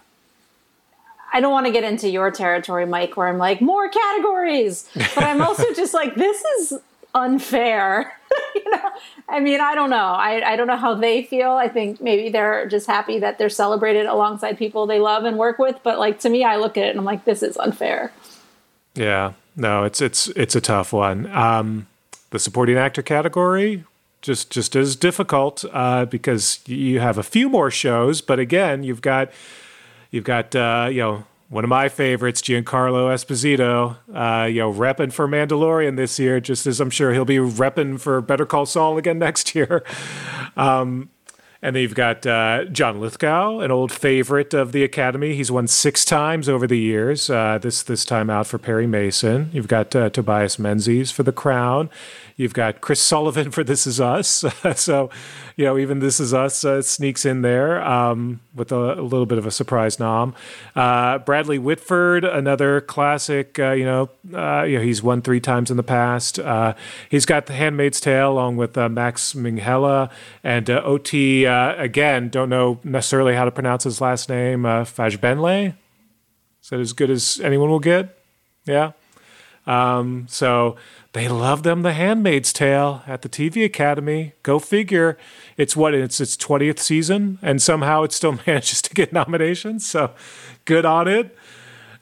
I 1.34 1.40
don't 1.40 1.52
want 1.52 1.64
to 1.66 1.72
get 1.72 1.82
into 1.82 2.10
your 2.10 2.30
territory, 2.30 2.84
Mike, 2.84 3.16
where 3.16 3.26
I'm 3.26 3.38
like 3.38 3.62
more 3.62 3.88
categories, 3.88 4.88
but 4.94 5.24
I'm 5.24 5.40
also 5.40 5.72
just 5.74 5.94
like 5.94 6.14
this 6.14 6.42
is 6.58 6.74
unfair. 7.14 8.12
you 8.54 8.70
know, 8.70 8.90
I 9.28 9.40
mean, 9.40 9.60
I 9.60 9.74
don't 9.74 9.90
know. 9.90 9.96
I, 9.96 10.52
I 10.52 10.56
don't 10.56 10.66
know 10.66 10.76
how 10.76 10.94
they 10.94 11.22
feel. 11.22 11.52
I 11.52 11.68
think 11.68 12.00
maybe 12.00 12.30
they're 12.30 12.66
just 12.66 12.86
happy 12.86 13.18
that 13.18 13.38
they're 13.38 13.48
celebrated 13.48 14.06
alongside 14.06 14.58
people 14.58 14.86
they 14.86 14.98
love 14.98 15.24
and 15.24 15.38
work 15.38 15.58
with. 15.58 15.78
But 15.82 15.98
like 15.98 16.20
to 16.20 16.28
me, 16.28 16.44
I 16.44 16.56
look 16.56 16.76
at 16.76 16.84
it 16.84 16.90
and 16.90 16.98
I'm 16.98 17.04
like, 17.04 17.24
this 17.24 17.42
is 17.42 17.56
unfair. 17.56 18.12
Yeah, 18.94 19.32
no, 19.56 19.84
it's 19.84 20.00
it's 20.00 20.28
it's 20.28 20.56
a 20.56 20.60
tough 20.60 20.92
one. 20.92 21.26
Um, 21.34 21.86
the 22.30 22.38
supporting 22.38 22.76
actor 22.76 23.02
category 23.02 23.84
just 24.22 24.50
just 24.50 24.74
as 24.74 24.96
difficult 24.96 25.64
uh, 25.72 26.06
because 26.06 26.60
you 26.66 27.00
have 27.00 27.18
a 27.18 27.22
few 27.22 27.48
more 27.48 27.70
shows, 27.70 28.20
but 28.20 28.38
again, 28.38 28.82
you've 28.82 29.02
got 29.02 29.30
you've 30.10 30.24
got 30.24 30.54
uh, 30.54 30.88
you 30.90 31.00
know 31.00 31.24
one 31.52 31.64
of 31.64 31.68
my 31.68 31.90
favorites, 31.90 32.40
Giancarlo 32.40 33.12
Esposito, 33.12 33.96
uh, 34.14 34.46
you 34.46 34.60
know, 34.60 34.72
repping 34.72 35.12
for 35.12 35.28
Mandalorian 35.28 35.96
this 35.96 36.18
year, 36.18 36.40
just 36.40 36.66
as 36.66 36.80
I'm 36.80 36.88
sure 36.88 37.12
he'll 37.12 37.26
be 37.26 37.36
repping 37.36 38.00
for 38.00 38.22
Better 38.22 38.46
Call 38.46 38.64
Saul 38.64 38.96
again 38.96 39.18
next 39.18 39.54
year. 39.54 39.84
Um, 40.56 41.10
and 41.62 41.76
then 41.76 41.82
you've 41.82 41.94
got 41.94 42.26
uh, 42.26 42.64
John 42.64 43.00
Lithgow, 43.00 43.60
an 43.60 43.70
old 43.70 43.92
favorite 43.92 44.52
of 44.52 44.72
the 44.72 44.82
Academy. 44.82 45.34
He's 45.34 45.50
won 45.50 45.68
six 45.68 46.04
times 46.04 46.48
over 46.48 46.66
the 46.66 46.78
years. 46.78 47.30
Uh, 47.30 47.58
this 47.62 47.84
this 47.84 48.04
time 48.04 48.28
out 48.28 48.48
for 48.48 48.58
Perry 48.58 48.88
Mason. 48.88 49.48
You've 49.52 49.68
got 49.68 49.94
uh, 49.94 50.10
Tobias 50.10 50.58
Menzies 50.58 51.12
for 51.12 51.22
The 51.22 51.32
Crown. 51.32 51.88
You've 52.36 52.54
got 52.54 52.80
Chris 52.80 53.00
Sullivan 53.00 53.50
for 53.50 53.62
This 53.62 53.86
Is 53.86 54.00
Us. 54.00 54.44
so, 54.76 55.10
you 55.56 55.64
know, 55.64 55.78
even 55.78 55.98
This 55.98 56.18
Is 56.18 56.32
Us 56.32 56.64
uh, 56.64 56.82
sneaks 56.82 57.26
in 57.26 57.42
there 57.42 57.82
um, 57.82 58.40
with 58.54 58.72
a, 58.72 58.94
a, 58.94 59.02
little 59.02 59.26
bit 59.26 59.38
of 59.38 59.46
a 59.46 59.50
surprise 59.50 59.98
nom. 59.98 60.34
Uh, 60.74 61.18
Bradley 61.18 61.58
Whitford, 61.58 62.24
another 62.24 62.80
classic. 62.80 63.58
Uh, 63.58 63.72
you 63.72 63.84
know, 63.84 64.10
uh, 64.34 64.62
you 64.62 64.78
know, 64.78 64.84
he's 64.84 65.02
won 65.02 65.20
three 65.22 65.40
times 65.40 65.70
in 65.70 65.76
the 65.76 65.82
past. 65.82 66.38
Uh, 66.38 66.74
he's 67.08 67.26
got 67.26 67.46
The 67.46 67.52
Handmaid's 67.52 68.00
Tale 68.00 68.32
along 68.32 68.56
with 68.56 68.76
uh, 68.78 68.88
Max 68.88 69.34
Minghella 69.34 70.10
and 70.42 70.68
OT. 70.70 71.44
again, 71.44 72.28
don't 72.28 72.48
know 72.48 72.80
necessarily 72.82 73.34
how 73.34 73.44
to 73.44 73.50
pronounce 73.50 73.84
his 73.84 74.00
last 74.00 74.28
name. 74.28 74.64
Uh, 74.64 74.84
Fagbenle. 74.84 75.74
Is 76.62 76.70
that 76.70 76.80
as 76.80 76.92
good 76.92 77.10
as 77.10 77.40
anyone 77.42 77.70
will 77.70 77.80
get? 77.80 78.16
Yeah. 78.64 78.92
Um, 79.66 80.26
so 80.28 80.76
they 81.12 81.28
love 81.28 81.62
them 81.62 81.82
the 81.82 81.92
Handmaid's 81.92 82.52
Tale 82.52 83.02
at 83.06 83.22
the 83.22 83.28
TV 83.28 83.64
Academy. 83.64 84.32
Go 84.42 84.58
figure. 84.58 85.18
It's 85.56 85.76
what 85.76 85.94
it's 85.94 86.20
its 86.20 86.36
twentieth 86.36 86.80
season, 86.80 87.38
and 87.42 87.60
somehow 87.60 88.02
it 88.02 88.12
still 88.12 88.32
manages 88.46 88.82
to 88.82 88.94
get 88.94 89.12
nominations. 89.12 89.86
So 89.86 90.12
good 90.64 90.84
on 90.84 91.08
it. 91.08 91.36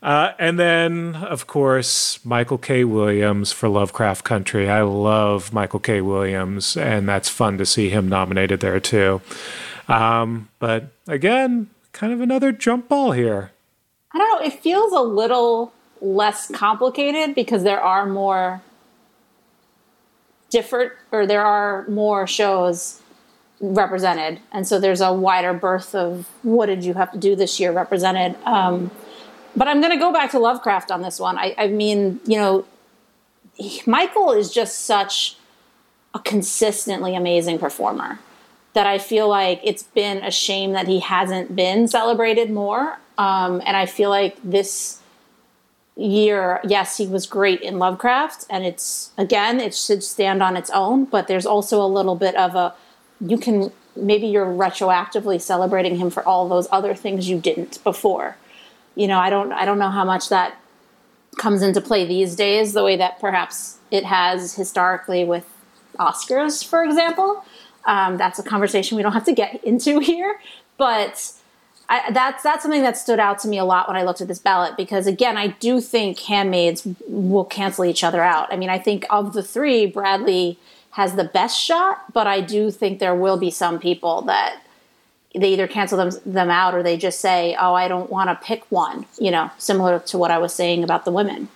Uh, 0.03 0.33
and 0.39 0.59
then, 0.59 1.15
of 1.15 1.47
course, 1.47 2.25
Michael 2.25 2.57
K. 2.57 2.85
Williams 2.85 3.53
for 3.53 3.69
Lovecraft 3.69 4.25
Country. 4.25 4.71
I 4.71 4.81
love 4.81 5.53
Michael 5.53 5.81
K. 5.81 6.01
Williams, 6.01 6.75
and 6.75 7.07
that's 7.07 7.29
fun 7.29 7.59
to 7.59 7.67
see 7.67 7.91
him 7.91 8.09
nominated 8.09 8.61
there 8.61 8.81
too. 8.81 9.21
Um, 9.89 10.49
but 10.59 10.87
again, 11.07 11.69
kind 11.93 12.15
of 12.15 12.23
another 12.23 12.51
jump 12.51 12.89
ball 12.89 13.13
here. 13.13 13.51
I 14.13 14.19
don't 14.19 14.41
know. 14.41 14.47
It 14.47 14.61
feels 14.63 14.93
a 14.93 15.03
little 15.03 15.73
less 16.01 16.51
complicated 16.51 17.35
because 17.35 17.63
there 17.63 17.81
are 17.81 18.07
more 18.07 18.63
different 20.51 20.93
or 21.13 21.27
there 21.27 21.45
are 21.45 21.87
more 21.89 22.27
shows 22.27 23.01
represented. 23.61 24.41
And 24.53 24.67
so 24.67 24.81
there's 24.81 25.01
a 25.01 25.13
wider 25.13 25.53
berth 25.53 25.95
of 25.95 26.29
what 26.43 26.67
did 26.67 26.85
you 26.85 26.95
have 26.95 27.13
to 27.13 27.19
do 27.19 27.37
this 27.37 27.61
year 27.61 27.73
represented. 27.73 28.37
Um, 28.45 28.91
but 29.57 29.69
i'm 29.69 29.81
going 29.81 29.93
to 29.93 29.99
go 29.99 30.13
back 30.13 30.31
to 30.33 30.39
lovecraft 30.39 30.91
on 30.91 31.03
this 31.03 31.19
one. 31.19 31.39
I, 31.39 31.55
I 31.57 31.69
mean 31.69 32.21
you 32.27 32.39
know 32.39 32.65
michael 33.87 34.33
is 34.33 34.53
just 34.53 34.83
such 34.83 35.37
a 36.15 36.19
consistently 36.19 37.15
amazing 37.15 37.59
performer 37.59 38.19
that 38.73 38.87
i 38.87 38.99
feel 38.99 39.29
like 39.29 39.61
it's 39.63 39.83
been 39.83 40.19
a 40.19 40.31
shame 40.31 40.73
that 40.73 40.87
he 40.87 41.01
hasn't 41.01 41.55
been 41.55 41.89
celebrated 41.89 42.51
more. 42.51 42.99
Um, 43.19 43.61
and 43.67 43.77
i 43.77 43.87
feel 43.87 44.11
like 44.11 44.37
this 44.43 45.00
year, 46.01 46.61
yes, 46.65 46.97
he 46.97 47.07
was 47.07 47.27
great 47.27 47.61
in 47.61 47.79
Lovecraft, 47.79 48.47
and 48.49 48.65
it's 48.65 49.11
again, 49.19 49.61
it 49.61 49.75
should 49.75 50.03
stand 50.03 50.43
on 50.43 50.57
its 50.57 50.71
own. 50.71 51.05
But 51.05 51.29
there's 51.29 51.47
also 51.47 51.83
a 51.83 51.87
little 51.87 52.17
bit 52.17 52.35
of 52.37 52.55
a 52.55 52.75
you 53.21 53.39
can 53.39 53.71
maybe 53.97 54.27
you're 54.27 54.47
retroactively 54.47 55.41
celebrating 55.41 55.97
him 55.97 56.11
for 56.11 56.27
all 56.27 56.49
those 56.49 56.67
other 56.71 56.95
things 56.95 57.29
you 57.29 57.39
didn't 57.39 57.83
before. 57.85 58.37
You 58.95 59.07
know, 59.07 59.19
I 59.19 59.31
don't 59.31 59.53
I 59.53 59.65
don't 59.65 59.79
know 59.79 59.91
how 59.91 60.05
much 60.05 60.29
that 60.31 60.59
comes 61.39 61.63
into 61.63 61.81
play 61.81 62.07
these 62.07 62.35
days, 62.35 62.73
the 62.73 62.83
way 62.85 62.97
that 62.97 63.21
perhaps 63.21 63.79
it 63.91 64.05
has 64.05 64.55
historically 64.55 65.25
with 65.25 65.47
Oscars, 65.99 66.65
for 66.65 66.83
example. 66.83 67.45
Um, 67.85 68.17
that's 68.17 68.39
a 68.39 68.43
conversation 68.43 68.97
we 68.97 69.03
don't 69.03 69.13
have 69.13 69.25
to 69.25 69.33
get 69.33 69.63
into 69.65 70.01
here, 70.01 70.39
but 70.77 71.33
I, 71.91 72.13
that's 72.13 72.45
that's 72.45 72.63
something 72.63 72.83
that 72.83 72.97
stood 72.97 73.19
out 73.19 73.41
to 73.41 73.49
me 73.49 73.59
a 73.59 73.65
lot 73.65 73.89
when 73.89 73.97
I 73.97 74.05
looked 74.05 74.21
at 74.21 74.29
this 74.29 74.39
ballot 74.39 74.77
because 74.77 75.09
again, 75.09 75.37
I 75.37 75.49
do 75.49 75.81
think 75.81 76.21
handmaids 76.21 76.87
will 77.09 77.45
cancel 77.45 77.85
each 77.85 78.05
other 78.05 78.23
out. 78.23 78.53
I 78.53 78.57
mean, 78.57 78.71
I 78.71 78.79
think 78.79 79.05
of 79.11 79.33
the 79.33 79.43
three, 79.43 79.87
Bradley 79.87 80.57
has 80.93 81.17
the 81.17 81.25
best 81.25 81.61
shot, 81.61 82.13
but 82.13 82.29
I 82.29 82.41
do 82.41 82.71
think 82.71 83.01
there 83.01 83.15
will 83.15 83.37
be 83.37 83.51
some 83.51 83.81
people 83.81 84.23
that 84.23 84.63
they 85.35 85.53
either 85.53 85.67
cancel 85.67 85.99
them 85.99 86.11
them 86.25 86.49
out 86.49 86.75
or 86.75 86.83
they 86.85 86.97
just 86.97 87.21
say, 87.21 87.57
"Oh, 87.61 87.75
I 87.75 87.89
don't 87.89 88.09
want 88.09 88.31
to 88.31 88.47
pick 88.47 88.65
one." 88.71 89.07
You 89.19 89.33
know, 89.33 89.51
similar 89.59 89.99
to 89.99 90.17
what 90.17 90.31
I 90.31 90.39
was 90.39 90.55
saying 90.55 90.85
about 90.85 91.05
the 91.05 91.11
women. 91.11 91.49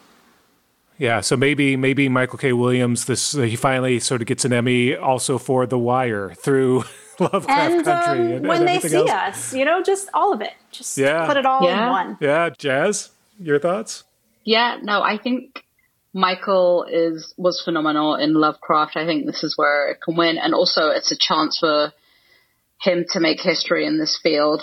Yeah, 0.99 1.21
so 1.21 1.37
maybe 1.37 1.77
maybe 1.77 2.09
Michael 2.09 2.39
K. 2.39 2.53
Williams 2.53 3.05
this 3.05 3.33
he 3.33 3.55
finally 3.55 4.01
sort 4.01 4.21
of 4.21 4.27
gets 4.27 4.45
an 4.45 4.53
Emmy 4.53 4.97
also 4.97 5.39
for 5.39 5.65
The 5.65 5.79
Wire 5.79 6.35
through 6.35 6.85
Lovecraft 7.21 7.51
and, 7.51 7.85
Country 7.85 8.27
um, 8.27 8.33
and, 8.39 8.49
when 8.49 8.59
and 8.59 8.69
they 8.69 8.81
see 8.81 8.97
else. 8.97 9.11
us, 9.11 9.55
you 9.55 9.65
know, 9.65 9.83
just 9.83 10.09
all 10.15 10.33
of 10.33 10.41
it. 10.41 10.53
Just 10.73 10.97
Yeah. 10.99 11.27
put 11.27 11.37
it 11.37 11.47
all 11.47 11.63
Yeah. 11.63 11.87
in 11.87 11.91
one. 11.91 12.19
Yeah, 12.21 12.51
Jazz, 12.57 13.11
your 13.39 13.59
thoughts? 13.59 14.05
Yeah, 14.45 14.79
no, 14.83 15.01
I 15.03 15.19
think 15.19 15.65
Michael 16.13 16.85
is 16.89 17.33
was 17.37 17.61
phenomenal 17.65 18.15
in 18.15 18.35
Lovecraft. 18.35 18.97
I 18.97 19.05
think 19.07 19.27
this 19.27 19.43
is 19.43 19.55
where 19.57 19.91
it 19.91 19.99
can 20.05 20.17
win, 20.17 20.39
and 20.39 20.55
also 20.55 20.89
it's 20.91 21.11
a 21.13 21.17
chance 21.19 21.59
for 21.59 21.93
him 22.81 23.05
to 23.13 23.21
make 23.21 23.41
history 23.41 23.87
in 23.87 23.99
this 23.99 24.19
field 24.23 24.63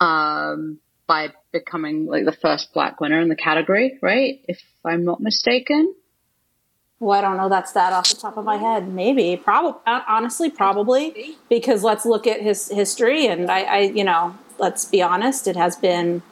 um, 0.00 0.78
by 1.06 1.28
becoming 1.52 2.06
like 2.06 2.24
the 2.24 2.32
first 2.32 2.72
black 2.74 3.00
winner 3.00 3.20
in 3.20 3.28
the 3.28 3.36
category, 3.36 3.98
right? 4.02 4.40
If 4.48 4.58
I'm 4.84 5.04
not 5.04 5.20
mistaken. 5.20 5.94
Well, 7.00 7.16
I 7.16 7.20
don't 7.20 7.36
know 7.36 7.48
That's 7.48 7.72
that 7.72 7.92
off 7.92 8.08
the 8.08 8.16
top 8.16 8.36
of 8.36 8.44
my 8.44 8.56
head. 8.56 8.88
Maybe, 8.88 9.36
probably, 9.36 9.80
uh, 9.86 10.00
honestly, 10.08 10.50
probably, 10.50 11.36
because 11.48 11.84
let's 11.84 12.04
look 12.04 12.26
at 12.26 12.40
his 12.40 12.68
history, 12.68 13.26
and 13.26 13.50
I, 13.50 13.60
I, 13.62 13.78
you 13.80 14.04
know, 14.04 14.36
Let's 14.58 14.84
be 14.84 15.02
honest, 15.02 15.46
it 15.46 15.56
has 15.56 15.76
been 15.76 16.22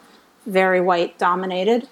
very 0.47 0.81
white 0.81 1.19
dominated. 1.19 1.89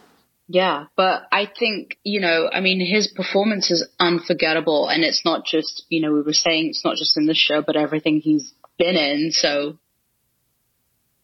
Yeah, 0.49 0.87
but 0.97 1.23
I 1.33 1.47
think, 1.47 1.97
you 2.03 2.21
know, 2.21 2.51
I 2.53 2.61
mean, 2.61 2.85
his 2.85 3.09
performance 3.09 3.71
is 3.71 3.87
unforgettable. 3.99 4.89
And 4.89 5.05
it's 5.05 5.25
not 5.25 5.47
just, 5.47 5.85
you 5.89 6.03
know, 6.03 6.13
we 6.13 6.23
were 6.23 6.33
saying 6.33 6.69
it's 6.69 6.85
not 6.85 6.97
just 6.97 7.17
in 7.17 7.27
this 7.27 7.39
show, 7.39 7.63
but 7.63 7.77
everything 7.77 8.21
he's 8.21 8.53
been 8.79 8.97
in. 8.97 9.31
So 9.31 9.79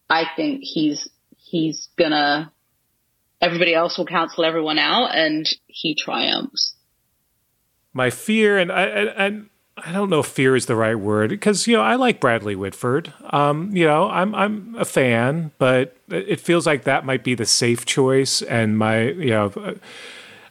I 0.09 0.25
think 0.37 0.61
he's, 0.63 1.09
he's 1.37 1.89
gonna, 1.99 2.53
everybody 3.41 3.75
else 3.75 3.99
will 3.99 4.07
cancel 4.07 4.45
everyone 4.45 4.79
out 4.79 5.15
and 5.15 5.47
he 5.67 5.97
triumphs. 5.97 6.75
My 7.93 8.11
fear, 8.11 8.59
and 8.59 8.71
I, 8.71 8.85
and 8.85 9.49
I 9.77 9.93
don't 9.93 10.11
know 10.11 10.21
if 10.21 10.27
fear 10.27 10.57
is 10.57 10.67
the 10.67 10.77
right 10.77 10.95
word 10.95 11.31
because 11.31 11.67
you 11.67 11.77
know 11.77 11.83
I 11.83 11.97
like 11.97 12.21
Bradley 12.21 12.55
Whitford. 12.55 13.13
Um, 13.31 13.75
you 13.75 13.85
know 13.85 14.09
I'm 14.11 14.35
I'm 14.35 14.77
a 14.79 14.85
fan, 14.85 15.53
but 15.59 15.97
it 16.09 16.41
feels 16.41 16.67
like 16.67 16.85
that 16.85 17.05
might 17.05 17.25
be 17.25 17.35
the 17.35 17.47
safe 17.47 17.85
choice, 17.87 18.43
and 18.43 18.79
my 18.79 19.09
you 19.09 19.31
know. 19.31 19.77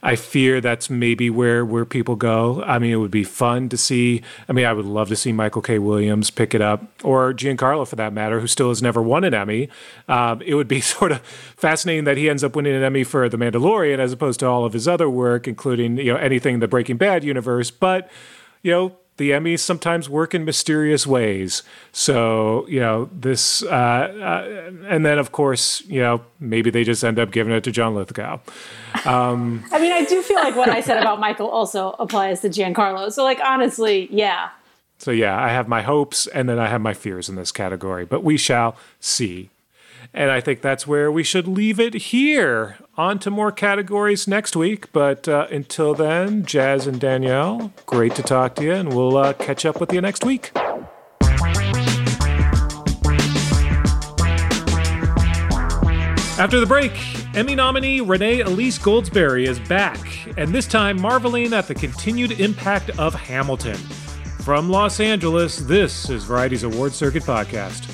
I 0.01 0.15
fear 0.15 0.61
that's 0.61 0.89
maybe 0.89 1.29
where 1.29 1.65
where 1.65 1.85
people 1.85 2.15
go. 2.15 2.63
I 2.63 2.79
mean, 2.79 2.91
it 2.91 2.97
would 2.97 3.11
be 3.11 3.23
fun 3.23 3.69
to 3.69 3.77
see. 3.77 4.21
I 4.47 4.53
mean, 4.53 4.65
I 4.65 4.73
would 4.73 4.85
love 4.85 5.09
to 5.09 5.15
see 5.15 5.31
Michael 5.31 5.61
K. 5.61 5.79
Williams 5.79 6.29
pick 6.29 6.55
it 6.55 6.61
up, 6.61 6.85
or 7.03 7.33
Giancarlo 7.33 7.87
for 7.87 7.95
that 7.97 8.13
matter, 8.13 8.39
who 8.39 8.47
still 8.47 8.69
has 8.69 8.81
never 8.81 9.01
won 9.01 9.23
an 9.23 9.33
Emmy. 9.33 9.69
Um, 10.07 10.41
it 10.41 10.55
would 10.55 10.67
be 10.67 10.81
sort 10.81 11.11
of 11.11 11.21
fascinating 11.21 12.05
that 12.05 12.17
he 12.17 12.29
ends 12.29 12.43
up 12.43 12.55
winning 12.55 12.75
an 12.75 12.83
Emmy 12.83 13.03
for 13.03 13.27
The 13.27 13.37
Mandalorian 13.37 13.99
as 13.99 14.13
opposed 14.13 14.39
to 14.39 14.47
all 14.47 14.65
of 14.65 14.73
his 14.73 14.87
other 14.87 15.09
work, 15.09 15.47
including 15.47 15.97
you 15.97 16.13
know 16.13 16.17
anything 16.17 16.55
in 16.55 16.59
the 16.59 16.67
Breaking 16.67 16.97
Bad 16.97 17.23
universe. 17.23 17.71
But 17.71 18.09
you 18.61 18.71
know, 18.71 18.97
the 19.19 19.31
Emmys 19.31 19.59
sometimes 19.59 20.09
work 20.09 20.33
in 20.33 20.43
mysterious 20.45 21.05
ways. 21.05 21.61
So, 21.91 22.65
you 22.67 22.79
know, 22.79 23.09
this, 23.13 23.61
uh, 23.61 23.67
uh, 23.67 24.71
and 24.87 25.05
then 25.05 25.19
of 25.19 25.31
course, 25.31 25.81
you 25.81 26.01
know, 26.01 26.21
maybe 26.39 26.71
they 26.71 26.83
just 26.83 27.03
end 27.03 27.19
up 27.19 27.29
giving 27.29 27.53
it 27.53 27.63
to 27.65 27.71
John 27.71 27.93
Lithgow. 27.93 28.39
Um, 29.05 29.63
I 29.71 29.79
mean, 29.79 29.91
I 29.91 30.05
do 30.05 30.23
feel 30.23 30.37
like 30.37 30.55
what 30.55 30.69
I 30.69 30.81
said 30.81 30.97
about 30.97 31.19
Michael 31.19 31.49
also 31.49 31.91
applies 31.99 32.41
to 32.41 32.49
Giancarlo. 32.49 33.11
So, 33.11 33.23
like, 33.23 33.39
honestly, 33.41 34.07
yeah. 34.09 34.49
So, 34.97 35.11
yeah, 35.11 35.39
I 35.39 35.49
have 35.49 35.67
my 35.67 35.83
hopes 35.83 36.25
and 36.25 36.49
then 36.49 36.57
I 36.57 36.67
have 36.67 36.81
my 36.81 36.93
fears 36.93 37.29
in 37.29 37.35
this 37.35 37.51
category, 37.51 38.05
but 38.05 38.23
we 38.23 38.37
shall 38.37 38.75
see. 38.99 39.49
And 40.13 40.31
I 40.31 40.41
think 40.41 40.61
that's 40.61 40.87
where 40.87 41.11
we 41.11 41.23
should 41.23 41.47
leave 41.47 41.79
it 41.79 41.93
here. 41.93 42.77
On 42.97 43.19
to 43.19 43.29
more 43.29 43.51
categories 43.51 44.27
next 44.27 44.55
week. 44.55 44.91
But 44.91 45.27
uh, 45.27 45.47
until 45.51 45.93
then, 45.93 46.45
Jazz 46.45 46.87
and 46.87 46.99
Danielle, 46.99 47.73
great 47.85 48.15
to 48.15 48.23
talk 48.23 48.55
to 48.55 48.63
you, 48.63 48.73
and 48.73 48.93
we'll 48.93 49.17
uh, 49.17 49.33
catch 49.33 49.65
up 49.65 49.79
with 49.79 49.93
you 49.93 50.01
next 50.01 50.25
week. 50.25 50.51
After 56.39 56.61
the 56.61 56.65
break, 56.65 56.93
Emmy 57.35 57.53
nominee 57.53 57.99
Renee 57.99 58.39
Elise 58.39 58.79
Goldsberry 58.79 59.45
is 59.45 59.59
back, 59.59 59.99
and 60.37 60.53
this 60.53 60.67
time 60.67 60.99
marveling 60.99 61.53
at 61.53 61.67
the 61.67 61.75
continued 61.75 62.39
impact 62.39 62.89
of 62.97 63.13
Hamilton. 63.13 63.75
From 64.45 64.69
Los 64.69 65.01
Angeles, 65.01 65.57
this 65.57 66.09
is 66.09 66.23
Variety's 66.23 66.63
Award 66.63 66.93
Circuit 66.93 67.23
Podcast. 67.23 67.93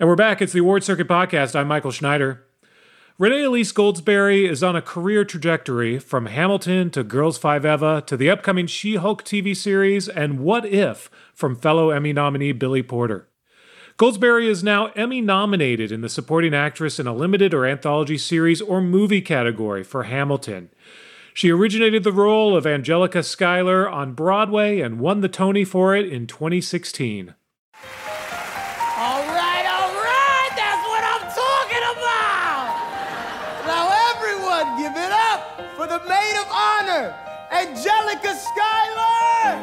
And 0.00 0.08
we're 0.08 0.16
back. 0.16 0.40
It's 0.40 0.54
the 0.54 0.60
Award 0.60 0.82
Circuit 0.82 1.08
Podcast. 1.08 1.54
I'm 1.54 1.68
Michael 1.68 1.90
Schneider. 1.90 2.46
Renee 3.18 3.42
Elise 3.42 3.70
Goldsberry 3.70 4.48
is 4.48 4.62
on 4.62 4.74
a 4.74 4.80
career 4.80 5.26
trajectory 5.26 5.98
from 5.98 6.24
Hamilton 6.24 6.88
to 6.92 7.04
Girls 7.04 7.36
Five 7.36 7.66
Eva 7.66 8.02
to 8.06 8.16
the 8.16 8.30
upcoming 8.30 8.66
She 8.66 8.94
Hulk 8.94 9.22
TV 9.22 9.54
series 9.54 10.08
and 10.08 10.40
What 10.40 10.64
If 10.64 11.10
from 11.34 11.54
fellow 11.54 11.90
Emmy 11.90 12.14
nominee 12.14 12.52
Billy 12.52 12.82
Porter. 12.82 13.28
Goldsberry 13.98 14.48
is 14.48 14.64
now 14.64 14.86
Emmy 14.96 15.20
nominated 15.20 15.92
in 15.92 16.00
the 16.00 16.08
Supporting 16.08 16.54
Actress 16.54 16.98
in 16.98 17.06
a 17.06 17.12
Limited 17.12 17.52
or 17.52 17.66
Anthology 17.66 18.16
Series 18.16 18.62
or 18.62 18.80
Movie 18.80 19.20
category 19.20 19.84
for 19.84 20.04
Hamilton. 20.04 20.70
She 21.34 21.50
originated 21.50 22.04
the 22.04 22.10
role 22.10 22.56
of 22.56 22.66
Angelica 22.66 23.22
Schuyler 23.22 23.86
on 23.86 24.14
Broadway 24.14 24.80
and 24.80 24.98
won 24.98 25.20
the 25.20 25.28
Tony 25.28 25.66
for 25.66 25.94
it 25.94 26.10
in 26.10 26.26
2016. 26.26 27.34
Angelica 37.80 38.34
Schuyler! 38.36 39.56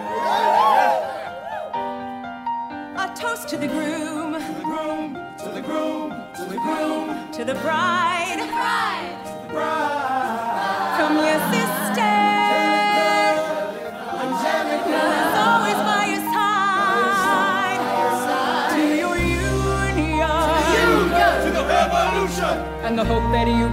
A 2.97 3.13
toast 3.15 3.47
to 3.49 3.57
the 3.57 3.67
groom. 3.67 4.33
To 4.33 4.39
the 4.39 4.63
groom, 4.63 5.13
to 5.37 5.49
the 5.53 5.61
groom, 5.61 6.09
to 6.35 6.45
the 6.45 6.57
groom. 6.57 7.31
To 7.31 7.45
the 7.45 7.53
bride. 7.61 8.39
To 8.39 8.41
the 8.41 8.51
bride. 8.51 9.21
To 9.23 9.33
the 9.43 9.53
bride. 9.53 10.97
From 10.97 11.13
your 11.17 11.39
sister. 11.53 12.17
Angelica. 14.25 15.03
always 15.45 15.79
by 15.85 16.03
your 16.09 16.25
side. 16.33 17.81
To 18.73 18.81
your 18.97 19.15
union. 19.15 20.25
To 20.25 20.57
the 20.57 20.73
union. 20.89 21.33
To 21.45 21.49
the 21.53 21.63
revolution. 21.69 22.55
And 22.81 22.97
the 22.97 23.05
hope 23.05 23.31
that 23.31 23.47
you 23.47 23.69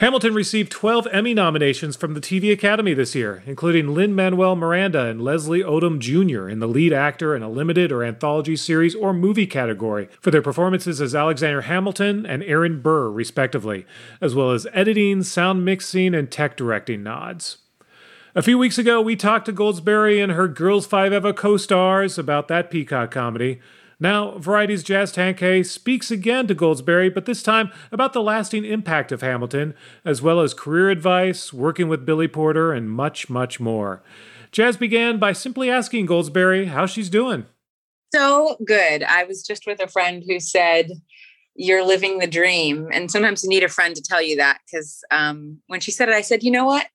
Hamilton 0.00 0.32
received 0.32 0.72
12 0.72 1.08
Emmy 1.12 1.34
nominations 1.34 1.94
from 1.94 2.14
the 2.14 2.22
TV 2.22 2.50
Academy 2.50 2.94
this 2.94 3.14
year, 3.14 3.42
including 3.44 3.92
Lin 3.92 4.14
Manuel 4.14 4.56
Miranda 4.56 5.04
and 5.04 5.20
Leslie 5.20 5.62
Odom 5.62 5.98
Jr. 5.98 6.48
in 6.48 6.58
the 6.58 6.66
lead 6.66 6.94
actor 6.94 7.36
in 7.36 7.42
a 7.42 7.50
limited 7.50 7.92
or 7.92 8.02
anthology 8.02 8.56
series 8.56 8.94
or 8.94 9.12
movie 9.12 9.46
category 9.46 10.08
for 10.22 10.30
their 10.30 10.40
performances 10.40 11.02
as 11.02 11.14
Alexander 11.14 11.60
Hamilton 11.60 12.24
and 12.24 12.42
Aaron 12.44 12.80
Burr, 12.80 13.10
respectively, 13.10 13.84
as 14.22 14.34
well 14.34 14.52
as 14.52 14.66
editing, 14.72 15.22
sound 15.22 15.66
mixing, 15.66 16.14
and 16.14 16.30
tech 16.30 16.56
directing 16.56 17.02
nods. 17.02 17.58
A 18.34 18.40
few 18.40 18.56
weeks 18.56 18.78
ago, 18.78 19.02
we 19.02 19.16
talked 19.16 19.44
to 19.46 19.52
Goldsberry 19.52 20.22
and 20.22 20.32
her 20.32 20.48
Girls 20.48 20.86
Five 20.86 21.12
Eva 21.12 21.34
co 21.34 21.58
stars 21.58 22.16
about 22.16 22.48
that 22.48 22.70
Peacock 22.70 23.10
comedy. 23.10 23.60
Now, 24.02 24.38
Variety's 24.38 24.82
Jazz 24.82 25.12
Tangcay 25.12 25.64
speaks 25.64 26.10
again 26.10 26.46
to 26.46 26.54
Goldsberry, 26.54 27.12
but 27.12 27.26
this 27.26 27.42
time 27.42 27.70
about 27.92 28.14
the 28.14 28.22
lasting 28.22 28.64
impact 28.64 29.12
of 29.12 29.20
Hamilton, 29.20 29.74
as 30.06 30.22
well 30.22 30.40
as 30.40 30.54
career 30.54 30.88
advice, 30.88 31.52
working 31.52 31.86
with 31.86 32.06
Billy 32.06 32.26
Porter, 32.26 32.72
and 32.72 32.90
much, 32.90 33.28
much 33.28 33.60
more. 33.60 34.02
Jazz 34.52 34.78
began 34.78 35.18
by 35.18 35.34
simply 35.34 35.70
asking 35.70 36.06
Goldsberry 36.06 36.68
how 36.68 36.86
she's 36.86 37.10
doing. 37.10 37.44
So 38.14 38.56
good. 38.66 39.02
I 39.02 39.24
was 39.24 39.42
just 39.46 39.66
with 39.66 39.80
a 39.80 39.86
friend 39.86 40.24
who 40.26 40.40
said, 40.40 40.90
You're 41.54 41.84
living 41.84 42.18
the 42.18 42.26
dream. 42.26 42.88
And 42.92 43.10
sometimes 43.10 43.44
you 43.44 43.50
need 43.50 43.62
a 43.62 43.68
friend 43.68 43.94
to 43.94 44.02
tell 44.02 44.22
you 44.22 44.36
that 44.36 44.60
because 44.66 45.04
um, 45.10 45.58
when 45.66 45.80
she 45.80 45.90
said 45.90 46.08
it, 46.08 46.14
I 46.14 46.22
said, 46.22 46.42
You 46.42 46.50
know 46.50 46.64
what? 46.64 46.86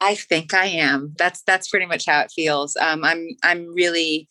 I 0.00 0.14
think 0.14 0.54
I 0.54 0.66
am. 0.66 1.14
That's 1.18 1.42
that's 1.42 1.68
pretty 1.68 1.86
much 1.86 2.06
how 2.06 2.20
it 2.20 2.30
feels. 2.30 2.76
Um, 2.76 3.04
I'm 3.04 3.26
I'm 3.42 3.66
really 3.74 4.28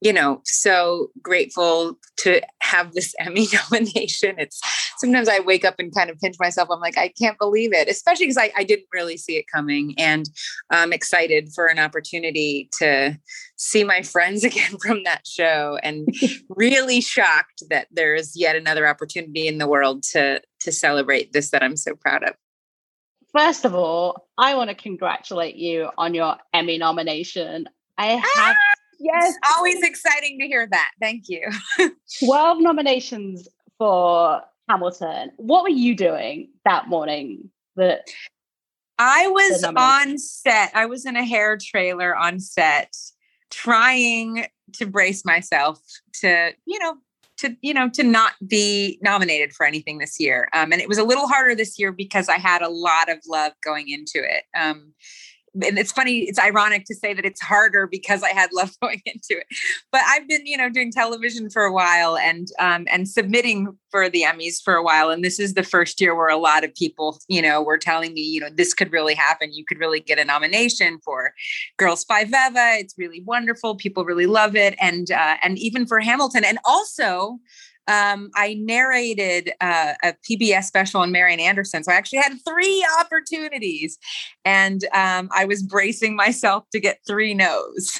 you 0.00 0.12
know, 0.12 0.40
so 0.44 1.10
grateful 1.22 1.98
to 2.18 2.40
have 2.60 2.92
this 2.92 3.14
Emmy 3.20 3.48
nomination. 3.52 4.36
It's 4.38 4.60
sometimes 4.98 5.28
I 5.28 5.40
wake 5.40 5.64
up 5.64 5.76
and 5.78 5.94
kind 5.94 6.10
of 6.10 6.18
pinch 6.18 6.36
myself. 6.38 6.68
I'm 6.70 6.80
like, 6.80 6.98
I 6.98 7.08
can't 7.08 7.38
believe 7.38 7.72
it, 7.72 7.88
especially 7.88 8.26
because 8.26 8.38
I, 8.38 8.52
I, 8.56 8.64
didn't 8.64 8.86
really 8.92 9.16
see 9.16 9.36
it 9.36 9.46
coming. 9.52 9.94
And 9.98 10.28
I'm 10.70 10.92
excited 10.92 11.50
for 11.54 11.66
an 11.66 11.78
opportunity 11.78 12.68
to 12.78 13.18
see 13.56 13.84
my 13.84 14.02
friends 14.02 14.44
again 14.44 14.76
from 14.78 15.04
that 15.04 15.26
show 15.26 15.78
and 15.82 16.08
really 16.48 17.00
shocked 17.00 17.62
that 17.70 17.88
there's 17.90 18.36
yet 18.36 18.56
another 18.56 18.86
opportunity 18.86 19.46
in 19.46 19.58
the 19.58 19.68
world 19.68 20.02
to 20.02 20.40
to 20.60 20.72
celebrate 20.72 21.32
this 21.32 21.50
that 21.50 21.62
I'm 21.62 21.76
so 21.76 21.94
proud 21.94 22.24
of. 22.24 22.34
First 23.32 23.64
of 23.64 23.74
all, 23.74 24.28
I 24.38 24.54
want 24.54 24.70
to 24.70 24.74
congratulate 24.74 25.56
you 25.56 25.90
on 25.98 26.14
your 26.14 26.36
Emmy 26.54 26.78
nomination. 26.78 27.68
I 27.98 28.06
have 28.06 28.24
ah! 28.24 28.54
Yes. 28.98 29.34
It's 29.36 29.38
always 29.56 29.82
exciting 29.82 30.38
to 30.40 30.46
hear 30.46 30.66
that. 30.66 30.90
Thank 31.00 31.24
you. 31.28 31.48
12 32.24 32.60
nominations 32.60 33.48
for 33.78 34.42
Hamilton. 34.68 35.32
What 35.36 35.62
were 35.62 35.68
you 35.68 35.94
doing 35.94 36.50
that 36.64 36.88
morning? 36.88 37.50
That 37.76 38.08
I 38.98 39.28
was 39.28 39.62
on 39.64 40.18
set. 40.18 40.70
I 40.74 40.86
was 40.86 41.04
in 41.04 41.16
a 41.16 41.24
hair 41.24 41.58
trailer 41.60 42.16
on 42.16 42.40
set 42.40 42.94
trying 43.50 44.46
to 44.74 44.86
brace 44.86 45.24
myself 45.24 45.80
to, 46.20 46.52
you 46.64 46.78
know, 46.78 46.96
to, 47.38 47.54
you 47.60 47.74
know, 47.74 47.90
to 47.90 48.02
not 48.02 48.32
be 48.46 48.98
nominated 49.02 49.52
for 49.52 49.66
anything 49.66 49.98
this 49.98 50.18
year. 50.18 50.48
Um, 50.54 50.72
and 50.72 50.80
it 50.80 50.88
was 50.88 50.98
a 50.98 51.04
little 51.04 51.28
harder 51.28 51.54
this 51.54 51.78
year 51.78 51.92
because 51.92 52.28
I 52.28 52.38
had 52.38 52.62
a 52.62 52.68
lot 52.68 53.10
of 53.10 53.18
love 53.28 53.52
going 53.62 53.90
into 53.90 54.26
it. 54.26 54.44
Um, 54.58 54.94
and 55.62 55.78
it's 55.78 55.92
funny, 55.92 56.20
it's 56.20 56.38
ironic 56.38 56.84
to 56.86 56.94
say 56.94 57.14
that 57.14 57.24
it's 57.24 57.40
harder 57.40 57.86
because 57.86 58.22
I 58.22 58.30
had 58.30 58.50
love 58.52 58.72
going 58.82 59.02
into 59.06 59.30
it. 59.30 59.46
But 59.92 60.02
I've 60.06 60.28
been, 60.28 60.46
you 60.46 60.56
know, 60.56 60.68
doing 60.68 60.92
television 60.92 61.50
for 61.50 61.62
a 61.62 61.72
while 61.72 62.16
and 62.16 62.48
um, 62.58 62.86
and 62.90 63.08
submitting 63.08 63.76
for 63.90 64.08
the 64.08 64.22
Emmys 64.22 64.62
for 64.62 64.74
a 64.74 64.82
while. 64.82 65.10
And 65.10 65.24
this 65.24 65.38
is 65.40 65.54
the 65.54 65.62
first 65.62 66.00
year 66.00 66.14
where 66.14 66.28
a 66.28 66.36
lot 66.36 66.64
of 66.64 66.74
people, 66.74 67.18
you 67.28 67.42
know, 67.42 67.62
were 67.62 67.78
telling 67.78 68.14
me, 68.14 68.20
you 68.20 68.40
know, 68.40 68.50
this 68.50 68.74
could 68.74 68.92
really 68.92 69.14
happen. 69.14 69.52
You 69.52 69.64
could 69.64 69.78
really 69.78 70.00
get 70.00 70.18
a 70.18 70.24
nomination 70.24 70.98
for 71.04 71.32
Girls 71.78 72.04
Five 72.04 72.28
Eva. 72.28 72.76
It's 72.78 72.94
really 72.98 73.22
wonderful. 73.22 73.76
People 73.76 74.04
really 74.04 74.26
love 74.26 74.56
it. 74.56 74.74
And 74.80 75.10
uh, 75.10 75.36
and 75.42 75.58
even 75.58 75.86
for 75.86 76.00
Hamilton. 76.00 76.44
And 76.44 76.58
also 76.64 77.38
um, 77.88 78.30
I 78.34 78.56
narrated 78.60 79.52
uh, 79.60 79.94
a 80.02 80.14
PBS 80.28 80.64
special 80.64 81.00
on 81.00 81.12
Marian 81.12 81.40
Anderson. 81.40 81.84
So 81.84 81.92
I 81.92 81.94
actually 81.94 82.18
had 82.18 82.36
three 82.46 82.86
opportunities 83.00 83.98
and 84.44 84.84
um, 84.92 85.28
I 85.32 85.44
was 85.44 85.62
bracing 85.62 86.16
myself 86.16 86.64
to 86.72 86.80
get 86.80 86.98
three 87.06 87.34
no's. 87.34 87.98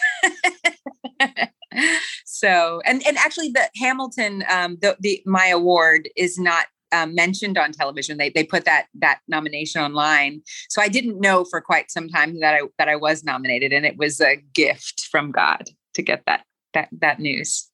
so, 2.24 2.80
and, 2.84 3.06
and 3.06 3.16
actually 3.18 3.50
the 3.50 3.68
Hamilton, 3.76 4.44
um, 4.50 4.78
the, 4.80 4.96
the, 5.00 5.22
my 5.24 5.46
award 5.46 6.08
is 6.16 6.38
not 6.38 6.66
um, 6.92 7.14
mentioned 7.14 7.58
on 7.58 7.72
television. 7.72 8.16
They, 8.16 8.30
they 8.30 8.44
put 8.44 8.64
that, 8.64 8.86
that 8.94 9.20
nomination 9.28 9.82
online. 9.82 10.42
So 10.68 10.80
I 10.82 10.88
didn't 10.88 11.20
know 11.20 11.44
for 11.44 11.60
quite 11.60 11.90
some 11.90 12.08
time 12.08 12.40
that 12.40 12.54
I, 12.54 12.60
that 12.78 12.88
I 12.88 12.96
was 12.96 13.24
nominated 13.24 13.72
and 13.72 13.84
it 13.84 13.96
was 13.96 14.20
a 14.20 14.36
gift 14.54 15.08
from 15.10 15.30
God 15.30 15.64
to 15.94 16.02
get 16.02 16.22
that, 16.26 16.44
that, 16.74 16.88
that 17.00 17.18
news. 17.20 17.70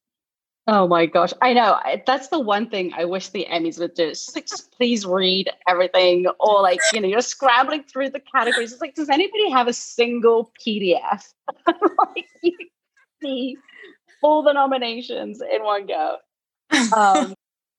Oh 0.69 0.87
my 0.87 1.07
gosh. 1.07 1.33
I 1.43 1.53
know. 1.55 1.79
That's 2.07 2.29
the 2.29 2.39
one 2.39 2.71
thing 2.71 2.93
I 2.97 3.05
wish 3.05 3.31
the 3.31 3.47
Emmys 3.51 3.81
would 3.81 3.95
do. 3.95 4.13
Like, 4.35 4.49
please 4.77 5.05
read 5.05 5.51
everything. 5.67 6.27
Or 6.39 6.63
like, 6.63 6.79
you 6.93 7.01
know, 7.01 7.09
you're 7.09 7.21
scrambling 7.21 7.83
through 7.83 8.11
the 8.11 8.21
categories. 8.21 8.73
It's 8.73 8.81
like, 8.81 8.95
does 8.95 9.09
anybody 9.09 9.51
have 9.51 9.67
a 9.67 9.73
single 9.73 10.53
PDF? 10.65 11.33
like 11.67 12.29
you 12.43 12.53
see 13.21 13.57
all 14.23 14.45
the 14.45 14.53
nominations 14.53 15.43
in 15.43 15.65
one 15.65 15.87
go. 15.87 16.17
Um, 16.97 17.35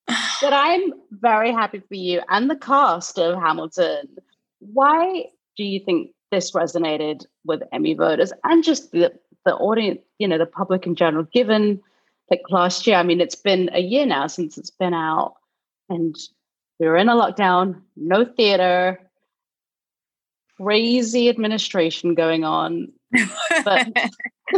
but 0.06 0.52
I'm 0.52 0.92
very 1.10 1.52
happy 1.52 1.80
for 1.80 1.94
you 1.94 2.20
and 2.28 2.50
the 2.50 2.56
cast 2.56 3.18
of 3.18 3.40
Hamilton. 3.40 4.16
Why 4.60 5.24
do 5.56 5.64
you 5.64 5.80
think 5.80 6.10
this 6.30 6.50
resonated 6.50 7.24
with 7.46 7.62
Emmy 7.72 7.94
voters 7.94 8.32
and 8.44 8.62
just 8.62 8.92
the, 8.92 9.12
the 9.46 9.54
audience, 9.54 10.00
you 10.18 10.28
know, 10.28 10.38
the 10.38 10.46
public 10.46 10.86
in 10.86 10.94
general, 10.96 11.26
given 11.32 11.80
like 12.30 12.42
last 12.50 12.86
year. 12.86 12.96
I 12.96 13.02
mean, 13.02 13.20
it's 13.20 13.34
been 13.34 13.70
a 13.72 13.80
year 13.80 14.06
now 14.06 14.26
since 14.26 14.58
it's 14.58 14.70
been 14.70 14.94
out, 14.94 15.34
and 15.88 16.14
we 16.78 16.86
were 16.86 16.96
in 16.96 17.08
a 17.08 17.14
lockdown, 17.14 17.80
no 17.96 18.24
theater, 18.24 18.98
crazy 20.56 21.28
administration 21.28 22.14
going 22.14 22.44
on. 22.44 22.88
But 23.64 23.88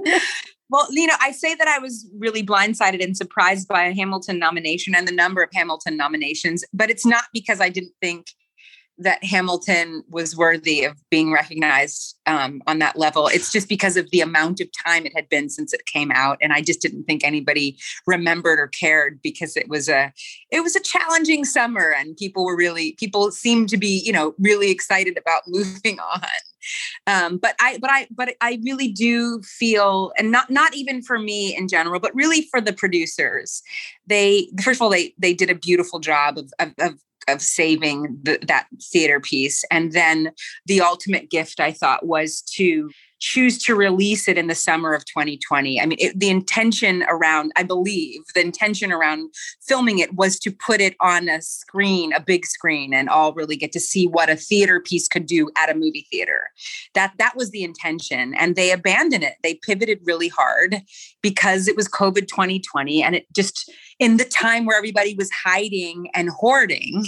well, 0.70 0.88
you 0.90 1.06
know, 1.06 1.16
I 1.20 1.32
say 1.32 1.54
that 1.54 1.68
I 1.68 1.78
was 1.78 2.08
really 2.18 2.44
blindsided 2.44 3.02
and 3.02 3.16
surprised 3.16 3.68
by 3.68 3.84
a 3.84 3.94
Hamilton 3.94 4.38
nomination 4.38 4.94
and 4.94 5.06
the 5.06 5.12
number 5.12 5.42
of 5.42 5.50
Hamilton 5.52 5.96
nominations, 5.96 6.64
but 6.72 6.90
it's 6.90 7.06
not 7.06 7.24
because 7.32 7.60
I 7.60 7.68
didn't 7.68 7.92
think 8.00 8.26
that 8.98 9.22
Hamilton 9.22 10.02
was 10.08 10.36
worthy 10.36 10.84
of 10.84 10.96
being 11.10 11.32
recognized 11.32 12.16
um, 12.26 12.62
on 12.66 12.78
that 12.78 12.96
level. 12.96 13.28
It's 13.28 13.52
just 13.52 13.68
because 13.68 13.96
of 13.96 14.10
the 14.10 14.20
amount 14.20 14.60
of 14.60 14.68
time 14.86 15.04
it 15.04 15.14
had 15.14 15.28
been 15.28 15.50
since 15.50 15.72
it 15.72 15.84
came 15.86 16.10
out, 16.12 16.38
and 16.40 16.52
I 16.52 16.62
just 16.62 16.80
didn't 16.80 17.04
think 17.04 17.24
anybody 17.24 17.78
remembered 18.06 18.58
or 18.58 18.68
cared 18.68 19.20
because 19.22 19.56
it 19.56 19.68
was 19.68 19.88
a 19.88 20.12
it 20.50 20.60
was 20.62 20.76
a 20.76 20.80
challenging 20.80 21.44
summer, 21.44 21.94
and 21.96 22.16
people 22.16 22.44
were 22.44 22.56
really 22.56 22.92
people 22.92 23.30
seemed 23.30 23.68
to 23.70 23.76
be 23.76 24.00
you 24.04 24.12
know 24.12 24.34
really 24.38 24.70
excited 24.70 25.18
about 25.18 25.42
moving 25.46 25.98
on. 26.00 26.28
Um, 27.06 27.38
but 27.38 27.54
I 27.60 27.78
but 27.78 27.90
I 27.90 28.08
but 28.10 28.34
I 28.40 28.60
really 28.64 28.88
do 28.88 29.40
feel, 29.42 30.12
and 30.18 30.30
not 30.30 30.50
not 30.50 30.74
even 30.74 31.02
for 31.02 31.18
me 31.18 31.56
in 31.56 31.68
general, 31.68 32.00
but 32.00 32.14
really 32.14 32.42
for 32.50 32.60
the 32.60 32.72
producers. 32.72 33.62
They 34.06 34.48
first 34.62 34.78
of 34.78 34.82
all 34.82 34.90
they 34.90 35.14
they 35.18 35.34
did 35.34 35.50
a 35.50 35.54
beautiful 35.54 35.98
job 35.98 36.38
of 36.38 36.52
of, 36.58 36.72
of 36.78 36.94
of 37.28 37.42
saving 37.42 38.18
the, 38.22 38.38
that 38.46 38.66
theater 38.82 39.20
piece. 39.20 39.64
And 39.70 39.92
then 39.92 40.32
the 40.66 40.80
ultimate 40.80 41.30
gift 41.30 41.60
I 41.60 41.72
thought 41.72 42.06
was 42.06 42.42
to 42.54 42.90
choose 43.18 43.58
to 43.64 43.74
release 43.74 44.28
it 44.28 44.36
in 44.36 44.46
the 44.46 44.54
summer 44.54 44.92
of 44.92 45.04
2020. 45.06 45.80
I 45.80 45.86
mean, 45.86 45.98
it, 46.00 46.18
the 46.18 46.28
intention 46.28 47.04
around, 47.08 47.52
I 47.56 47.62
believe, 47.62 48.20
the 48.34 48.40
intention 48.40 48.92
around 48.92 49.32
filming 49.66 49.98
it 49.98 50.14
was 50.14 50.38
to 50.40 50.50
put 50.50 50.80
it 50.80 50.96
on 51.00 51.28
a 51.28 51.40
screen, 51.40 52.12
a 52.12 52.20
big 52.20 52.46
screen, 52.46 52.92
and 52.92 53.08
all 53.08 53.32
really 53.32 53.56
get 53.56 53.72
to 53.72 53.80
see 53.80 54.06
what 54.06 54.30
a 54.30 54.36
theater 54.36 54.80
piece 54.80 55.08
could 55.08 55.26
do 55.26 55.50
at 55.56 55.70
a 55.70 55.74
movie 55.74 56.06
theater. 56.10 56.50
That 56.94 57.14
that 57.18 57.36
was 57.36 57.50
the 57.50 57.62
intention, 57.62 58.34
and 58.34 58.56
they 58.56 58.70
abandoned 58.70 59.24
it. 59.24 59.34
They 59.42 59.54
pivoted 59.54 60.00
really 60.04 60.28
hard 60.28 60.82
because 61.22 61.68
it 61.68 61.76
was 61.76 61.88
COVID 61.88 62.28
2020, 62.28 63.02
and 63.02 63.14
it 63.14 63.26
just 63.34 63.70
in 63.98 64.18
the 64.18 64.24
time 64.24 64.66
where 64.66 64.76
everybody 64.76 65.14
was 65.14 65.30
hiding 65.30 66.10
and 66.14 66.28
hoarding 66.30 67.04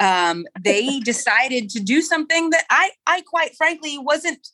um, 0.00 0.46
they 0.60 0.98
decided 1.04 1.68
to 1.70 1.80
do 1.80 2.02
something 2.02 2.50
that 2.50 2.64
I, 2.70 2.90
I 3.06 3.20
quite 3.22 3.54
frankly 3.56 3.98
wasn't 3.98 4.48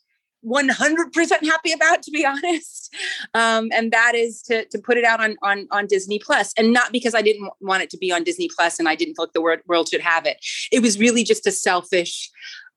100% 0.47 1.45
happy 1.45 1.73
about, 1.73 2.03
to 2.03 2.11
be 2.11 2.25
honest. 2.27 2.95
Um, 3.35 3.69
and 3.73 3.93
that 3.93 4.15
is 4.15 4.43
to, 4.43 4.65
to 4.67 4.79
put 4.79 4.97
it 4.97 5.05
out 5.05 5.21
on, 5.21 5.37
on, 5.43 5.67
on 5.71 5.87
Disney 5.87 6.19
Plus 6.19 6.53
and 6.57 6.73
not 6.73 6.93
because 6.93 7.15
I 7.15 7.23
didn't 7.23 7.51
want 7.61 7.83
it 7.83 7.91
to 7.91 7.99
be 7.99 8.13
on 8.13 8.25
Disney 8.25 8.49
Plus 8.55 8.79
and 8.79 8.89
I 8.89 8.95
didn't 8.95 9.15
feel 9.15 9.25
like 9.25 9.33
the 9.33 9.43
world, 9.43 9.61
world 9.67 9.89
should 9.89 10.01
have 10.01 10.27
it. 10.27 10.39
It 10.73 10.81
was 10.81 10.99
really 10.99 11.25
just 11.25 11.47
a 11.47 11.53
selfish, 11.53 12.31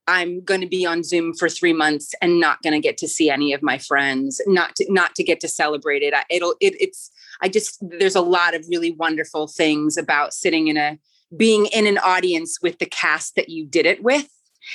I'm 0.08 0.44
going 0.44 0.62
to 0.62 0.68
be 0.68 0.88
on 0.88 1.04
Zoom 1.04 1.36
for 1.36 1.50
three 1.50 1.74
months 1.74 2.16
and 2.20 2.40
not 2.40 2.64
going 2.64 2.74
to 2.74 2.80
get 2.80 2.98
to 2.98 3.08
see 3.08 3.30
any 3.30 3.54
of 3.54 3.62
my 3.62 3.78
friends, 3.78 4.42
not 4.48 4.76
to, 4.78 4.92
not 4.92 5.14
to 5.16 5.24
get 5.24 5.40
to 5.42 5.48
celebrate 5.48 6.02
it. 6.02 6.16
I, 6.16 6.24
it'll, 6.32 6.56
it, 6.60 6.76
it's, 6.80 7.12
I 7.42 7.48
just, 7.48 7.78
there's 7.82 8.16
a 8.16 8.22
lot 8.22 8.56
of 8.56 8.66
really 8.70 8.92
wonderful 8.92 9.48
things 9.48 9.98
about 9.98 10.34
sitting 10.34 10.68
in 10.68 10.78
a, 10.78 10.98
being 11.38 11.68
in 11.68 11.86
an 11.86 12.00
audience 12.00 12.58
with 12.60 12.80
the 12.80 12.88
cast 12.88 13.36
that 13.36 13.50
you 13.50 13.68
did 13.68 13.86
it 13.86 14.02
with 14.02 14.28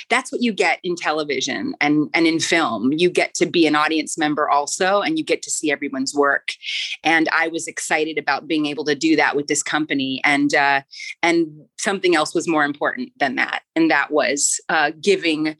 that's 0.09 0.31
what 0.31 0.41
you 0.41 0.51
get 0.51 0.79
in 0.83 0.95
television 0.95 1.75
and 1.81 2.09
and 2.13 2.27
in 2.27 2.39
film. 2.39 2.91
You 2.93 3.09
get 3.09 3.33
to 3.35 3.45
be 3.45 3.67
an 3.67 3.75
audience 3.75 4.17
member 4.17 4.49
also 4.49 5.01
and 5.01 5.17
you 5.17 5.23
get 5.23 5.41
to 5.43 5.51
see 5.51 5.71
everyone's 5.71 6.13
work. 6.13 6.53
And 7.03 7.29
i 7.31 7.47
was 7.47 7.67
excited 7.67 8.17
about 8.17 8.47
being 8.47 8.65
able 8.65 8.85
to 8.85 8.95
do 8.95 9.15
that 9.15 9.35
with 9.35 9.47
this 9.47 9.63
company 9.63 10.21
and 10.23 10.53
uh, 10.53 10.81
and 11.21 11.47
something 11.77 12.15
else 12.15 12.33
was 12.33 12.47
more 12.47 12.65
important 12.65 13.11
than 13.19 13.35
that 13.35 13.61
and 13.75 13.91
that 13.91 14.11
was 14.11 14.59
uh, 14.69 14.91
giving 15.01 15.55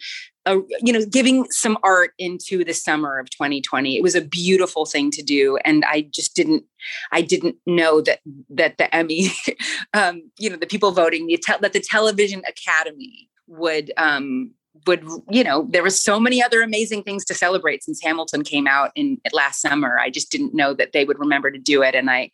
a, 0.46 0.58
you 0.82 0.94
know 0.94 1.06
giving 1.06 1.46
some 1.50 1.78
art 1.84 2.12
into 2.20 2.64
the 2.64 2.74
summer 2.74 3.20
of 3.20 3.30
2020 3.32 3.98
it 3.98 4.04
was 4.04 4.16
a 4.16 4.22
beautiful 4.22 4.86
thing 4.86 5.10
to 5.12 5.24
do 5.24 5.58
and 5.66 5.84
i 5.86 6.02
just 6.14 6.36
didn't 6.36 6.64
i 7.12 7.22
didn't 7.22 7.56
know 7.66 8.02
that 8.02 8.20
that 8.50 8.78
the 8.78 8.94
emmy 8.96 9.30
um, 9.94 10.22
you 10.38 10.50
know 10.50 10.58
the 10.58 10.68
people 10.68 10.92
voting 10.92 11.28
the 11.28 11.38
te- 11.38 11.62
that 11.62 11.74
the 11.74 11.80
television 11.80 12.42
academy 12.48 13.28
would 13.48 13.92
um 13.98 14.52
would 14.88 15.04
you 15.30 15.44
know 15.44 15.68
there 15.70 15.84
were 15.84 15.90
so 15.90 16.20
many 16.20 16.44
other 16.44 16.62
amazing 16.62 17.04
things 17.04 17.24
to 17.26 17.34
celebrate 17.34 17.84
since 17.84 18.02
hamilton 18.02 18.44
came 18.44 18.68
out 18.68 18.92
in 18.96 19.20
last 19.32 19.62
summer 19.62 19.98
i 20.00 20.10
just 20.10 20.32
didn't 20.32 20.54
know 20.54 20.74
that 20.74 20.92
they 20.92 21.06
would 21.06 21.20
remember 21.20 21.50
to 21.50 21.60
do 21.60 21.82
it 21.82 21.96
and 21.96 22.10
i 22.10 22.30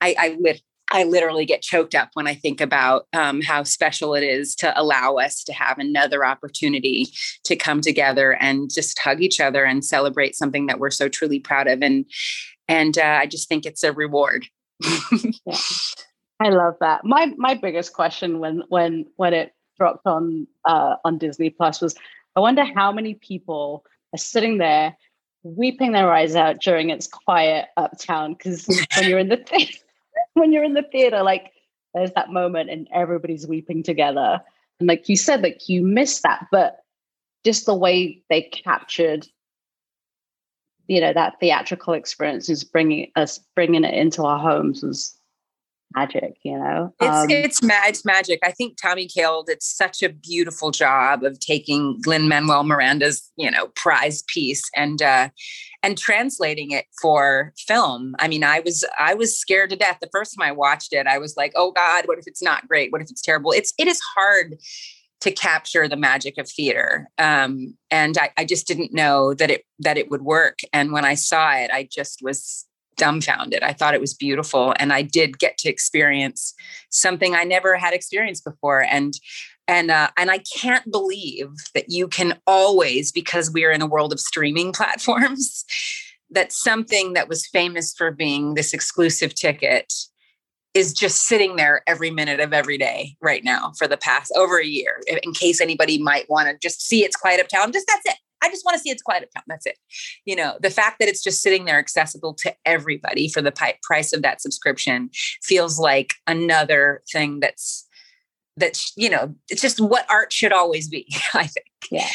i 0.00 0.14
i 0.18 0.36
lit 0.40 0.60
I 0.90 1.04
literally 1.04 1.44
get 1.44 1.62
choked 1.62 1.94
up 1.94 2.10
when 2.14 2.26
I 2.26 2.34
think 2.34 2.60
about 2.60 3.06
um, 3.12 3.42
how 3.42 3.62
special 3.62 4.14
it 4.14 4.22
is 4.22 4.54
to 4.56 4.78
allow 4.80 5.16
us 5.16 5.44
to 5.44 5.52
have 5.52 5.78
another 5.78 6.24
opportunity 6.24 7.08
to 7.44 7.56
come 7.56 7.80
together 7.80 8.32
and 8.40 8.72
just 8.72 8.98
hug 8.98 9.20
each 9.20 9.40
other 9.40 9.64
and 9.64 9.84
celebrate 9.84 10.34
something 10.34 10.66
that 10.66 10.78
we're 10.78 10.90
so 10.90 11.08
truly 11.08 11.40
proud 11.40 11.66
of. 11.66 11.82
And 11.82 12.06
and 12.68 12.98
uh, 12.98 13.18
I 13.20 13.26
just 13.26 13.48
think 13.48 13.66
it's 13.66 13.82
a 13.82 13.92
reward. 13.92 14.46
yeah. 15.46 15.56
I 16.40 16.50
love 16.50 16.74
that. 16.80 17.04
My 17.04 17.32
my 17.36 17.54
biggest 17.54 17.92
question 17.92 18.38
when 18.38 18.62
when 18.68 19.06
when 19.16 19.34
it 19.34 19.52
dropped 19.78 20.06
on 20.06 20.46
uh, 20.64 20.96
on 21.04 21.18
Disney 21.18 21.50
Plus 21.50 21.80
was, 21.80 21.94
I 22.36 22.40
wonder 22.40 22.64
how 22.64 22.92
many 22.92 23.14
people 23.14 23.84
are 24.14 24.18
sitting 24.18 24.58
there 24.58 24.96
weeping 25.42 25.92
their 25.92 26.12
eyes 26.12 26.34
out 26.34 26.60
during 26.60 26.90
its 26.90 27.06
quiet 27.06 27.66
uptown 27.76 28.34
because 28.34 28.66
when 28.96 29.08
you're 29.08 29.18
in 29.18 29.28
the 29.28 29.36
theater, 29.48 29.78
when 30.34 30.52
you're 30.52 30.64
in 30.64 30.74
the 30.74 30.82
theater, 30.82 31.22
like 31.22 31.52
there's 31.94 32.12
that 32.12 32.32
moment 32.32 32.70
and 32.70 32.88
everybody's 32.92 33.46
weeping 33.46 33.82
together. 33.82 34.40
And 34.80 34.88
like 34.88 35.08
you 35.08 35.16
said, 35.16 35.42
like 35.42 35.68
you 35.68 35.82
miss 35.82 36.20
that, 36.22 36.46
but 36.52 36.80
just 37.44 37.66
the 37.66 37.74
way 37.74 38.22
they 38.28 38.42
captured 38.42 39.26
you 40.88 41.00
know 41.00 41.12
that 41.12 41.38
theatrical 41.38 41.92
experience 41.92 42.48
is 42.48 42.64
bringing 42.64 43.12
us 43.14 43.38
bringing 43.54 43.84
it 43.84 43.94
into 43.94 44.24
our 44.24 44.38
homes 44.38 44.82
was 44.82 45.17
magic 45.94 46.34
you 46.44 46.58
know 46.58 46.92
It's 47.00 47.16
Um, 47.16 47.30
it's 47.30 47.62
ma- 47.62 47.86
it's 47.86 48.04
magic. 48.04 48.40
I 48.42 48.52
think 48.52 48.76
Tommy 48.80 49.06
Kail 49.06 49.42
did 49.42 49.62
such 49.62 50.02
a 50.02 50.08
beautiful 50.08 50.70
job 50.70 51.22
of 51.24 51.40
taking 51.40 52.00
Lin 52.06 52.28
Manuel 52.28 52.64
Miranda's 52.64 53.30
you 53.36 53.50
know 53.50 53.68
prize 53.68 54.22
piece 54.28 54.62
and 54.76 55.00
uh, 55.00 55.28
and 55.82 55.96
translating 55.96 56.72
it 56.72 56.86
for 57.00 57.52
film. 57.66 58.14
I 58.18 58.28
mean, 58.28 58.44
I 58.44 58.60
was 58.60 58.84
I 58.98 59.14
was 59.14 59.38
scared 59.38 59.70
to 59.70 59.76
death 59.76 59.98
the 60.00 60.10
first 60.12 60.36
time 60.36 60.46
I 60.46 60.52
watched 60.52 60.92
it. 60.92 61.06
I 61.06 61.18
was 61.18 61.36
like, 61.36 61.52
oh 61.56 61.72
God, 61.72 62.06
what 62.06 62.18
if 62.18 62.26
it's 62.26 62.42
not 62.42 62.68
great? 62.68 62.92
What 62.92 63.00
if 63.00 63.10
it's 63.10 63.22
terrible? 63.22 63.52
It's 63.52 63.72
it 63.78 63.88
is 63.88 64.00
hard 64.16 64.58
to 65.20 65.32
capture 65.32 65.88
the 65.88 65.96
magic 65.96 66.38
of 66.38 66.48
theater, 66.48 67.08
um, 67.18 67.76
and 67.90 68.16
I, 68.18 68.30
I 68.36 68.44
just 68.44 68.68
didn't 68.68 68.94
know 68.94 69.34
that 69.34 69.50
it 69.50 69.64
that 69.80 69.98
it 69.98 70.10
would 70.10 70.22
work. 70.22 70.58
And 70.72 70.92
when 70.92 71.04
I 71.04 71.14
saw 71.14 71.54
it, 71.54 71.70
I 71.72 71.88
just 71.90 72.20
was 72.22 72.67
dumbfounded. 72.98 73.62
I 73.62 73.72
thought 73.72 73.94
it 73.94 74.00
was 74.00 74.12
beautiful, 74.12 74.74
and 74.78 74.92
I 74.92 75.02
did 75.02 75.38
get 75.38 75.56
to 75.58 75.68
experience 75.68 76.54
something 76.90 77.34
I 77.34 77.44
never 77.44 77.76
had 77.76 77.94
experienced 77.94 78.44
before. 78.44 78.82
And 78.82 79.14
and 79.66 79.90
uh, 79.90 80.10
and 80.16 80.30
I 80.30 80.38
can't 80.38 80.90
believe 80.90 81.48
that 81.74 81.86
you 81.88 82.08
can 82.08 82.38
always, 82.46 83.12
because 83.12 83.50
we 83.50 83.64
are 83.64 83.70
in 83.70 83.82
a 83.82 83.86
world 83.86 84.12
of 84.12 84.20
streaming 84.20 84.72
platforms, 84.74 85.64
that 86.30 86.52
something 86.52 87.14
that 87.14 87.28
was 87.28 87.46
famous 87.46 87.94
for 87.94 88.10
being 88.10 88.54
this 88.54 88.74
exclusive 88.74 89.34
ticket 89.34 89.92
is 90.74 90.92
just 90.92 91.26
sitting 91.26 91.56
there 91.56 91.82
every 91.86 92.10
minute 92.10 92.40
of 92.40 92.52
every 92.52 92.78
day 92.78 93.16
right 93.20 93.42
now 93.42 93.72
for 93.78 93.88
the 93.88 93.96
past 93.96 94.30
over 94.36 94.58
a 94.58 94.66
year. 94.66 95.00
In 95.22 95.32
case 95.32 95.60
anybody 95.60 95.98
might 96.00 96.28
want 96.28 96.48
to 96.48 96.56
just 96.60 96.86
see 96.86 97.04
it's 97.04 97.16
quiet 97.16 97.40
uptown, 97.40 97.72
just 97.72 97.86
that's 97.86 98.06
it. 98.06 98.18
I 98.42 98.48
just 98.50 98.64
want 98.64 98.76
to 98.76 98.80
see 98.80 98.90
it's 98.90 99.02
quiet 99.02 99.24
uptown. 99.24 99.44
That's 99.46 99.66
it. 99.66 99.78
You 100.24 100.36
know, 100.36 100.56
the 100.60 100.70
fact 100.70 100.98
that 101.00 101.08
it's 101.08 101.22
just 101.22 101.42
sitting 101.42 101.64
there 101.64 101.78
accessible 101.78 102.34
to 102.34 102.54
everybody 102.64 103.28
for 103.28 103.42
the 103.42 103.52
pi- 103.52 103.78
price 103.82 104.12
of 104.12 104.22
that 104.22 104.40
subscription 104.40 105.10
feels 105.42 105.78
like 105.78 106.14
another 106.26 107.02
thing 107.12 107.40
that's 107.40 107.86
that's 108.56 108.92
you 108.96 109.08
know 109.08 109.34
it's 109.48 109.62
just 109.62 109.80
what 109.80 110.04
art 110.10 110.32
should 110.32 110.52
always 110.52 110.88
be 110.88 111.06
i 111.34 111.46
think 111.46 111.66
Yeah. 111.92 112.08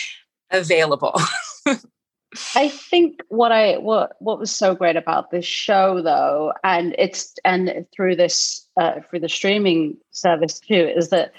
available 0.52 1.18
I 2.56 2.68
think 2.70 3.20
what 3.30 3.52
I 3.52 3.78
what 3.78 4.14
what 4.20 4.40
was 4.40 4.50
so 4.54 4.74
great 4.74 4.96
about 4.96 5.30
this 5.30 5.46
show 5.46 6.02
though, 6.02 6.52
and 6.64 6.96
it's 6.98 7.34
and 7.46 7.86
through 7.96 8.16
this 8.16 8.68
uh, 8.80 9.02
through 9.10 9.20
the 9.20 9.30
streaming 9.30 9.98
service 10.12 10.60
too, 10.60 10.92
is 10.96 11.10
that 11.10 11.32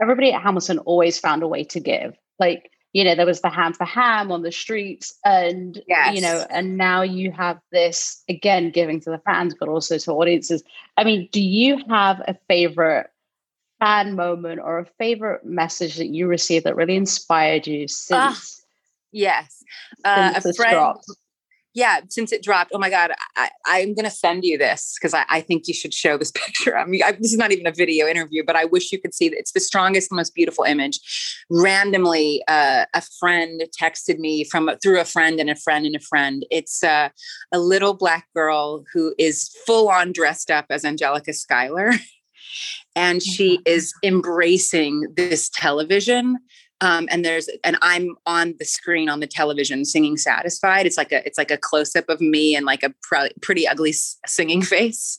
everybody 0.00 0.32
at 0.32 0.40
Hamilton 0.40 0.78
always 0.80 1.18
found 1.18 1.42
a 1.42 1.48
way 1.48 1.64
to 1.64 1.80
give. 1.80 2.14
Like 2.38 2.70
you 2.92 3.04
know, 3.04 3.14
there 3.14 3.26
was 3.26 3.40
the 3.40 3.50
ham 3.50 3.72
for 3.72 3.84
ham 3.84 4.32
on 4.32 4.42
the 4.42 4.52
streets, 4.52 5.14
and 5.24 5.80
you 6.12 6.20
know, 6.20 6.44
and 6.50 6.76
now 6.76 7.02
you 7.02 7.30
have 7.32 7.60
this 7.72 8.22
again 8.28 8.70
giving 8.70 9.00
to 9.00 9.10
the 9.10 9.18
fans, 9.18 9.54
but 9.58 9.68
also 9.68 9.98
to 9.98 10.12
audiences. 10.12 10.62
I 10.96 11.04
mean, 11.04 11.28
do 11.32 11.40
you 11.40 11.82
have 11.88 12.20
a 12.26 12.36
favorite 12.48 13.08
fan 13.78 14.14
moment 14.14 14.60
or 14.60 14.80
a 14.80 14.86
favorite 14.98 15.44
message 15.44 15.96
that 15.96 16.08
you 16.08 16.26
received 16.26 16.66
that 16.66 16.76
really 16.76 16.96
inspired 16.96 17.66
you 17.66 17.88
since? 17.88 18.10
Ah, 18.10 18.66
yes 19.12 19.64
uh, 20.04 20.32
since 20.40 20.46
a 20.46 20.62
friend? 20.62 20.96
Yeah 21.74 22.00
since 22.08 22.32
it 22.32 22.42
dropped 22.42 22.70
oh 22.74 22.78
my 22.78 22.90
god 22.90 23.12
I, 23.36 23.50
i'm 23.66 23.94
going 23.94 24.04
to 24.04 24.10
send 24.10 24.44
you 24.44 24.58
this 24.58 24.96
because 24.98 25.14
I, 25.14 25.24
I 25.28 25.40
think 25.40 25.68
you 25.68 25.74
should 25.74 25.94
show 25.94 26.16
this 26.16 26.30
picture 26.34 26.76
i 26.76 26.84
mean 26.84 27.02
I, 27.04 27.12
this 27.12 27.32
is 27.32 27.38
not 27.38 27.52
even 27.52 27.66
a 27.66 27.72
video 27.72 28.06
interview 28.06 28.42
but 28.44 28.56
i 28.56 28.64
wish 28.64 28.92
you 28.92 29.00
could 29.00 29.14
see 29.14 29.28
that 29.28 29.38
it's 29.38 29.52
the 29.52 29.60
strongest 29.60 30.10
most 30.12 30.34
beautiful 30.34 30.64
image. 30.64 31.00
Randomly 31.50 32.42
uh, 32.48 32.86
a 32.94 33.02
friend 33.18 33.62
texted 33.80 34.18
me 34.18 34.44
from 34.44 34.70
through 34.82 35.00
a 35.00 35.04
friend 35.04 35.40
and 35.40 35.50
a 35.50 35.56
friend 35.56 35.86
and 35.86 35.96
a 35.96 36.00
friend. 36.00 36.44
It's 36.50 36.82
uh, 36.82 37.08
a 37.52 37.58
little 37.58 37.94
black 37.94 38.26
girl 38.34 38.84
who 38.92 39.14
is 39.18 39.48
full 39.66 39.88
on 39.88 40.12
dressed 40.12 40.50
up 40.50 40.66
as 40.70 40.84
angelica 40.84 41.32
schuyler 41.32 41.92
and 42.96 43.22
she 43.22 43.60
is 43.64 43.92
embracing 44.02 45.06
this 45.16 45.48
television 45.48 46.38
um, 46.80 47.08
and 47.10 47.24
there's 47.24 47.48
and 47.64 47.76
i'm 47.82 48.16
on 48.26 48.54
the 48.58 48.64
screen 48.64 49.08
on 49.08 49.20
the 49.20 49.26
television 49.26 49.84
singing 49.84 50.16
satisfied. 50.16 50.86
It's 50.86 50.96
like 50.96 51.12
a 51.12 51.24
it's 51.26 51.38
like 51.38 51.50
a 51.50 51.56
close-up 51.56 52.08
of 52.08 52.20
me 52.20 52.54
and 52.54 52.66
like 52.66 52.82
a 52.82 52.94
pr- 53.02 53.34
pretty 53.42 53.66
ugly 53.66 53.94
singing 54.26 54.62
face. 54.74 55.18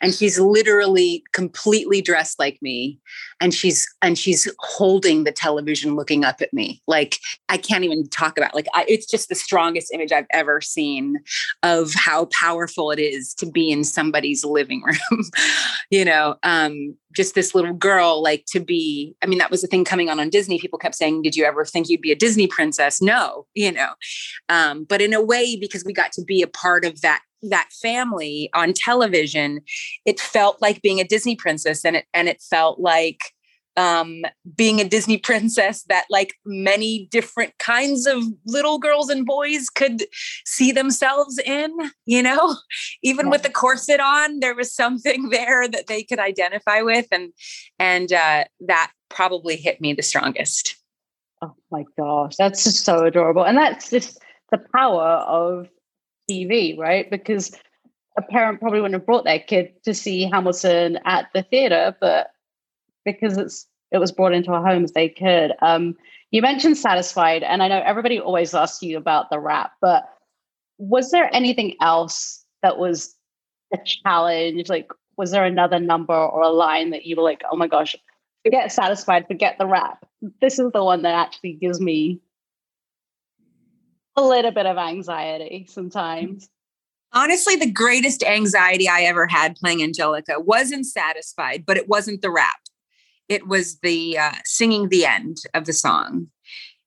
And 0.00 0.14
she's 0.14 0.38
literally 0.38 1.24
completely 1.32 2.00
dressed 2.00 2.38
like 2.38 2.58
me. 2.62 3.00
And 3.40 3.52
she's 3.52 3.86
and 4.00 4.18
she's 4.18 4.50
holding 4.58 5.24
the 5.24 5.32
television 5.32 5.96
looking 5.96 6.24
up 6.24 6.40
at 6.40 6.52
me. 6.52 6.82
Like 6.86 7.18
i 7.48 7.56
can't 7.56 7.84
even 7.84 8.08
talk 8.08 8.38
about 8.38 8.54
like 8.54 8.66
I, 8.74 8.84
it's 8.88 9.06
just 9.06 9.28
the 9.28 9.34
strongest 9.34 9.92
image 9.92 10.12
i've 10.12 10.26
ever 10.30 10.60
seen 10.60 11.18
of 11.62 11.92
how 11.94 12.26
powerful 12.26 12.90
it 12.90 12.98
is 12.98 13.34
to 13.34 13.46
be 13.46 13.70
in 13.70 13.84
somebody's 13.84 14.44
living 14.44 14.82
room 15.10 15.22
you 15.90 16.04
know? 16.04 16.36
Um 16.42 16.96
just 17.14 17.34
this 17.34 17.54
little 17.54 17.74
girl 17.74 18.22
like 18.22 18.44
to 18.46 18.60
be 18.60 19.14
i 19.22 19.26
mean 19.26 19.38
that 19.38 19.50
was 19.50 19.62
the 19.62 19.66
thing 19.66 19.84
coming 19.84 20.08
on 20.08 20.20
on 20.20 20.30
disney. 20.30 20.58
People 20.58 20.78
kept 20.78 20.94
saying 20.94 21.22
did 21.22 21.36
you 21.36 21.44
ever 21.44 21.64
think 21.64 21.88
you'd 21.88 22.00
be 22.00 22.12
a 22.12 22.16
disney 22.16 22.46
princess? 22.46 23.00
No 23.00 23.46
you 23.54 23.72
know. 23.72 23.90
Um 24.48 24.84
but 24.84 25.00
in 25.00 25.12
a 25.12 25.22
way 25.22 25.56
because 25.56 25.84
we 25.84 25.92
got 25.92 26.12
to 26.12 26.22
be 26.22 26.42
a 26.42 26.46
part 26.46 26.84
of 26.84 27.00
that 27.02 27.22
that 27.42 27.68
family 27.82 28.48
on 28.54 28.72
television 28.72 29.60
it 30.04 30.20
felt 30.20 30.62
like 30.62 30.80
being 30.82 31.00
a 31.00 31.04
disney 31.04 31.34
princess 31.34 31.84
and 31.84 31.96
it 31.96 32.06
and 32.14 32.28
it 32.28 32.40
felt 32.40 32.78
like 32.78 33.32
um 33.76 34.22
being 34.56 34.80
a 34.80 34.88
disney 34.88 35.16
princess 35.30 35.84
that 35.84 36.04
like 36.10 36.34
many 36.44 37.08
different 37.10 37.56
kinds 37.58 38.06
of 38.06 38.22
little 38.46 38.78
girls 38.78 39.08
and 39.08 39.24
boys 39.24 39.68
could 39.68 40.04
see 40.44 40.72
themselves 40.72 41.38
in 41.38 41.70
you 42.06 42.22
know 42.22 42.56
even 43.02 43.30
with 43.30 43.42
the 43.42 43.50
corset 43.50 44.00
on 44.00 44.40
there 44.40 44.54
was 44.54 44.74
something 44.74 45.28
there 45.30 45.68
that 45.68 45.86
they 45.86 46.02
could 46.02 46.18
identify 46.18 46.82
with 46.82 47.06
and 47.10 47.32
and 47.78 48.12
uh 48.12 48.44
that 48.60 48.90
probably 49.08 49.56
hit 49.56 49.80
me 49.80 49.92
the 49.92 50.02
strongest 50.02 50.76
Oh 51.42 51.54
my 51.72 51.84
gosh, 51.98 52.36
that's 52.36 52.62
just 52.62 52.84
so 52.84 53.04
adorable. 53.04 53.44
And 53.44 53.58
that's 53.58 53.90
just 53.90 54.20
the 54.52 54.58
power 54.72 55.02
of 55.02 55.68
TV, 56.30 56.78
right? 56.78 57.10
Because 57.10 57.52
a 58.16 58.22
parent 58.22 58.60
probably 58.60 58.80
wouldn't 58.80 59.00
have 59.00 59.06
brought 59.06 59.24
their 59.24 59.40
kid 59.40 59.72
to 59.84 59.92
see 59.92 60.30
Hamilton 60.30 61.00
at 61.04 61.28
the 61.34 61.42
theater, 61.42 61.96
but 62.00 62.30
because 63.04 63.36
it's 63.38 63.66
it 63.90 63.98
was 63.98 64.10
brought 64.10 64.32
into 64.32 64.52
our 64.52 64.66
homes, 64.66 64.92
they 64.92 65.08
could. 65.08 65.52
Um, 65.60 65.96
you 66.30 66.40
mentioned 66.40 66.78
satisfied, 66.78 67.42
and 67.42 67.62
I 67.62 67.68
know 67.68 67.82
everybody 67.84 68.18
always 68.18 68.54
asks 68.54 68.82
you 68.82 68.96
about 68.96 69.28
the 69.28 69.38
rap, 69.38 69.72
but 69.82 70.08
was 70.78 71.10
there 71.10 71.28
anything 71.34 71.76
else 71.80 72.42
that 72.62 72.78
was 72.78 73.14
a 73.74 73.78
challenge? 73.84 74.68
Like, 74.70 74.90
was 75.18 75.30
there 75.30 75.44
another 75.44 75.78
number 75.78 76.14
or 76.14 76.40
a 76.42 76.48
line 76.48 76.90
that 76.90 77.04
you 77.04 77.16
were 77.16 77.22
like, 77.22 77.42
oh 77.50 77.56
my 77.56 77.66
gosh, 77.66 77.94
forget 78.44 78.72
satisfied, 78.72 79.26
forget 79.26 79.56
the 79.58 79.66
rap. 79.66 80.06
This 80.40 80.58
is 80.58 80.72
the 80.72 80.82
one 80.82 81.02
that 81.02 81.14
actually 81.14 81.52
gives 81.52 81.80
me 81.80 82.20
a 84.16 84.22
little 84.22 84.50
bit 84.50 84.66
of 84.66 84.76
anxiety 84.76 85.66
sometimes. 85.68 86.48
honestly 87.14 87.56
the 87.56 87.70
greatest 87.70 88.22
anxiety 88.22 88.88
i 88.88 89.02
ever 89.02 89.26
had 89.26 89.56
playing 89.56 89.82
angelica 89.82 90.38
wasn't 90.38 90.84
satisfied 90.84 91.64
but 91.66 91.76
it 91.76 91.88
wasn't 91.88 92.20
the 92.20 92.30
rap 92.30 92.61
it 93.32 93.46
was 93.46 93.78
the 93.80 94.18
uh, 94.18 94.32
singing 94.44 94.88
the 94.88 95.04
end 95.04 95.38
of 95.54 95.64
the 95.64 95.72
song 95.72 96.28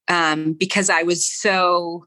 um, 0.08 0.54
because 0.54 0.90
i 0.90 1.04
was 1.04 1.28
so 1.28 2.06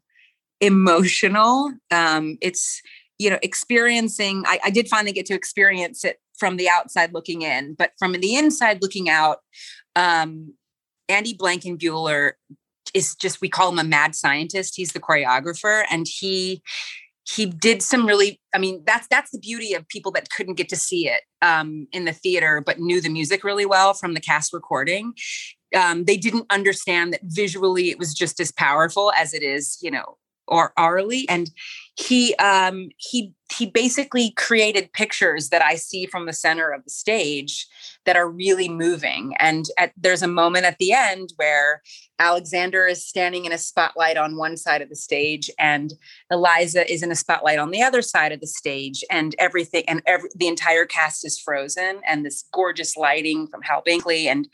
emotional. 0.61 1.73
Um, 1.93 2.37
it's 2.41 2.83
you 3.19 3.31
know 3.31 3.39
experiencing 3.43 4.43
I, 4.47 4.59
I 4.65 4.71
did 4.71 4.89
finally 4.89 5.13
get 5.13 5.27
to 5.27 5.35
experience 5.35 6.05
it 6.05 6.19
from 6.37 6.57
the 6.57 6.69
outside 6.69 7.13
looking 7.13 7.43
in 7.43 7.75
but 7.75 7.93
from 7.99 8.13
the 8.13 8.35
inside 8.37 8.83
looking 8.83 9.09
out 9.09 9.39
um, 9.97 10.55
andy 11.09 11.35
blankenbuehler 11.35 12.33
is 12.95 13.15
just 13.15 13.41
we 13.41 13.49
call 13.49 13.71
him 13.71 13.79
a 13.79 13.85
mad 13.85 14.15
scientist. 14.15 14.75
He's 14.77 14.93
the 14.93 15.01
choreographer 15.01 15.85
and 15.91 16.07
he 16.09 16.63
he 17.29 17.47
did 17.47 17.83
some 17.83 18.07
really 18.07 18.41
i 18.55 18.59
mean 18.59 18.83
that's 18.87 19.07
that's 19.09 19.31
the 19.31 19.39
beauty 19.39 19.75
of 19.75 19.87
people 19.89 20.11
that 20.13 20.31
couldn't 20.31 20.55
get 20.55 20.69
to 20.69 20.77
see 20.77 21.09
it 21.09 21.23
um, 21.43 21.87
in 21.93 22.05
the 22.05 22.13
theater 22.13 22.63
but 22.65 22.79
knew 22.79 23.01
the 23.01 23.09
music 23.09 23.45
really 23.45 23.67
well 23.67 23.95
from 23.95 24.15
the 24.15 24.21
cast 24.21 24.53
recording. 24.53 25.13
Um, 25.77 26.05
they 26.05 26.17
didn't 26.17 26.47
understand 26.51 27.13
that 27.13 27.21
visually 27.25 27.91
it 27.91 27.99
was 27.99 28.15
just 28.15 28.41
as 28.41 28.51
powerful 28.51 29.13
as 29.17 29.35
it 29.35 29.43
is 29.43 29.79
you 29.83 29.91
know 29.91 30.17
or 30.47 30.73
orally 30.79 31.29
and 31.29 31.51
he 31.99 32.35
um 32.37 32.91
he 32.97 33.35
he 33.51 33.67
basically 33.67 34.31
created 34.33 34.93
pictures 34.93 35.49
that 35.49 35.63
I 35.63 35.75
see 35.75 36.07
from 36.07 36.27
the 36.27 36.33
center 36.33 36.71
of 36.71 36.85
the 36.85 36.91
stage 36.91 37.67
that 38.05 38.15
are 38.15 38.29
really 38.29 38.69
moving. 38.69 39.35
And 39.39 39.67
at, 39.79 39.93
there's 39.97 40.23
a 40.23 40.29
moment 40.29 40.67
at 40.67 40.79
the 40.79 40.93
end 40.93 41.33
where 41.37 41.83
Alexander 42.19 42.87
is 42.87 43.07
standing 43.07 43.47
in 43.47 43.53
a 43.53 43.59
spotlight 43.59 44.17
on 44.17 44.37
one 44.37 44.57
side 44.57 44.83
of 44.83 44.89
the 44.89 44.97
stage, 44.97 45.51
and 45.59 45.95
Eliza 46.31 46.91
is 46.93 47.03
in 47.03 47.11
a 47.11 47.17
spotlight 47.17 47.59
on 47.59 47.71
the 47.71 47.83
other 47.83 48.03
side 48.03 48.33
of 48.33 48.41
the 48.41 48.47
stage, 48.47 49.05
and 49.11 49.35
everything 49.39 49.85
and 49.89 50.03
every, 50.05 50.29
the 50.35 50.49
entire 50.49 50.85
cast 50.85 51.25
is 51.25 51.39
frozen, 51.39 52.01
and 52.07 52.25
this 52.25 52.45
gorgeous 52.53 52.97
lighting 52.97 53.47
from 53.47 53.63
Howell 53.63 53.85
Binkley, 53.87 54.25
and 54.25 54.49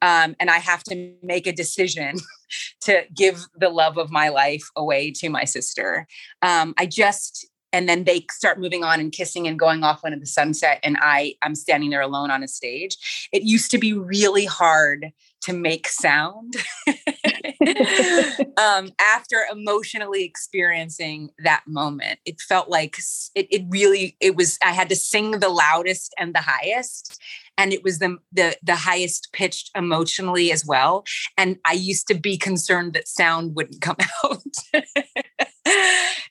um, 0.00 0.36
and 0.38 0.48
I 0.48 0.58
have 0.58 0.84
to 0.84 1.12
make 1.22 1.46
a 1.46 1.52
decision 1.52 2.18
to 2.82 3.02
give 3.14 3.46
the 3.56 3.68
love 3.68 3.98
of 3.98 4.10
my 4.10 4.28
life 4.28 4.68
away 4.76 5.10
to 5.12 5.28
my 5.28 5.44
sister. 5.44 6.06
Um, 6.42 6.74
I 6.78 6.86
just 6.86 7.46
and 7.72 7.88
then 7.88 8.04
they 8.04 8.24
start 8.30 8.58
moving 8.58 8.82
on 8.82 8.98
and 8.98 9.12
kissing 9.12 9.46
and 9.46 9.58
going 9.58 9.84
off 9.84 10.04
into 10.04 10.18
the 10.18 10.26
sunset 10.26 10.80
and 10.82 10.96
i 11.00 11.34
i'm 11.42 11.54
standing 11.54 11.90
there 11.90 12.00
alone 12.00 12.30
on 12.30 12.42
a 12.42 12.48
stage. 12.48 13.28
It 13.32 13.42
used 13.42 13.70
to 13.72 13.78
be 13.78 13.92
really 13.92 14.46
hard 14.46 15.12
to 15.42 15.52
make 15.52 15.86
sound 15.86 16.54
um, 18.56 18.90
after 19.00 19.38
emotionally 19.52 20.24
experiencing 20.24 21.30
that 21.38 21.62
moment. 21.66 22.18
It 22.24 22.40
felt 22.40 22.68
like 22.68 22.96
it, 23.34 23.46
it 23.50 23.64
really 23.68 24.16
it 24.20 24.36
was 24.36 24.58
i 24.62 24.72
had 24.72 24.88
to 24.88 24.96
sing 24.96 25.32
the 25.32 25.48
loudest 25.48 26.14
and 26.18 26.34
the 26.34 26.40
highest 26.40 27.20
and 27.56 27.72
it 27.72 27.82
was 27.82 27.98
the, 27.98 28.16
the 28.32 28.56
the 28.62 28.76
highest 28.76 29.28
pitched 29.32 29.70
emotionally 29.76 30.50
as 30.52 30.64
well 30.64 31.04
and 31.36 31.58
i 31.64 31.72
used 31.72 32.06
to 32.08 32.14
be 32.14 32.36
concerned 32.36 32.92
that 32.94 33.08
sound 33.08 33.54
wouldn't 33.54 33.80
come 33.80 33.96
out 34.24 34.42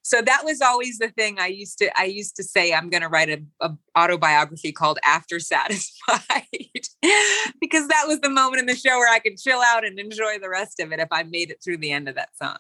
so 0.08 0.22
that 0.22 0.44
was 0.44 0.62
always 0.62 0.98
the 1.00 1.10
thing 1.10 1.38
i 1.40 1.48
used 1.48 1.78
to 1.78 1.90
i 2.00 2.06
used 2.06 2.36
to 2.36 2.44
say 2.44 2.74
i'm 2.74 2.90
going 2.90 3.02
to 3.02 3.10
write 3.10 3.30
a, 3.30 3.42
a, 3.62 3.72
autobiography 3.98 4.72
called 4.72 5.00
after 5.04 5.40
satisfied 5.40 6.44
because 7.62 7.88
that 7.88 8.06
was 8.08 8.20
the 8.22 8.30
moment 8.30 8.60
in 8.60 8.66
the 8.66 8.76
show 8.76 8.98
where 8.98 9.14
i 9.14 9.20
could 9.20 9.38
chill 9.38 9.60
out 9.60 9.86
and 9.86 10.00
enjoy 10.00 10.38
the 10.40 10.50
rest 10.50 10.80
of 10.80 10.92
it 10.92 11.00
if 11.00 11.10
i 11.12 11.24
made 11.24 11.52
it 11.52 11.62
through 11.64 11.78
the 11.78 11.92
end 11.92 12.08
of 12.08 12.16
that 12.16 12.36
song 12.36 12.58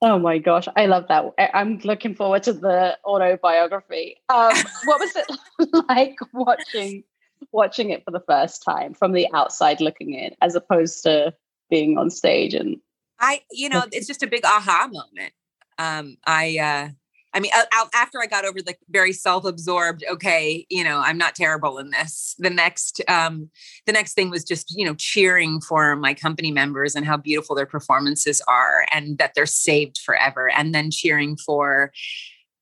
Oh 0.00 0.16
my 0.16 0.38
gosh, 0.38 0.68
I 0.76 0.86
love 0.86 1.08
that. 1.08 1.24
I'm 1.54 1.80
looking 1.82 2.14
forward 2.14 2.44
to 2.44 2.52
the 2.52 2.96
autobiography. 3.04 4.14
Um, 4.28 4.54
what 4.84 5.00
was 5.00 5.16
it 5.16 5.84
like 5.88 6.16
watching 6.32 7.02
watching 7.50 7.90
it 7.90 8.04
for 8.04 8.12
the 8.12 8.22
first 8.28 8.62
time 8.62 8.94
from 8.94 9.10
the 9.12 9.26
outside 9.34 9.80
looking 9.80 10.14
in, 10.14 10.36
as 10.40 10.54
opposed 10.54 11.02
to 11.02 11.34
being 11.68 11.98
on 11.98 12.10
stage 12.10 12.54
and 12.54 12.76
I, 13.20 13.42
you 13.50 13.68
know, 13.68 13.84
it's 13.90 14.06
just 14.06 14.22
a 14.22 14.26
big 14.26 14.44
aha 14.44 14.88
moment. 14.90 15.32
Um, 15.78 16.16
I, 16.26 16.58
uh, 16.58 16.88
I 17.34 17.40
mean, 17.40 17.52
after 17.94 18.20
I 18.20 18.26
got 18.26 18.46
over 18.46 18.62
the 18.62 18.74
very 18.88 19.12
self-absorbed, 19.12 20.02
okay, 20.10 20.66
you 20.70 20.82
know, 20.82 20.98
I'm 20.98 21.18
not 21.18 21.34
terrible 21.34 21.78
in 21.78 21.90
this. 21.90 22.34
The 22.38 22.50
next, 22.50 23.02
um, 23.06 23.50
the 23.86 23.92
next 23.92 24.14
thing 24.14 24.30
was 24.30 24.44
just, 24.44 24.74
you 24.74 24.84
know, 24.84 24.94
cheering 24.94 25.60
for 25.60 25.94
my 25.94 26.14
company 26.14 26.50
members 26.50 26.96
and 26.96 27.04
how 27.04 27.18
beautiful 27.18 27.54
their 27.54 27.66
performances 27.66 28.40
are, 28.48 28.86
and 28.92 29.18
that 29.18 29.32
they're 29.34 29.46
saved 29.46 29.98
forever, 29.98 30.50
and 30.50 30.74
then 30.74 30.90
cheering 30.90 31.36
for, 31.36 31.92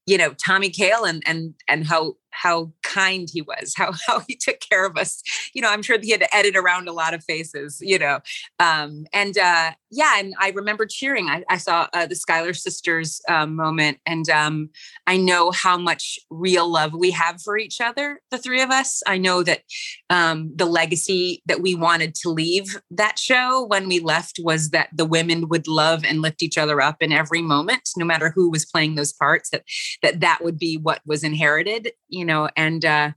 you 0.05 0.19
know, 0.19 0.35
Tommy 0.45 0.69
Kail 0.69 1.05
and 1.05 1.23
and 1.27 1.55
and 1.69 1.87
how 1.87 2.17
how 2.37 2.73
kind 2.83 3.29
he 3.33 3.43
was, 3.43 3.75
how 3.77 3.93
how 4.07 4.21
he 4.21 4.37
took 4.37 4.61
care 4.61 4.85
of 4.85 4.97
us. 4.97 5.23
You 5.55 5.63
know, 5.63 5.71
I'm 5.71 5.83
sure 5.83 5.99
he 6.01 6.11
had 6.11 6.21
to 6.21 6.35
edit 6.35 6.57
around 6.57 6.89
a 6.89 6.93
lot 6.93 7.15
of 7.15 7.25
faces, 7.25 7.79
you 7.81 7.99
know. 7.99 8.21
Um, 8.61 9.07
and 9.13 9.37
uh, 9.39 9.73
yeah, 9.91 10.19
and 10.19 10.35
I 10.39 10.51
remember 10.51 10.87
cheering. 10.87 11.29
I, 11.29 11.45
I 11.49 11.59
saw 11.59 11.89
uh, 11.93 12.07
the 12.07 12.15
Schuyler 12.15 12.53
sisters 12.53 13.21
um, 13.29 13.57
moment, 13.57 13.99
and 14.07 14.29
um, 14.29 14.71
I 15.07 15.17
know 15.17 15.51
how 15.51 15.79
much 15.79 16.19
real 16.31 16.71
love 16.71 16.93
we 16.93 17.11
have 17.13 17.41
for 17.41 17.57
each 17.57 17.81
other, 17.81 18.21
the 18.31 18.39
three 18.39 18.61
of 18.63 18.71
us. 18.71 19.03
I 19.07 19.19
know 19.19 19.43
that 19.43 19.63
um, 20.11 20.53
the 20.55 20.67
legacy 20.67 21.43
that 21.47 21.61
we 21.61 21.75
wanted 21.75 22.15
to 22.17 22.31
leave 22.31 22.81
that 22.91 23.19
show 23.19 23.65
when 23.67 23.89
we 23.89 24.01
left 24.01 24.39
was 24.43 24.71
that 24.71 24.89
the 24.93 25.05
women 25.05 25.49
would 25.49 25.69
love 25.69 26.05
and 26.05 26.23
lift 26.23 26.43
each 26.43 26.59
other 26.59 26.81
up 26.81 26.97
in 27.01 27.13
every 27.13 27.43
moment, 27.43 27.89
no 27.97 28.05
matter 28.05 28.31
who 28.35 28.51
was 28.51 28.67
playing 28.67 28.95
those 28.95 29.13
parts. 29.13 29.51
That 29.51 29.65
that 30.03 30.21
that 30.21 30.43
would 30.43 30.59
be 30.59 30.77
what 30.77 31.01
was 31.07 31.23
inherited, 31.23 31.93
you 32.09 32.25
know, 32.25 32.49
and 32.57 32.85
uh, 32.85 33.13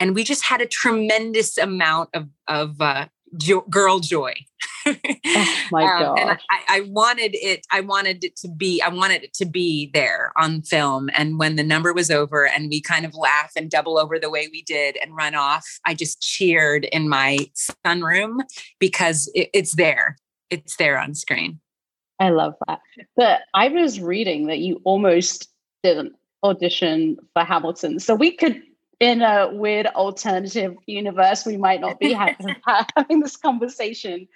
and 0.00 0.14
we 0.14 0.24
just 0.24 0.44
had 0.44 0.60
a 0.60 0.66
tremendous 0.66 1.58
amount 1.58 2.10
of 2.14 2.28
of 2.48 2.80
uh, 2.80 3.06
jo- 3.36 3.64
girl 3.70 4.00
joy. 4.00 4.34
oh 4.86 4.94
my 5.72 5.82
god! 5.82 6.02
Um, 6.02 6.18
and 6.18 6.38
I, 6.50 6.62
I, 6.68 6.80
wanted 6.82 7.34
it. 7.34 7.66
I 7.72 7.80
wanted 7.80 8.24
it 8.24 8.36
to 8.36 8.48
be. 8.48 8.82
I 8.82 8.88
wanted 8.88 9.24
it 9.24 9.34
to 9.34 9.46
be 9.46 9.90
there 9.94 10.32
on 10.36 10.62
film. 10.62 11.08
And 11.14 11.38
when 11.38 11.56
the 11.56 11.62
number 11.62 11.92
was 11.92 12.10
over, 12.10 12.46
and 12.46 12.68
we 12.68 12.80
kind 12.80 13.04
of 13.04 13.14
laugh 13.14 13.52
and 13.56 13.70
double 13.70 13.98
over 13.98 14.18
the 14.18 14.30
way 14.30 14.48
we 14.50 14.62
did 14.62 14.98
and 15.02 15.16
run 15.16 15.34
off, 15.34 15.66
I 15.86 15.94
just 15.94 16.20
cheered 16.20 16.84
in 16.86 17.08
my 17.08 17.38
sunroom 17.86 18.40
because 18.78 19.30
it, 19.34 19.50
it's 19.54 19.74
there. 19.74 20.16
It's 20.50 20.76
there 20.76 20.98
on 20.98 21.14
screen. 21.14 21.60
I 22.20 22.30
love 22.30 22.54
that. 22.68 22.80
But 23.16 23.42
I 23.54 23.68
was 23.68 24.00
reading 24.00 24.46
that 24.46 24.58
you 24.58 24.80
almost 24.84 25.48
didn't 25.82 26.14
audition 26.44 27.16
for 27.32 27.42
Hamilton. 27.42 27.98
So 27.98 28.14
we 28.14 28.30
could, 28.30 28.62
in 29.00 29.22
a 29.22 29.50
weird 29.52 29.86
alternative 29.86 30.76
universe, 30.86 31.44
we 31.44 31.56
might 31.56 31.80
not 31.80 31.98
be 31.98 32.12
having, 32.12 32.54
having 32.96 33.20
this 33.20 33.36
conversation. 33.36 34.28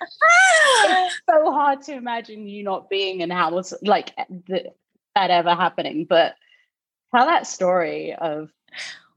it's 0.84 1.20
so 1.28 1.52
hard 1.52 1.82
to 1.82 1.92
imagine 1.92 2.48
you 2.48 2.64
not 2.64 2.90
being 2.90 3.20
in 3.20 3.30
Hamilton, 3.30 3.78
like 3.82 4.12
the, 4.46 4.72
that 5.14 5.30
ever 5.30 5.54
happening. 5.54 6.06
But 6.09 6.34
tell 7.14 7.26
that 7.26 7.46
story 7.46 8.14
of. 8.14 8.50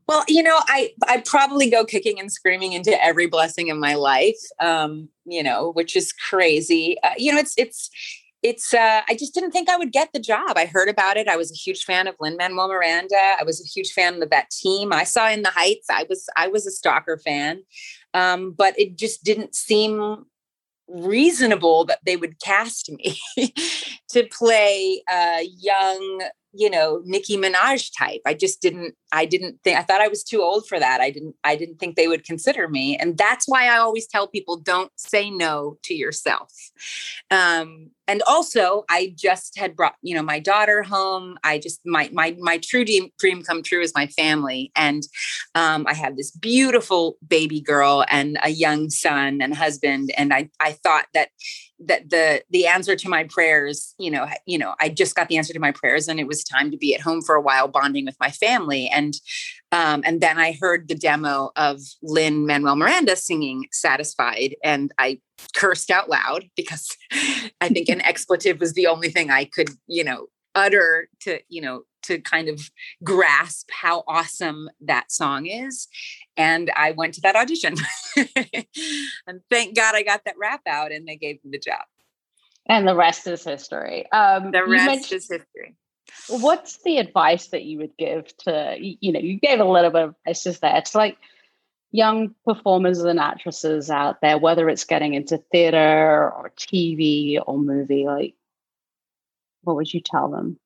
Well, 0.08 0.26
you 0.28 0.44
know, 0.44 0.60
I 0.68 0.92
I 1.08 1.22
probably 1.26 1.70
go 1.70 1.86
kicking 1.86 2.20
and 2.20 2.30
screaming 2.30 2.74
into 2.74 3.02
every 3.02 3.28
blessing 3.28 3.70
in 3.70 3.80
my 3.80 3.94
life, 3.94 4.40
um, 4.60 5.08
you 5.26 5.42
know, 5.42 5.72
which 5.72 5.96
is 5.96 6.12
crazy. 6.12 6.98
Uh, 7.02 7.12
you 7.18 7.32
know, 7.32 7.38
it's 7.38 7.54
it's 7.56 7.90
it's 8.44 8.74
uh, 8.74 9.02
I 9.08 9.16
just 9.16 9.34
didn't 9.34 9.52
think 9.52 9.70
I 9.70 9.78
would 9.78 9.92
get 9.92 10.10
the 10.14 10.20
job. 10.20 10.54
I 10.56 10.66
heard 10.66 10.90
about 10.90 11.18
it. 11.18 11.28
I 11.28 11.38
was 11.38 11.52
a 11.52 11.56
huge 11.56 11.84
fan 11.84 12.08
of 12.08 12.16
Lin 12.20 12.38
Manuel 12.38 12.68
Miranda. 12.68 13.36
I 13.40 13.44
was 13.44 13.62
a 13.62 13.68
huge 13.68 13.92
fan 13.92 14.22
of 14.22 14.30
that 14.30 14.50
team. 14.50 14.92
I 14.92 15.04
saw 15.04 15.30
In 15.30 15.44
the 15.44 15.50
Heights. 15.50 15.88
I 15.90 16.06
was 16.10 16.28
I 16.36 16.48
was 16.48 16.66
a 16.66 16.72
stalker 16.72 17.18
fan, 17.18 17.64
um, 18.14 18.52
but 18.52 18.78
it 18.80 18.98
just 18.98 19.24
didn't 19.24 19.56
seem 19.56 20.26
reasonable 20.88 21.86
that 21.86 22.00
they 22.06 22.18
would 22.18 22.40
cast 22.42 22.92
me 22.92 23.18
to 24.10 24.28
play 24.32 25.02
a 25.10 25.48
young 25.58 26.22
you 26.54 26.70
know 26.70 27.02
Nicki 27.06 27.38
Minaj 27.38 27.92
type. 27.98 28.22
I 28.26 28.34
just 28.34 28.62
didn't 28.62 28.96
I 29.12 29.26
didn't 29.26 29.60
think 29.64 29.78
I 29.78 29.84
thought 29.84 30.02
I 30.02 30.08
was 30.08 30.24
too 30.24 30.42
old 30.42 30.68
for 30.68 30.80
that. 30.80 31.02
I 31.02 31.10
didn't 31.10 31.36
I 31.44 31.56
didn't 31.56 31.80
think 31.80 31.96
they 31.96 32.08
would 32.08 32.26
consider 32.26 32.68
me. 32.68 32.98
And 32.98 33.18
that's 33.18 33.48
why 33.48 33.68
I 33.68 33.78
always 33.78 34.08
tell 34.08 34.28
people 34.28 34.58
don't 34.58 34.92
say 34.96 35.30
no 35.30 35.78
to 35.84 35.94
yourself. 35.94 36.52
Um, 37.30 37.92
and 38.08 38.22
also 38.28 38.84
I 38.90 39.14
just 39.18 39.58
had 39.58 39.76
brought, 39.76 39.96
you 40.02 40.16
know, 40.16 40.24
my 40.24 40.40
daughter 40.40 40.84
home. 40.84 41.38
I 41.44 41.60
just 41.60 41.80
my 41.86 42.10
my 42.12 42.36
my 42.40 42.58
true 42.58 42.84
dream, 42.84 43.10
dream 43.20 43.44
come 43.44 43.64
true 43.64 43.82
is 43.82 43.94
my 43.96 44.08
family. 44.08 44.72
And 44.76 45.04
um, 45.56 45.86
I 45.88 45.94
have 45.94 46.18
this 46.18 46.32
beautiful 46.32 47.18
baby 47.26 47.62
girl 47.62 48.06
and 48.10 48.38
a 48.44 48.50
young 48.50 48.90
son 48.90 49.42
and 49.42 49.56
husband. 49.56 50.12
And 50.18 50.34
I 50.34 50.50
I 50.60 50.74
thought 50.74 51.06
that 51.14 51.30
that 51.86 52.10
the 52.10 52.44
the 52.50 52.68
answer 52.68 52.96
to 52.96 53.10
my 53.10 53.24
prayers 53.24 53.94
you 53.98 54.12
know 54.12 54.28
you 54.46 54.58
know 54.58 54.76
i 54.80 54.90
just 54.90 55.16
got 55.16 55.28
the 55.28 55.38
answer 55.38 55.54
to 55.54 55.60
my 55.60 55.72
prayers 55.72 56.08
and 56.08 56.20
it 56.20 56.28
was 56.28 56.44
time 56.44 56.72
to 56.72 56.78
be 56.78 56.94
at 56.94 57.02
home 57.02 57.22
for 57.22 57.36
a 57.36 57.42
while 57.42 57.68
bonding 57.68 58.06
with 58.06 58.18
my 58.20 58.30
family. 58.30 58.88
And 58.88 59.14
um, 59.72 60.02
and 60.06 60.22
then 60.22 60.38
i 60.38 60.58
heard 60.60 60.88
the 60.88 60.96
demo 60.96 61.52
of 61.56 61.80
lin 62.02 62.46
manuel 62.46 62.76
miranda 62.76 63.16
singing 63.16 63.68
satisfied 63.72 64.56
and 64.64 64.92
i 64.98 65.20
cursed 65.56 65.90
out 65.90 66.10
loud 66.10 66.46
because 66.56 66.90
i 67.62 67.70
think 67.70 67.90
an 67.90 68.02
expletive 68.06 68.60
was 68.60 68.74
the 68.74 68.88
only 68.88 69.10
thing 69.10 69.32
i 69.32 69.46
could 69.46 69.70
you 69.88 70.04
know 70.04 70.28
utter 70.56 71.08
to 71.22 71.40
you 71.48 71.62
know 71.62 71.84
to 72.04 72.20
kind 72.20 72.50
of 72.50 72.72
grasp 73.04 73.70
how 73.72 74.04
awesome 74.08 74.70
that 74.82 75.12
song 75.12 75.46
is 75.46 75.88
and 76.38 76.72
I 76.76 76.92
went 76.92 77.16
to 77.16 77.22
that 77.22 77.36
audition. 77.36 77.76
and 79.28 79.42
thank 79.50 79.76
God 79.76 79.96
I 79.96 80.04
got 80.04 80.26
that 80.26 80.36
rap 80.40 80.62
out 80.68 80.92
and 80.92 81.08
they 81.08 81.16
gave 81.16 81.44
me 81.44 81.52
the 81.52 81.60
job. 81.60 81.84
And 82.68 82.88
the 82.88 82.96
rest 82.96 83.28
is 83.28 83.44
history. 83.44 84.10
Um, 84.12 84.52
the 84.52 84.66
rest 84.66 85.12
is 85.12 85.30
history. 85.30 85.76
What's 86.30 86.82
the 86.84 86.98
advice 86.98 87.48
that 87.48 87.64
you 87.64 87.80
would 87.80 87.98
give 87.98 88.36
to, 88.40 88.76
you 88.80 89.12
know, 89.12 89.20
you 89.20 89.40
gave 89.40 89.60
a 89.60 89.66
little 89.66 89.92
bit 89.92 90.04
of 90.04 90.16
advice 90.26 90.44
just 90.44 90.62
there. 90.62 90.76
It's 90.78 90.96
like 90.96 91.18
young 91.92 92.34
performers 92.46 93.00
and 93.00 93.20
actresses 93.20 93.90
out 93.90 94.22
there, 94.22 94.38
whether 94.38 94.70
it's 94.70 94.86
getting 94.86 95.14
into 95.14 95.38
theater 95.52 96.32
or 96.32 96.52
TV 96.58 97.40
or 97.46 97.58
movie, 97.58 98.06
like, 98.06 98.36
what 99.64 99.76
would 99.76 99.94
you 99.94 100.02
tell 100.02 100.30
them? 100.30 100.58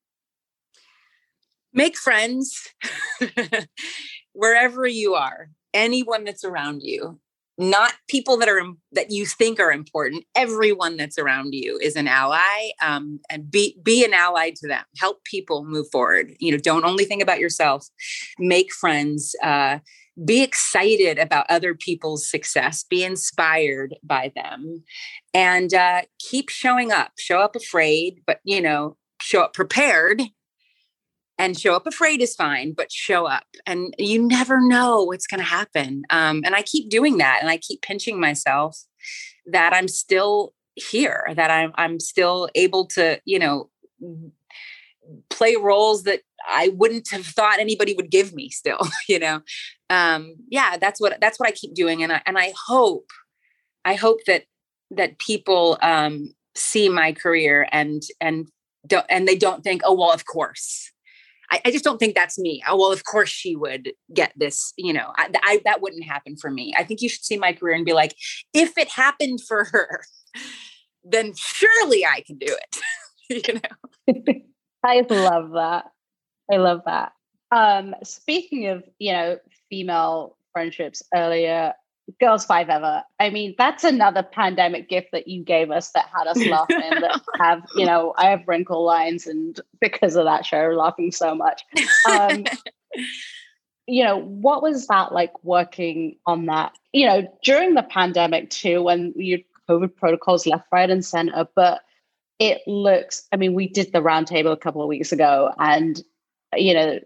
Make 1.76 1.96
friends 1.96 2.72
wherever 4.32 4.86
you 4.86 5.14
are 5.14 5.50
anyone 5.74 6.24
that's 6.24 6.42
around 6.42 6.80
you. 6.82 7.20
Not 7.58 7.94
people 8.08 8.36
that 8.38 8.50
are 8.50 8.62
that 8.92 9.10
you 9.10 9.24
think 9.24 9.58
are 9.60 9.72
important 9.72 10.24
everyone 10.34 10.98
that's 10.98 11.18
around 11.18 11.54
you 11.54 11.78
is 11.82 11.96
an 11.96 12.06
ally 12.06 12.70
um, 12.82 13.18
and 13.30 13.50
be 13.50 13.78
be 13.82 14.04
an 14.04 14.12
ally 14.12 14.50
to 14.56 14.68
them. 14.68 14.84
Help 14.98 15.24
people 15.24 15.64
move 15.64 15.86
forward. 15.90 16.32
You 16.38 16.52
know 16.52 16.58
don't 16.58 16.84
only 16.84 17.04
think 17.04 17.22
about 17.22 17.40
yourself. 17.40 17.86
Make 18.38 18.72
friends 18.74 19.34
uh, 19.42 19.78
be 20.22 20.42
excited 20.42 21.18
about 21.18 21.46
other 21.48 21.74
people's 21.74 22.28
success. 22.28 22.84
Be 22.84 23.04
inspired 23.04 23.94
by 24.02 24.32
them. 24.34 24.82
And 25.32 25.72
uh, 25.72 26.02
keep 26.18 26.50
showing 26.50 26.92
up. 26.92 27.12
Show 27.18 27.40
up 27.40 27.56
afraid 27.56 28.20
but 28.26 28.40
you 28.44 28.60
know 28.60 28.96
show 29.22 29.42
up 29.42 29.54
prepared 29.54 30.20
and 31.38 31.58
show 31.58 31.74
up 31.74 31.86
afraid 31.86 32.20
is 32.20 32.34
fine 32.34 32.72
but 32.72 32.90
show 32.90 33.26
up 33.26 33.44
and 33.66 33.94
you 33.98 34.26
never 34.26 34.60
know 34.60 35.02
what's 35.04 35.26
going 35.26 35.40
to 35.40 35.46
happen 35.46 36.02
um, 36.10 36.42
and 36.44 36.54
i 36.54 36.62
keep 36.62 36.90
doing 36.90 37.18
that 37.18 37.38
and 37.40 37.50
i 37.50 37.56
keep 37.56 37.82
pinching 37.82 38.18
myself 38.20 38.84
that 39.46 39.72
i'm 39.72 39.88
still 39.88 40.52
here 40.74 41.26
that 41.34 41.50
i'm 41.50 41.72
i'm 41.76 41.98
still 41.98 42.48
able 42.54 42.86
to 42.86 43.20
you 43.24 43.38
know 43.38 43.70
play 45.30 45.56
roles 45.56 46.02
that 46.02 46.20
i 46.48 46.68
wouldn't 46.68 47.08
have 47.10 47.24
thought 47.24 47.58
anybody 47.58 47.94
would 47.94 48.10
give 48.10 48.34
me 48.34 48.50
still 48.50 48.80
you 49.08 49.18
know? 49.18 49.40
Um 49.88 50.34
yeah 50.50 50.76
that's 50.78 51.00
what 51.00 51.18
that's 51.20 51.38
what 51.38 51.48
i 51.48 51.52
keep 51.52 51.74
doing 51.74 52.02
and 52.02 52.12
i 52.12 52.22
and 52.26 52.36
i 52.38 52.52
hope 52.66 53.10
i 53.84 53.94
hope 53.94 54.18
that 54.26 54.44
that 54.90 55.18
people 55.18 55.78
um 55.80 56.34
see 56.54 56.88
my 56.88 57.12
career 57.12 57.68
and 57.70 58.02
and 58.20 58.48
don't 58.86 59.06
and 59.08 59.28
they 59.28 59.36
don't 59.36 59.62
think 59.62 59.82
oh 59.84 59.94
well 59.94 60.12
of 60.12 60.24
course 60.26 60.90
I, 61.50 61.60
I, 61.66 61.70
just 61.70 61.84
don't 61.84 61.98
think 61.98 62.14
that's 62.14 62.38
me. 62.38 62.62
Oh, 62.68 62.76
well, 62.76 62.92
of 62.92 63.04
course 63.04 63.28
she 63.28 63.56
would 63.56 63.92
get 64.12 64.32
this. 64.36 64.72
You 64.76 64.92
know, 64.92 65.12
I, 65.16 65.30
I, 65.42 65.60
that 65.64 65.80
wouldn't 65.80 66.04
happen 66.04 66.36
for 66.36 66.50
me. 66.50 66.74
I 66.76 66.84
think 66.84 67.02
you 67.02 67.08
should 67.08 67.24
see 67.24 67.36
my 67.36 67.52
career 67.52 67.74
and 67.74 67.84
be 67.84 67.92
like, 67.92 68.14
if 68.52 68.76
it 68.76 68.88
happened 68.88 69.40
for 69.46 69.64
her, 69.64 70.02
then 71.04 71.32
surely 71.36 72.04
I 72.04 72.22
can 72.26 72.38
do 72.38 72.46
it. 72.48 72.76
you 73.48 73.54
know, 73.54 74.34
I 74.84 75.04
love 75.08 75.52
that. 75.52 75.86
I 76.50 76.56
love 76.56 76.82
that. 76.86 77.12
Um, 77.50 77.94
speaking 78.02 78.66
of, 78.68 78.84
you 78.98 79.12
know, 79.12 79.38
female 79.70 80.36
friendships 80.52 81.02
earlier, 81.14 81.74
Girls 82.20 82.44
Five 82.44 82.68
Eva. 82.68 83.04
I 83.18 83.30
mean, 83.30 83.54
that's 83.58 83.84
another 83.84 84.22
pandemic 84.22 84.88
gift 84.88 85.08
that 85.12 85.28
you 85.28 85.42
gave 85.42 85.70
us 85.70 85.90
that 85.90 86.08
had 86.14 86.26
us 86.26 86.44
laughing. 86.46 86.78
that 86.78 87.20
have, 87.38 87.62
you 87.74 87.84
know, 87.84 88.14
I 88.16 88.30
have 88.30 88.46
wrinkle 88.46 88.84
lines, 88.84 89.26
and 89.26 89.58
because 89.80 90.16
of 90.16 90.24
that 90.24 90.46
show, 90.46 90.70
laughing 90.76 91.10
so 91.10 91.34
much. 91.34 91.62
Um, 92.10 92.44
you 93.86 94.04
know, 94.04 94.20
what 94.20 94.62
was 94.62 94.86
that 94.86 95.12
like 95.12 95.32
working 95.44 96.16
on 96.26 96.46
that? 96.46 96.72
You 96.92 97.06
know, 97.06 97.38
during 97.42 97.74
the 97.74 97.82
pandemic 97.82 98.50
too, 98.50 98.82
when 98.82 99.12
you 99.16 99.42
COVID 99.68 99.96
protocols 99.96 100.46
left, 100.46 100.68
right, 100.72 100.88
and 100.88 101.04
center, 101.04 101.48
but 101.56 101.82
it 102.38 102.62
looks. 102.66 103.26
I 103.32 103.36
mean, 103.36 103.54
we 103.54 103.68
did 103.68 103.92
the 103.92 104.00
roundtable 104.00 104.52
a 104.52 104.56
couple 104.56 104.82
of 104.82 104.88
weeks 104.88 105.10
ago, 105.10 105.52
and 105.58 106.00
you 106.54 106.72
know, 106.72 107.00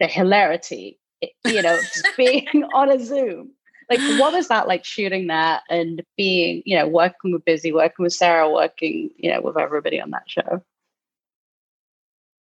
the 0.00 0.06
hilarity 0.06 0.98
you 1.44 1.62
know, 1.62 1.76
just 1.76 2.06
being 2.16 2.46
on 2.74 2.90
a 2.90 2.98
Zoom 3.02 3.52
like 3.90 4.00
what 4.20 4.32
was 4.32 4.48
that 4.48 4.68
like 4.68 4.84
shooting 4.84 5.28
that 5.28 5.62
and 5.68 6.02
being 6.16 6.62
you 6.64 6.76
know 6.76 6.86
working 6.86 7.32
with 7.32 7.44
busy 7.44 7.72
working 7.72 8.02
with 8.02 8.12
sarah 8.12 8.50
working 8.50 9.10
you 9.16 9.32
know 9.32 9.40
with 9.40 9.58
everybody 9.58 10.00
on 10.00 10.10
that 10.10 10.28
show? 10.28 10.62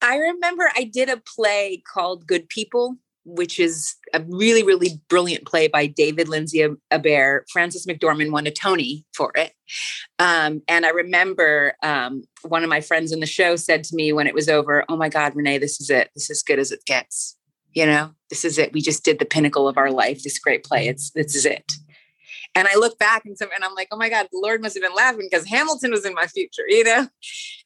I 0.02 0.18
remember 0.18 0.70
i 0.76 0.84
did 0.84 1.10
a 1.10 1.18
play 1.18 1.82
called 1.92 2.28
good 2.28 2.50
people 2.50 2.98
which 3.26 3.58
is 3.58 3.96
a 4.14 4.22
really 4.28 4.64
really 4.64 5.02
brilliant 5.08 5.46
play 5.46 5.68
by 5.70 5.86
david 5.88 6.28
lindsay 6.28 6.68
Abaire. 6.92 7.42
frances 7.50 7.86
mcdormand 7.86 8.32
won 8.32 8.46
a 8.46 8.52
tony 8.52 9.06
for 9.16 9.32
it. 9.36 9.54
Um, 10.20 10.62
and 10.68 10.86
i 10.86 10.90
remember 10.90 11.74
um, 11.84 12.24
one 12.42 12.64
of 12.64 12.70
my 12.70 12.82
friends 12.82 13.12
in 13.12 13.22
the 13.22 13.26
show 13.26 13.56
said 13.56 13.84
to 13.86 13.96
me 13.96 14.12
when 14.12 14.28
it 14.28 14.34
was 14.34 14.50
over 14.50 14.84
oh 14.90 14.98
my 14.98 15.10
god 15.10 15.36
renee 15.36 15.58
this 15.58 15.80
is 15.80 15.90
it. 15.90 16.10
This 16.16 16.30
is 16.30 16.44
good 16.44 16.60
as 16.60 16.72
it 16.72 16.84
gets 16.86 17.38
you 17.74 17.86
know 17.86 18.12
this 18.30 18.46
is 18.46 18.58
it. 18.58 18.74
We 18.74 18.82
just 18.82 19.04
did 19.04 19.20
the 19.20 19.26
pinnacle 19.26 19.68
of 19.68 19.78
our 19.78 19.92
life 19.92 20.24
this 20.24 20.40
great 20.40 20.64
play. 20.64 20.88
It's 20.88 21.12
this 21.12 21.36
is 21.36 21.46
it. 21.46 21.72
And 22.56 22.68
I 22.68 22.76
look 22.76 23.00
back 23.00 23.24
and, 23.26 23.38
some, 23.38 23.50
and 23.54 23.64
I'm 23.64 23.74
like, 23.74 23.88
oh 23.92 23.98
my 23.98 24.10
God, 24.10 24.28
the 24.32 24.40
Lord 24.42 24.62
must 24.62 24.76
have 24.76 24.84
been 24.84 24.96
laughing 24.96 25.28
because 25.30 25.48
Hamilton 25.48 25.92
was 25.92 26.06
in 26.06 26.14
my 26.14 26.28
future, 26.28 26.64
you 26.68 26.84
know? 26.84 27.08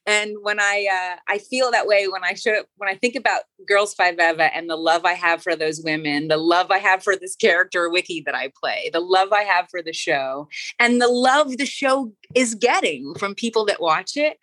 And 0.07 0.37
when 0.41 0.59
I, 0.59 0.87
uh, 0.91 1.19
I 1.27 1.37
feel 1.37 1.69
that 1.71 1.85
way 1.85 2.07
when 2.07 2.23
I 2.23 2.33
show 2.33 2.63
when 2.77 2.89
I 2.89 2.95
think 2.95 3.15
about 3.15 3.41
Girls 3.67 3.93
Five 3.93 4.15
Eva 4.19 4.55
and 4.55 4.69
the 4.69 4.77
love 4.77 5.03
I 5.03 5.13
have 5.13 5.43
for 5.43 5.55
those 5.55 5.81
women, 5.83 6.29
the 6.29 6.37
love 6.37 6.71
I 6.71 6.77
have 6.77 7.03
for 7.03 7.17
this 7.17 7.35
character, 7.35 7.89
Wickie, 7.89 8.23
that 8.25 8.33
I 8.33 8.51
play, 8.57 8.89
the 8.93 9.01
love 9.01 9.33
I 9.33 9.41
have 9.41 9.69
for 9.69 9.83
the 9.83 9.91
show, 9.91 10.47
and 10.79 11.01
the 11.01 11.09
love 11.09 11.57
the 11.57 11.65
show 11.65 12.13
is 12.33 12.55
getting 12.55 13.13
from 13.15 13.35
people 13.35 13.65
that 13.65 13.81
watch 13.81 14.15
it, 14.15 14.37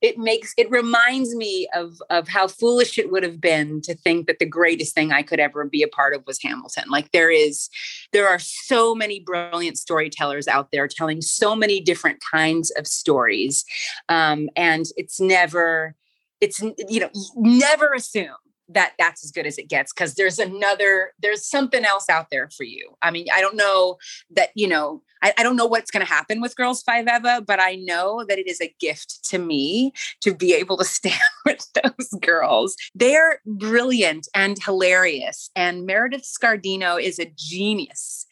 it 0.00 0.16
makes 0.16 0.54
it 0.56 0.70
reminds 0.70 1.34
me 1.34 1.68
of 1.74 2.00
of 2.08 2.28
how 2.28 2.48
foolish 2.48 2.98
it 2.98 3.10
would 3.10 3.22
have 3.22 3.40
been 3.40 3.80
to 3.82 3.94
think 3.94 4.26
that 4.26 4.38
the 4.38 4.46
greatest 4.46 4.94
thing 4.94 5.12
I 5.12 5.22
could 5.22 5.40
ever 5.40 5.64
be 5.64 5.82
a 5.82 5.88
part 5.88 6.14
of 6.14 6.26
was 6.26 6.40
Hamilton. 6.42 6.84
Like 6.88 7.12
there 7.12 7.30
is 7.30 7.68
there 8.12 8.28
are 8.28 8.38
so 8.38 8.94
many 8.94 9.20
brilliant 9.20 9.78
storytellers 9.78 10.48
out 10.48 10.68
there 10.72 10.88
telling 10.88 11.20
so 11.20 11.54
many 11.54 11.80
different 11.80 12.20
kinds 12.32 12.70
of 12.72 12.86
stories. 12.86 13.64
Um, 14.08 14.48
and 14.56 14.86
it's 14.96 15.09
never 15.18 15.96
it's 16.40 16.60
you 16.60 17.00
know 17.00 17.10
never 17.36 17.92
assume 17.92 18.36
that 18.72 18.92
that's 18.98 19.24
as 19.24 19.32
good 19.32 19.46
as 19.46 19.58
it 19.58 19.68
gets 19.68 19.92
because 19.92 20.14
there's 20.14 20.38
another 20.38 21.12
there's 21.20 21.44
something 21.44 21.84
else 21.84 22.08
out 22.08 22.28
there 22.30 22.48
for 22.56 22.64
you. 22.64 22.94
I 23.02 23.10
mean 23.10 23.26
i 23.34 23.40
don't 23.40 23.56
know 23.56 23.96
that 24.30 24.50
you 24.54 24.68
know 24.68 25.02
i, 25.22 25.32
I 25.36 25.42
don't 25.42 25.56
know 25.56 25.66
what's 25.66 25.90
going 25.90 26.04
to 26.04 26.12
happen 26.12 26.40
with 26.40 26.56
girls 26.56 26.82
five 26.82 27.06
eva 27.08 27.42
but 27.46 27.60
i 27.60 27.74
know 27.74 28.24
that 28.28 28.38
it 28.38 28.46
is 28.46 28.60
a 28.60 28.74
gift 28.78 29.24
to 29.30 29.38
me 29.38 29.92
to 30.20 30.34
be 30.34 30.52
able 30.54 30.76
to 30.78 30.84
stand 31.00 31.20
with 31.44 31.66
those 31.74 32.08
girls. 32.20 32.76
They're 32.94 33.40
brilliant 33.46 34.28
and 34.34 34.56
hilarious 34.62 35.50
and 35.56 35.86
meredith 35.86 36.24
scardino 36.24 37.00
is 37.00 37.18
a 37.18 37.32
genius. 37.36 38.26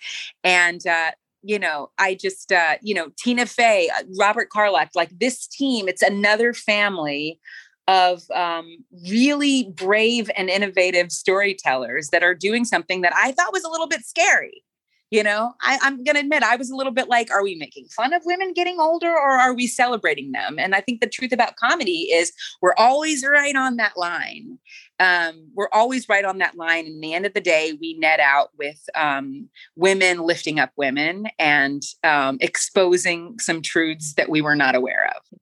And 0.44 0.86
uh, 0.86 1.12
you 1.42 1.58
know, 1.58 1.90
I 1.98 2.14
just, 2.14 2.52
uh, 2.52 2.76
you 2.82 2.94
know, 2.94 3.10
Tina 3.18 3.46
Fey, 3.46 3.88
uh, 3.96 4.02
Robert 4.18 4.50
Carlock, 4.50 4.90
like 4.94 5.10
this 5.18 5.46
team, 5.46 5.88
it's 5.88 6.02
another 6.02 6.52
family 6.52 7.38
of 7.86 8.22
um, 8.34 8.84
really 9.08 9.72
brave 9.74 10.30
and 10.36 10.50
innovative 10.50 11.10
storytellers 11.10 12.08
that 12.08 12.22
are 12.22 12.34
doing 12.34 12.64
something 12.64 13.00
that 13.00 13.14
I 13.16 13.32
thought 13.32 13.52
was 13.52 13.64
a 13.64 13.70
little 13.70 13.88
bit 13.88 14.04
scary. 14.04 14.62
You 15.10 15.22
know, 15.22 15.54
I, 15.62 15.78
I'm 15.80 16.04
going 16.04 16.16
to 16.16 16.20
admit 16.20 16.42
I 16.42 16.56
was 16.56 16.70
a 16.70 16.76
little 16.76 16.92
bit 16.92 17.08
like, 17.08 17.30
are 17.30 17.42
we 17.42 17.54
making 17.54 17.86
fun 17.86 18.12
of 18.12 18.22
women 18.26 18.52
getting 18.52 18.78
older 18.78 19.10
or 19.10 19.30
are 19.30 19.54
we 19.54 19.66
celebrating 19.66 20.32
them? 20.32 20.58
And 20.58 20.74
I 20.74 20.82
think 20.82 21.00
the 21.00 21.08
truth 21.08 21.32
about 21.32 21.56
comedy 21.56 22.10
is 22.12 22.32
we're 22.60 22.74
always 22.74 23.24
right 23.24 23.56
on 23.56 23.76
that 23.76 23.96
line. 23.96 24.58
Um, 25.00 25.48
we're 25.54 25.70
always 25.72 26.08
right 26.08 26.24
on 26.24 26.38
that 26.38 26.56
line. 26.56 26.86
And 26.86 27.02
the 27.02 27.14
end 27.14 27.24
of 27.24 27.32
the 27.32 27.40
day, 27.40 27.78
we 27.80 27.94
net 27.94 28.20
out 28.20 28.50
with 28.58 28.78
um, 28.94 29.48
women 29.76 30.20
lifting 30.20 30.60
up 30.60 30.72
women 30.76 31.26
and 31.38 31.82
um, 32.04 32.36
exposing 32.40 33.38
some 33.38 33.62
truths 33.62 34.14
that 34.14 34.28
we 34.28 34.42
were 34.42 34.56
not 34.56 34.74
aware 34.74 35.10
of. 35.16 35.38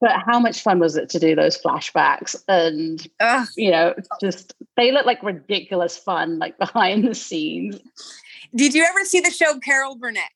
But 0.00 0.16
how 0.26 0.40
much 0.40 0.62
fun 0.62 0.80
was 0.80 0.96
it 0.96 1.08
to 1.10 1.20
do 1.20 1.36
those 1.36 1.56
flashbacks? 1.60 2.34
And, 2.48 3.06
Ugh. 3.20 3.46
you 3.56 3.70
know, 3.70 3.94
just 4.20 4.52
they 4.76 4.90
look 4.90 5.06
like 5.06 5.22
ridiculous 5.22 5.96
fun, 5.96 6.40
like 6.40 6.58
behind 6.58 7.06
the 7.06 7.14
scenes. 7.14 7.78
Did 8.54 8.74
you 8.74 8.84
ever 8.84 9.04
see 9.04 9.20
the 9.20 9.30
show 9.30 9.58
Carol 9.58 9.96
Burnett? 9.96 10.30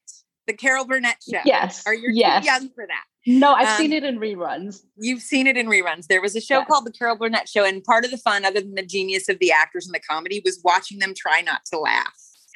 The 0.47 0.53
Carol 0.53 0.85
Burnett 0.85 1.17
show? 1.29 1.41
Yes. 1.45 1.83
Are 1.87 1.95
you 1.95 2.11
yes. 2.12 2.45
too 2.45 2.51
young 2.51 2.69
for 2.71 2.87
that? 2.87 3.05
No, 3.27 3.53
I've 3.53 3.69
um, 3.69 3.77
seen 3.77 3.93
it 3.93 4.05
in 4.05 4.21
reruns. 4.21 4.85
You've 4.97 5.21
seen 5.21 5.49
it 5.49 5.57
in 5.57 5.67
reruns. 5.67 6.07
There 6.07 6.23
was 6.23 6.37
a 6.37 6.41
show 6.41 6.59
yes. 6.59 6.69
called 6.69 6.87
The 6.87 6.93
Carol 6.93 7.17
Burnett 7.17 7.49
Show, 7.49 7.64
and 7.64 7.83
part 7.83 8.05
of 8.05 8.12
the 8.12 8.19
fun, 8.19 8.45
other 8.45 8.61
than 8.61 8.77
the 8.77 8.87
genius 8.87 9.29
of 9.29 9.41
the 9.41 9.51
actors 9.51 9.87
and 9.87 9.95
the 9.95 10.01
comedy, 10.01 10.41
was 10.45 10.61
watching 10.62 11.01
them 11.01 11.12
try 11.17 11.41
not 11.41 11.62
to 11.73 11.79
laugh. 11.79 12.14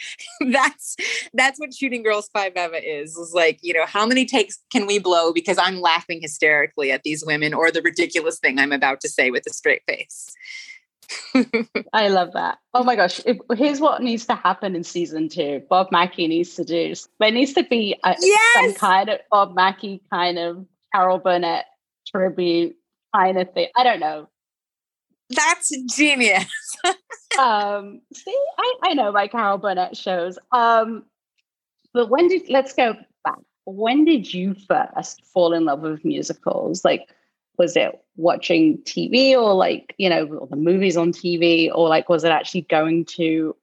that's 0.51 0.97
that's 1.35 1.59
what 1.59 1.75
shooting 1.75 2.03
girls 2.03 2.31
five 2.33 2.53
eva 2.57 2.81
is 2.83 3.17
is 3.17 3.33
like 3.35 3.59
you 3.63 3.75
know 3.75 3.85
how 3.87 4.07
many 4.07 4.25
takes 4.25 4.59
can 4.73 4.87
we 4.87 4.99
blow 4.99 5.31
because 5.31 5.59
i'm 5.59 5.81
laughing 5.81 6.21
hysterically 6.23 6.91
at 6.91 7.03
these 7.03 7.23
women 7.27 7.53
or 7.53 7.71
the 7.71 7.83
ridiculous 7.83 8.39
thing 8.39 8.59
i'm 8.59 8.73
about 8.73 9.01
to 9.01 9.11
say 9.11 9.31
with 9.31 9.45
a 9.47 9.53
straight 9.53 9.83
face 9.87 10.33
I 11.93 12.09
love 12.09 12.33
that. 12.35 12.59
Oh 12.75 12.85
my 12.85 12.97
gosh. 12.97 13.21
Here's 13.57 13.81
what 13.81 14.03
needs 14.03 14.27
to 14.27 14.35
happen 14.35 14.75
in 14.75 14.85
season 14.85 15.29
two. 15.29 15.63
Bob 15.69 15.89
Mackie 15.91 16.29
needs 16.29 16.55
to 16.57 16.65
do. 16.65 16.95
There 17.19 17.31
needs 17.31 17.53
to 17.55 17.65
be 17.65 17.97
a, 18.05 18.15
yes! 18.19 18.65
some 18.65 18.75
kind 18.75 19.09
of 19.09 19.21
Bob 19.31 19.55
Mackie 19.55 20.03
kind 20.13 20.39
of 20.39 20.67
Carol 20.95 21.19
Burnett 21.19 21.67
tribute 22.07 22.77
kind 23.15 23.39
of 23.39 23.53
thing. 23.53 23.69
I 23.77 23.85
don't 23.85 24.01
know. 24.01 24.29
That's 25.31 25.73
genius. 25.95 26.47
um, 27.39 28.01
see, 28.13 28.39
I, 28.59 28.75
I 28.83 28.95
know 28.95 29.13
my 29.13 29.29
Carol 29.29 29.59
Burnett 29.59 29.97
shows. 29.97 30.39
Um, 30.53 31.05
but 31.93 32.09
when 32.09 32.29
did 32.29 32.49
let's 32.49 32.73
go 32.73 32.95
back. 33.25 33.39
When 33.65 34.05
did 34.05 34.33
you 34.33 34.55
first 34.69 35.25
fall 35.27 35.53
in 35.53 35.65
love 35.65 35.81
with 35.81 36.05
musicals? 36.05 36.85
Like, 36.85 37.09
was 37.61 37.77
it 37.77 37.93
watching 38.17 38.79
TV 38.85 39.35
or 39.35 39.53
like, 39.53 39.95
you 39.99 40.09
know, 40.09 40.49
the 40.49 40.57
movies 40.57 40.97
on 40.97 41.13
TV, 41.13 41.71
or 41.71 41.91
like 41.91 42.09
was 42.09 42.25
it 42.25 42.31
actually 42.31 42.63
going 42.63 43.05
to 43.05 43.55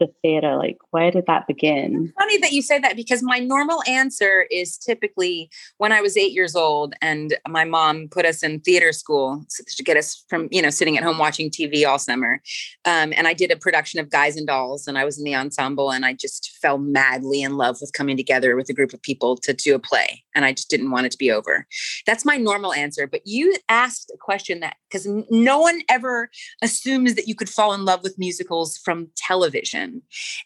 the 0.00 0.08
theater? 0.22 0.56
Like, 0.56 0.78
where 0.90 1.10
did 1.12 1.26
that 1.26 1.46
begin? 1.46 2.12
Funny 2.18 2.38
that 2.38 2.52
you 2.52 2.62
say 2.62 2.80
that 2.80 2.96
because 2.96 3.22
my 3.22 3.38
normal 3.38 3.82
answer 3.86 4.46
is 4.50 4.76
typically 4.76 5.50
when 5.78 5.92
I 5.92 6.00
was 6.00 6.16
eight 6.16 6.32
years 6.32 6.56
old 6.56 6.94
and 7.00 7.36
my 7.48 7.64
mom 7.64 8.08
put 8.08 8.26
us 8.26 8.42
in 8.42 8.60
theater 8.60 8.92
school 8.92 9.44
to 9.76 9.82
get 9.84 9.96
us 9.96 10.24
from, 10.28 10.48
you 10.50 10.60
know, 10.60 10.70
sitting 10.70 10.96
at 10.96 11.04
home 11.04 11.18
watching 11.18 11.50
TV 11.50 11.86
all 11.86 11.98
summer. 11.98 12.42
Um, 12.84 13.12
and 13.16 13.28
I 13.28 13.34
did 13.34 13.52
a 13.52 13.56
production 13.56 14.00
of 14.00 14.10
Guys 14.10 14.36
and 14.36 14.46
Dolls 14.46 14.88
and 14.88 14.98
I 14.98 15.04
was 15.04 15.18
in 15.18 15.24
the 15.24 15.36
ensemble 15.36 15.92
and 15.92 16.04
I 16.04 16.14
just 16.14 16.50
fell 16.60 16.78
madly 16.78 17.42
in 17.42 17.56
love 17.56 17.76
with 17.80 17.92
coming 17.92 18.16
together 18.16 18.56
with 18.56 18.68
a 18.68 18.74
group 18.74 18.92
of 18.92 19.02
people 19.02 19.36
to 19.36 19.52
do 19.52 19.74
a 19.74 19.78
play. 19.78 20.24
And 20.34 20.44
I 20.44 20.52
just 20.52 20.70
didn't 20.70 20.90
want 20.90 21.06
it 21.06 21.12
to 21.12 21.18
be 21.18 21.30
over. 21.30 21.66
That's 22.06 22.24
my 22.24 22.36
normal 22.36 22.72
answer. 22.72 23.06
But 23.06 23.22
you 23.24 23.56
asked 23.68 24.10
a 24.14 24.18
question 24.18 24.60
that 24.60 24.76
because 24.88 25.06
no 25.30 25.60
one 25.60 25.80
ever 25.88 26.30
assumes 26.62 27.14
that 27.14 27.28
you 27.28 27.34
could 27.34 27.48
fall 27.48 27.72
in 27.72 27.84
love 27.84 28.02
with 28.02 28.18
musicals 28.18 28.78
from 28.78 29.08
television. 29.16 29.89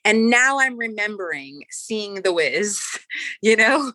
And 0.05 0.30
now 0.30 0.59
I'm 0.59 0.76
remembering 0.76 1.64
seeing 1.70 2.22
The 2.22 2.32
Wiz, 2.32 2.80
you 3.42 3.57
know, 3.57 3.92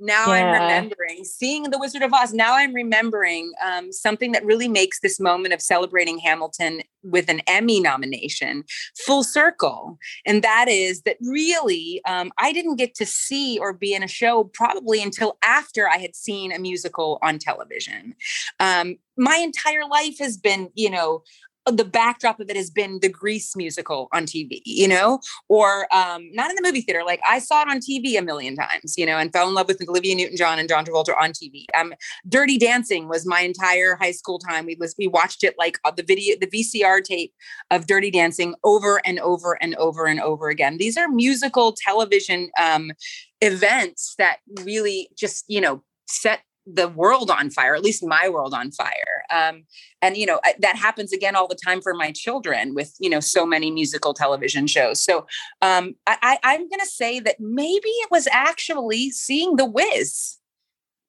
now 0.00 0.26
yeah. 0.26 0.32
I'm 0.32 0.52
remembering 0.52 1.24
seeing 1.24 1.64
The 1.64 1.78
Wizard 1.78 2.02
of 2.02 2.12
Oz. 2.12 2.32
Now 2.32 2.56
I'm 2.56 2.74
remembering 2.74 3.52
um, 3.64 3.92
something 3.92 4.32
that 4.32 4.44
really 4.44 4.68
makes 4.68 5.00
this 5.00 5.20
moment 5.20 5.54
of 5.54 5.60
celebrating 5.62 6.18
Hamilton 6.18 6.82
with 7.02 7.28
an 7.28 7.40
Emmy 7.46 7.80
nomination 7.80 8.64
full 9.04 9.24
circle. 9.24 9.98
And 10.24 10.42
that 10.42 10.68
is 10.68 11.02
that 11.02 11.16
really, 11.20 12.00
um, 12.06 12.32
I 12.38 12.52
didn't 12.52 12.76
get 12.76 12.94
to 12.96 13.06
see 13.06 13.58
or 13.58 13.72
be 13.72 13.94
in 13.94 14.02
a 14.02 14.08
show 14.08 14.44
probably 14.44 15.02
until 15.02 15.38
after 15.42 15.88
I 15.88 15.98
had 15.98 16.14
seen 16.14 16.52
a 16.52 16.58
musical 16.58 17.18
on 17.22 17.38
television. 17.38 18.14
Um, 18.60 18.96
my 19.16 19.36
entire 19.36 19.86
life 19.86 20.18
has 20.18 20.36
been, 20.36 20.70
you 20.74 20.90
know, 20.90 21.22
the 21.66 21.84
backdrop 21.84 22.40
of 22.40 22.50
it 22.50 22.56
has 22.56 22.70
been 22.70 22.98
the 23.00 23.08
Grease 23.08 23.54
musical 23.54 24.08
on 24.12 24.24
TV, 24.24 24.60
you 24.64 24.88
know, 24.88 25.20
or 25.48 25.86
um, 25.94 26.28
not 26.32 26.50
in 26.50 26.56
the 26.56 26.62
movie 26.62 26.80
theater. 26.80 27.04
Like 27.04 27.20
I 27.28 27.38
saw 27.38 27.62
it 27.62 27.68
on 27.68 27.78
TV 27.78 28.18
a 28.18 28.22
million 28.22 28.56
times, 28.56 28.94
you 28.96 29.06
know, 29.06 29.18
and 29.18 29.32
fell 29.32 29.48
in 29.48 29.54
love 29.54 29.68
with 29.68 29.80
Olivia 29.88 30.14
Newton-John 30.14 30.58
and 30.58 30.68
John 30.68 30.84
Travolta 30.84 31.16
on 31.20 31.30
TV. 31.30 31.66
Um, 31.78 31.94
Dirty 32.28 32.58
Dancing 32.58 33.08
was 33.08 33.26
my 33.26 33.40
entire 33.40 33.96
high 33.96 34.10
school 34.10 34.38
time. 34.38 34.66
We 34.66 34.76
was 34.78 34.94
we 34.98 35.06
watched 35.06 35.44
it 35.44 35.54
like 35.58 35.78
the 35.96 36.02
video, 36.02 36.36
the 36.40 36.48
VCR 36.48 37.02
tape 37.04 37.32
of 37.70 37.86
Dirty 37.86 38.10
Dancing 38.10 38.54
over 38.64 39.00
and 39.04 39.20
over 39.20 39.58
and 39.62 39.74
over 39.76 40.06
and 40.06 40.20
over 40.20 40.48
again. 40.48 40.78
These 40.78 40.96
are 40.96 41.08
musical 41.08 41.72
television 41.72 42.50
um, 42.60 42.92
events 43.40 44.14
that 44.18 44.38
really 44.64 45.08
just 45.16 45.44
you 45.48 45.60
know 45.60 45.82
set 46.06 46.40
the 46.66 46.88
world 46.88 47.30
on 47.30 47.50
fire, 47.50 47.74
at 47.74 47.82
least 47.82 48.04
my 48.04 48.28
world 48.28 48.54
on 48.54 48.70
fire. 48.70 49.24
Um, 49.32 49.64
and 50.00 50.16
you 50.16 50.26
know 50.26 50.40
I, 50.44 50.54
that 50.60 50.76
happens 50.76 51.12
again 51.12 51.34
all 51.36 51.48
the 51.48 51.58
time 51.62 51.80
for 51.80 51.94
my 51.94 52.12
children 52.12 52.74
with 52.74 52.94
you 52.98 53.10
know 53.10 53.20
so 53.20 53.44
many 53.46 53.70
musical 53.70 54.14
television 54.14 54.66
shows. 54.66 55.02
So 55.02 55.26
um, 55.60 55.94
I, 56.06 56.38
I'm 56.42 56.68
going 56.68 56.80
to 56.80 56.86
say 56.86 57.20
that 57.20 57.36
maybe 57.40 57.88
it 57.88 58.10
was 58.10 58.28
actually 58.30 59.10
seeing 59.10 59.56
The 59.56 59.66
Wiz 59.66 60.38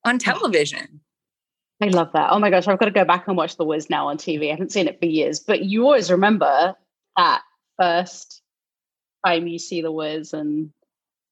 on 0.04 0.20
television. 0.20 1.02
I 1.82 1.88
love 1.88 2.12
that. 2.14 2.32
Oh 2.32 2.40
my 2.40 2.50
gosh, 2.50 2.68
I've 2.68 2.80
got 2.80 2.86
to 2.86 2.92
go 2.92 3.06
back 3.06 3.28
and 3.28 3.36
watch 3.36 3.58
The 3.58 3.66
Wiz 3.66 3.90
now 3.90 4.08
on 4.08 4.18
TV. 4.18 4.48
I 4.48 4.52
haven't 4.52 4.72
seen 4.72 4.88
it 4.88 5.00
for 5.00 5.06
years, 5.06 5.40
but 5.40 5.66
you 5.66 5.84
always 5.84 6.10
remember 6.10 6.76
that 7.18 7.42
first 7.80 8.42
time 9.26 9.48
you 9.48 9.60
see 9.60 9.82
The 9.82 9.92
Wiz 9.92 10.34
and 10.34 10.72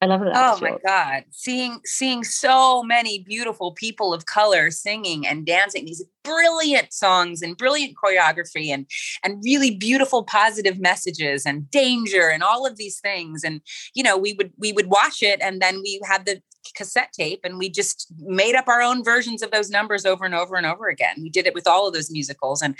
I 0.02 0.08
love 0.08 0.22
that. 0.22 0.34
Oh 0.36 0.58
my 0.60 0.78
God. 0.84 1.26
Seeing 1.30 1.80
seeing 1.86 2.24
so 2.24 2.82
many 2.82 3.20
beautiful 3.20 3.72
people 3.72 4.16
of 4.16 4.26
color 4.26 4.72
singing 4.72 5.28
and 5.28 5.46
dancing 5.46 5.86
these 5.86 6.04
brilliant 6.24 6.92
songs 6.92 7.44
and 7.44 7.56
brilliant 7.56 7.96
choreography 8.04 8.70
and 8.70 8.88
and 9.24 9.44
really 9.44 9.70
beautiful 9.70 10.24
positive 10.24 10.80
messages 10.80 11.46
and 11.46 11.70
danger 11.70 12.30
and 12.30 12.42
all 12.42 12.66
of 12.66 12.78
these 12.78 13.00
things. 13.00 13.44
And 13.44 13.62
you 13.94 14.02
know, 14.02 14.18
we 14.18 14.34
would 14.34 14.52
we 14.58 14.72
would 14.74 14.88
watch 14.88 15.22
it 15.22 15.40
and 15.40 15.62
then 15.62 15.82
we 15.84 16.02
had 16.04 16.26
the 16.26 16.42
cassette 16.76 17.12
tape 17.14 17.42
and 17.44 17.60
we 17.60 17.70
just 17.70 18.12
made 18.18 18.56
up 18.56 18.68
our 18.68 18.82
own 18.82 19.04
versions 19.04 19.44
of 19.44 19.52
those 19.52 19.70
numbers 19.70 20.06
over 20.06 20.26
and 20.26 20.34
over 20.34 20.56
and 20.56 20.66
over 20.66 20.88
again. 20.88 21.18
We 21.22 21.30
did 21.30 21.46
it 21.46 21.54
with 21.54 21.68
all 21.68 21.88
of 21.88 21.94
those 21.94 22.10
musicals 22.10 22.64
and 22.64 22.76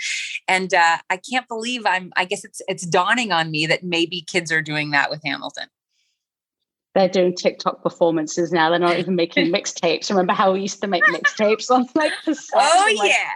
and 0.48 0.74
uh, 0.74 0.98
I 1.08 1.18
can't 1.18 1.46
believe 1.46 1.86
I'm 1.86 2.12
I 2.16 2.24
guess 2.24 2.44
it's 2.44 2.60
it's 2.66 2.84
dawning 2.84 3.30
on 3.30 3.52
me 3.52 3.64
that 3.66 3.84
maybe 3.84 4.22
kids 4.22 4.50
are 4.50 4.62
doing 4.62 4.90
that 4.90 5.08
with 5.08 5.20
Hamilton 5.24 5.68
they're 6.94 7.08
doing 7.08 7.34
TikTok 7.34 7.82
performances 7.82 8.52
now. 8.52 8.70
They're 8.70 8.78
not 8.78 8.98
even 8.98 9.16
making 9.16 9.46
mixtapes. 9.52 10.10
Remember 10.10 10.32
how 10.32 10.52
we 10.52 10.62
used 10.62 10.80
to 10.82 10.86
make 10.86 11.04
mixtapes 11.04 11.70
on 11.70 11.88
like 11.94 12.12
the 12.24 12.38
Oh 12.54 12.94
like, 12.98 13.10
yeah. 13.10 13.30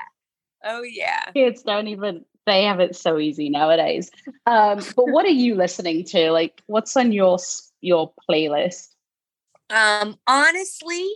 Oh 0.65 0.83
yeah. 0.83 1.25
Kids 1.35 1.63
don't 1.63 1.89
even 1.89 2.25
they 2.47 2.65
have 2.65 2.81
it 2.81 2.95
so 2.95 3.19
easy 3.19 3.51
nowadays. 3.51 4.11
Um, 4.47 4.79
but 4.95 5.09
what 5.09 5.27
are 5.27 5.31
you 5.31 5.55
listening 5.55 6.05
to? 6.05 6.31
Like 6.31 6.63
what's 6.67 6.97
on 6.97 7.13
your 7.13 7.39
your 7.81 8.13
playlist? 8.29 8.89
Um 9.71 10.17
honestly, 10.27 11.09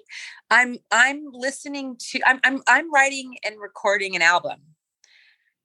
I'm 0.51 0.78
I'm 0.91 1.26
listening 1.32 1.97
to 2.11 2.20
I'm 2.26 2.41
I'm 2.43 2.62
I'm 2.66 2.93
writing 2.93 3.36
and 3.45 3.61
recording 3.61 4.16
an 4.16 4.22
album. 4.22 4.61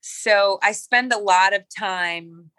So 0.02 0.60
I 0.62 0.74
spend 0.74 1.14
a 1.14 1.18
lot 1.18 1.56
of 1.56 1.64
time 1.76 2.52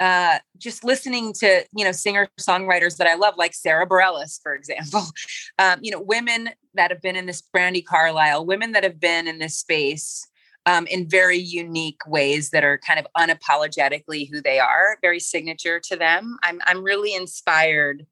uh, 0.00 0.38
just 0.56 0.82
listening 0.82 1.32
to 1.34 1.64
you 1.76 1.84
know 1.84 1.92
singer 1.92 2.28
songwriters 2.40 2.96
that 2.96 3.06
I 3.06 3.14
love, 3.14 3.34
like 3.36 3.54
Sara 3.54 3.86
Bareilles, 3.86 4.40
for 4.42 4.54
example. 4.54 5.04
Um, 5.58 5.78
you 5.82 5.90
know, 5.90 6.00
women 6.00 6.50
that 6.72 6.90
have 6.90 7.02
been 7.02 7.16
in 7.16 7.26
this 7.26 7.42
Brandi 7.54 7.84
Carlile, 7.84 8.46
women 8.46 8.72
that 8.72 8.82
have 8.82 8.98
been 8.98 9.28
in 9.28 9.38
this 9.38 9.58
space 9.58 10.26
um, 10.64 10.86
in 10.86 11.06
very 11.06 11.36
unique 11.36 12.00
ways 12.06 12.48
that 12.50 12.64
are 12.64 12.78
kind 12.78 12.98
of 12.98 13.06
unapologetically 13.14 14.30
who 14.30 14.40
they 14.40 14.58
are, 14.58 14.96
very 15.02 15.20
signature 15.20 15.80
to 15.80 15.96
them. 15.96 16.38
I'm 16.42 16.60
I'm 16.64 16.82
really 16.82 17.14
inspired 17.14 18.06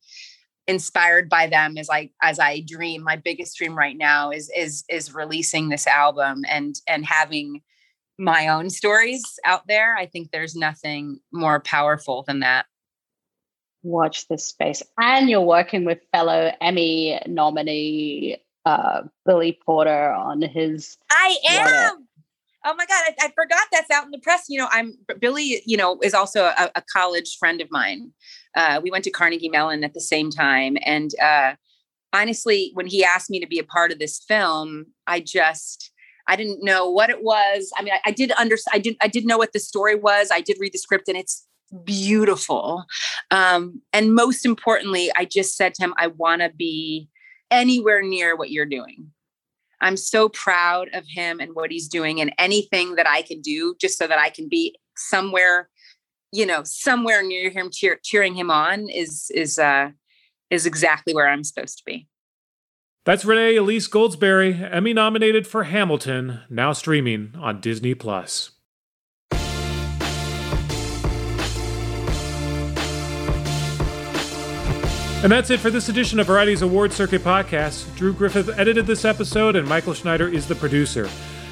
inspired 0.67 1.31
by 1.31 1.47
them 1.47 1.79
as 1.79 1.89
I 1.91 2.11
as 2.23 2.39
I 2.39 2.61
dream. 2.61 3.03
My 3.03 3.17
biggest 3.17 3.57
dream 3.57 3.77
right 3.77 3.97
now 3.97 4.31
is 4.31 4.51
is 4.55 4.85
is 4.91 5.15
releasing 5.15 5.71
this 5.71 5.87
album 5.87 6.45
and 6.47 6.75
and 6.87 7.07
having 7.07 7.63
my 8.19 8.49
own 8.49 8.71
stories 8.71 9.23
out 9.45 9.67
there. 9.69 9.97
I 9.97 10.07
think 10.07 10.31
there's 10.31 10.57
nothing 10.57 11.21
more 11.33 11.61
powerful 11.61 12.25
than 12.27 12.41
that. 12.41 12.67
Watch 13.83 14.27
this 14.29 14.47
space. 14.47 14.83
And 14.99 15.31
you're 15.31 15.41
working 15.41 15.85
with 15.85 16.01
fellow 16.13 16.53
Emmy 16.61 17.21
nominee 17.27 18.39
uh, 18.67 19.03
Billy 19.25 19.59
Porter 19.65 20.13
on 20.13 20.43
his. 20.43 20.99
I 21.11 21.37
am. 21.49 22.07
Oh 22.65 22.75
my 22.75 22.85
God, 22.87 23.03
I, 23.07 23.15
I, 23.27 23.29
forgot 23.35 23.67
that's 23.73 23.91
out 23.91 24.05
in 24.05 24.11
the 24.11 24.19
press. 24.19 24.47
You 24.49 24.59
know, 24.59 24.69
I'm 24.71 24.99
Billy, 25.21 25.63
you 25.65 25.77
know, 25.77 25.99
is 26.03 26.13
also 26.13 26.47
a, 26.47 26.71
a 26.75 26.83
college 26.93 27.37
friend 27.39 27.61
of 27.61 27.71
mine. 27.71 28.13
Uh, 28.55 28.81
we 28.83 28.91
went 28.91 29.05
to 29.05 29.11
Carnegie 29.11 29.49
Mellon 29.49 29.85
at 29.85 29.95
the 29.95 30.01
same 30.01 30.29
time. 30.29 30.77
And 30.85 31.13
uh, 31.23 31.55
honestly, 32.13 32.73
when 32.75 32.87
he 32.87 33.05
asked 33.05 33.31
me 33.31 33.41
to 33.41 33.47
be 33.47 33.61
a 33.61 33.65
part 33.65 33.93
of 33.93 34.01
this 34.01 34.19
film, 34.19 34.87
I 35.07 35.21
just, 35.21 35.93
I 36.29 36.37
didn't 36.37 36.63
know 36.63 36.89
what 36.89 37.11
it 37.11 37.23
was. 37.23 37.73
I 37.77 37.83
mean, 37.83 37.95
I, 37.95 38.01
I 38.07 38.11
did 38.13 38.31
understand. 38.33 38.75
I 38.75 38.79
did. 38.79 38.97
I 39.01 39.09
did 39.09 39.27
know 39.27 39.39
what 39.39 39.53
the 39.53 39.61
story 39.61 39.95
was. 39.95 40.31
I 40.31 40.41
did 40.41 40.59
read 40.61 40.73
the 40.73 40.79
script, 40.79 41.09
and 41.09 41.17
it's 41.17 41.47
beautiful. 41.85 42.85
Um, 43.31 43.83
and 43.93 44.15
most 44.15 44.45
importantly, 44.45 45.11
I 45.17 45.25
just 45.25 45.57
said 45.57 45.75
to 45.75 45.85
him, 45.85 45.95
"I 45.97 46.09
want 46.09 46.43
to 46.43 46.51
be 46.51 47.09
anywhere 47.51 48.03
near 48.03 48.37
what 48.37 48.51
you're 48.51 48.67
doing." 48.67 49.11
I'm 49.81 49.97
so 49.97 50.29
proud 50.29 50.89
of 50.93 51.05
him 51.07 51.41
and 51.41 51.55
what 51.55 51.71
he's 51.71 51.89
doing, 51.89 52.21
and 52.21 52.33
anything 52.39 52.97
that 52.97 53.09
I 53.09 53.23
can 53.23 53.41
do 53.41 53.75
just 53.81 53.97
so 53.97 54.07
that 54.07 54.19
I 54.19 54.29
can 54.29 54.49
be 54.49 54.77
somewhere, 54.97 55.71
you 56.33 56.45
know, 56.45 56.63
somewhere 56.65 57.23
near 57.23 57.49
him, 57.51 57.71
cheer, 57.73 57.99
cheering 58.03 58.35
him 58.35 58.51
on 58.51 58.89
is 58.91 59.31
is 59.35 59.59
uh, 59.59 59.91
is 60.51 60.67
exactly 60.67 61.15
where 61.15 61.29
I'm 61.29 61.45
supposed 61.45 61.79
to 61.79 61.85
be. 61.87 62.07
That's 63.09 63.25
Renee 63.25 63.57
Elise 63.57 63.89
Goldsberry, 63.89 64.71
Emmy 64.71 64.93
nominated 64.93 65.47
for 65.47 65.65
Hamilton, 65.65 66.41
now 66.51 66.75
streaming 66.75 67.33
on 67.39 67.59
Disney 67.59 67.95
Plus. 67.95 68.51
And 75.23 75.33
that's 75.33 75.49
it 75.49 75.59
for 75.59 75.71
this 75.71 75.89
edition 75.89 76.21
of 76.21 76.27
Variety's 76.27 76.61
Award 76.61 76.93
Circuit 76.93 77.23
podcast. 77.23 77.97
Drew 77.97 78.13
Griffith 78.13 78.51
edited 78.59 78.87
this 78.87 79.07
episode, 79.07 79.57
and 79.57 79.67
Michael 79.67 79.95
Schneider 79.95 80.29
is 80.29 80.47
the 80.47 80.55
producer. 80.55 81.09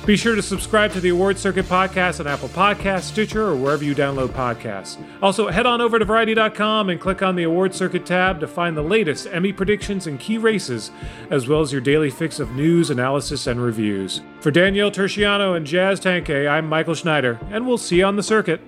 Be 0.07 0.17
sure 0.17 0.37
to 0.37 0.43
subscribe 0.43 0.93
to 0.93 1.01
the 1.01 1.09
Award 1.09 1.37
Circuit 1.37 1.65
podcast 1.65 2.21
on 2.21 2.29
Apple 2.29 2.49
Podcasts, 2.51 3.11
Stitcher, 3.11 3.45
or 3.45 3.57
wherever 3.57 3.83
you 3.83 3.93
download 3.93 4.29
podcasts. 4.29 5.05
Also, 5.21 5.49
head 5.49 5.67
on 5.67 5.81
over 5.81 5.99
to 5.99 6.05
Variety.com 6.05 6.91
and 6.91 7.01
click 7.01 7.23
on 7.23 7.35
the 7.35 7.43
Award 7.43 7.75
Circuit 7.75 8.07
tab 8.07 8.39
to 8.39 8.47
find 8.47 8.77
the 8.77 8.83
latest 8.83 9.27
Emmy 9.27 9.53
predictions 9.53 10.07
and 10.07 10.21
key 10.21 10.39
races, 10.39 10.93
as 11.31 11.49
well 11.49 11.61
as 11.61 11.73
your 11.73 11.81
daily 11.81 12.09
fix 12.09 12.39
of 12.39 12.53
news, 12.53 12.89
analysis, 12.89 13.49
and 13.49 13.61
reviews. 13.61 14.21
For 14.39 14.53
Danielle 14.53 14.93
Turchiano 14.93 15.57
and 15.57 15.67
Jazz 15.67 15.99
Tangcay, 15.99 16.49
I'm 16.49 16.69
Michael 16.69 16.95
Schneider, 16.95 17.41
and 17.51 17.67
we'll 17.67 17.77
see 17.77 17.97
you 17.97 18.05
on 18.05 18.15
the 18.15 18.23
circuit. 18.23 18.61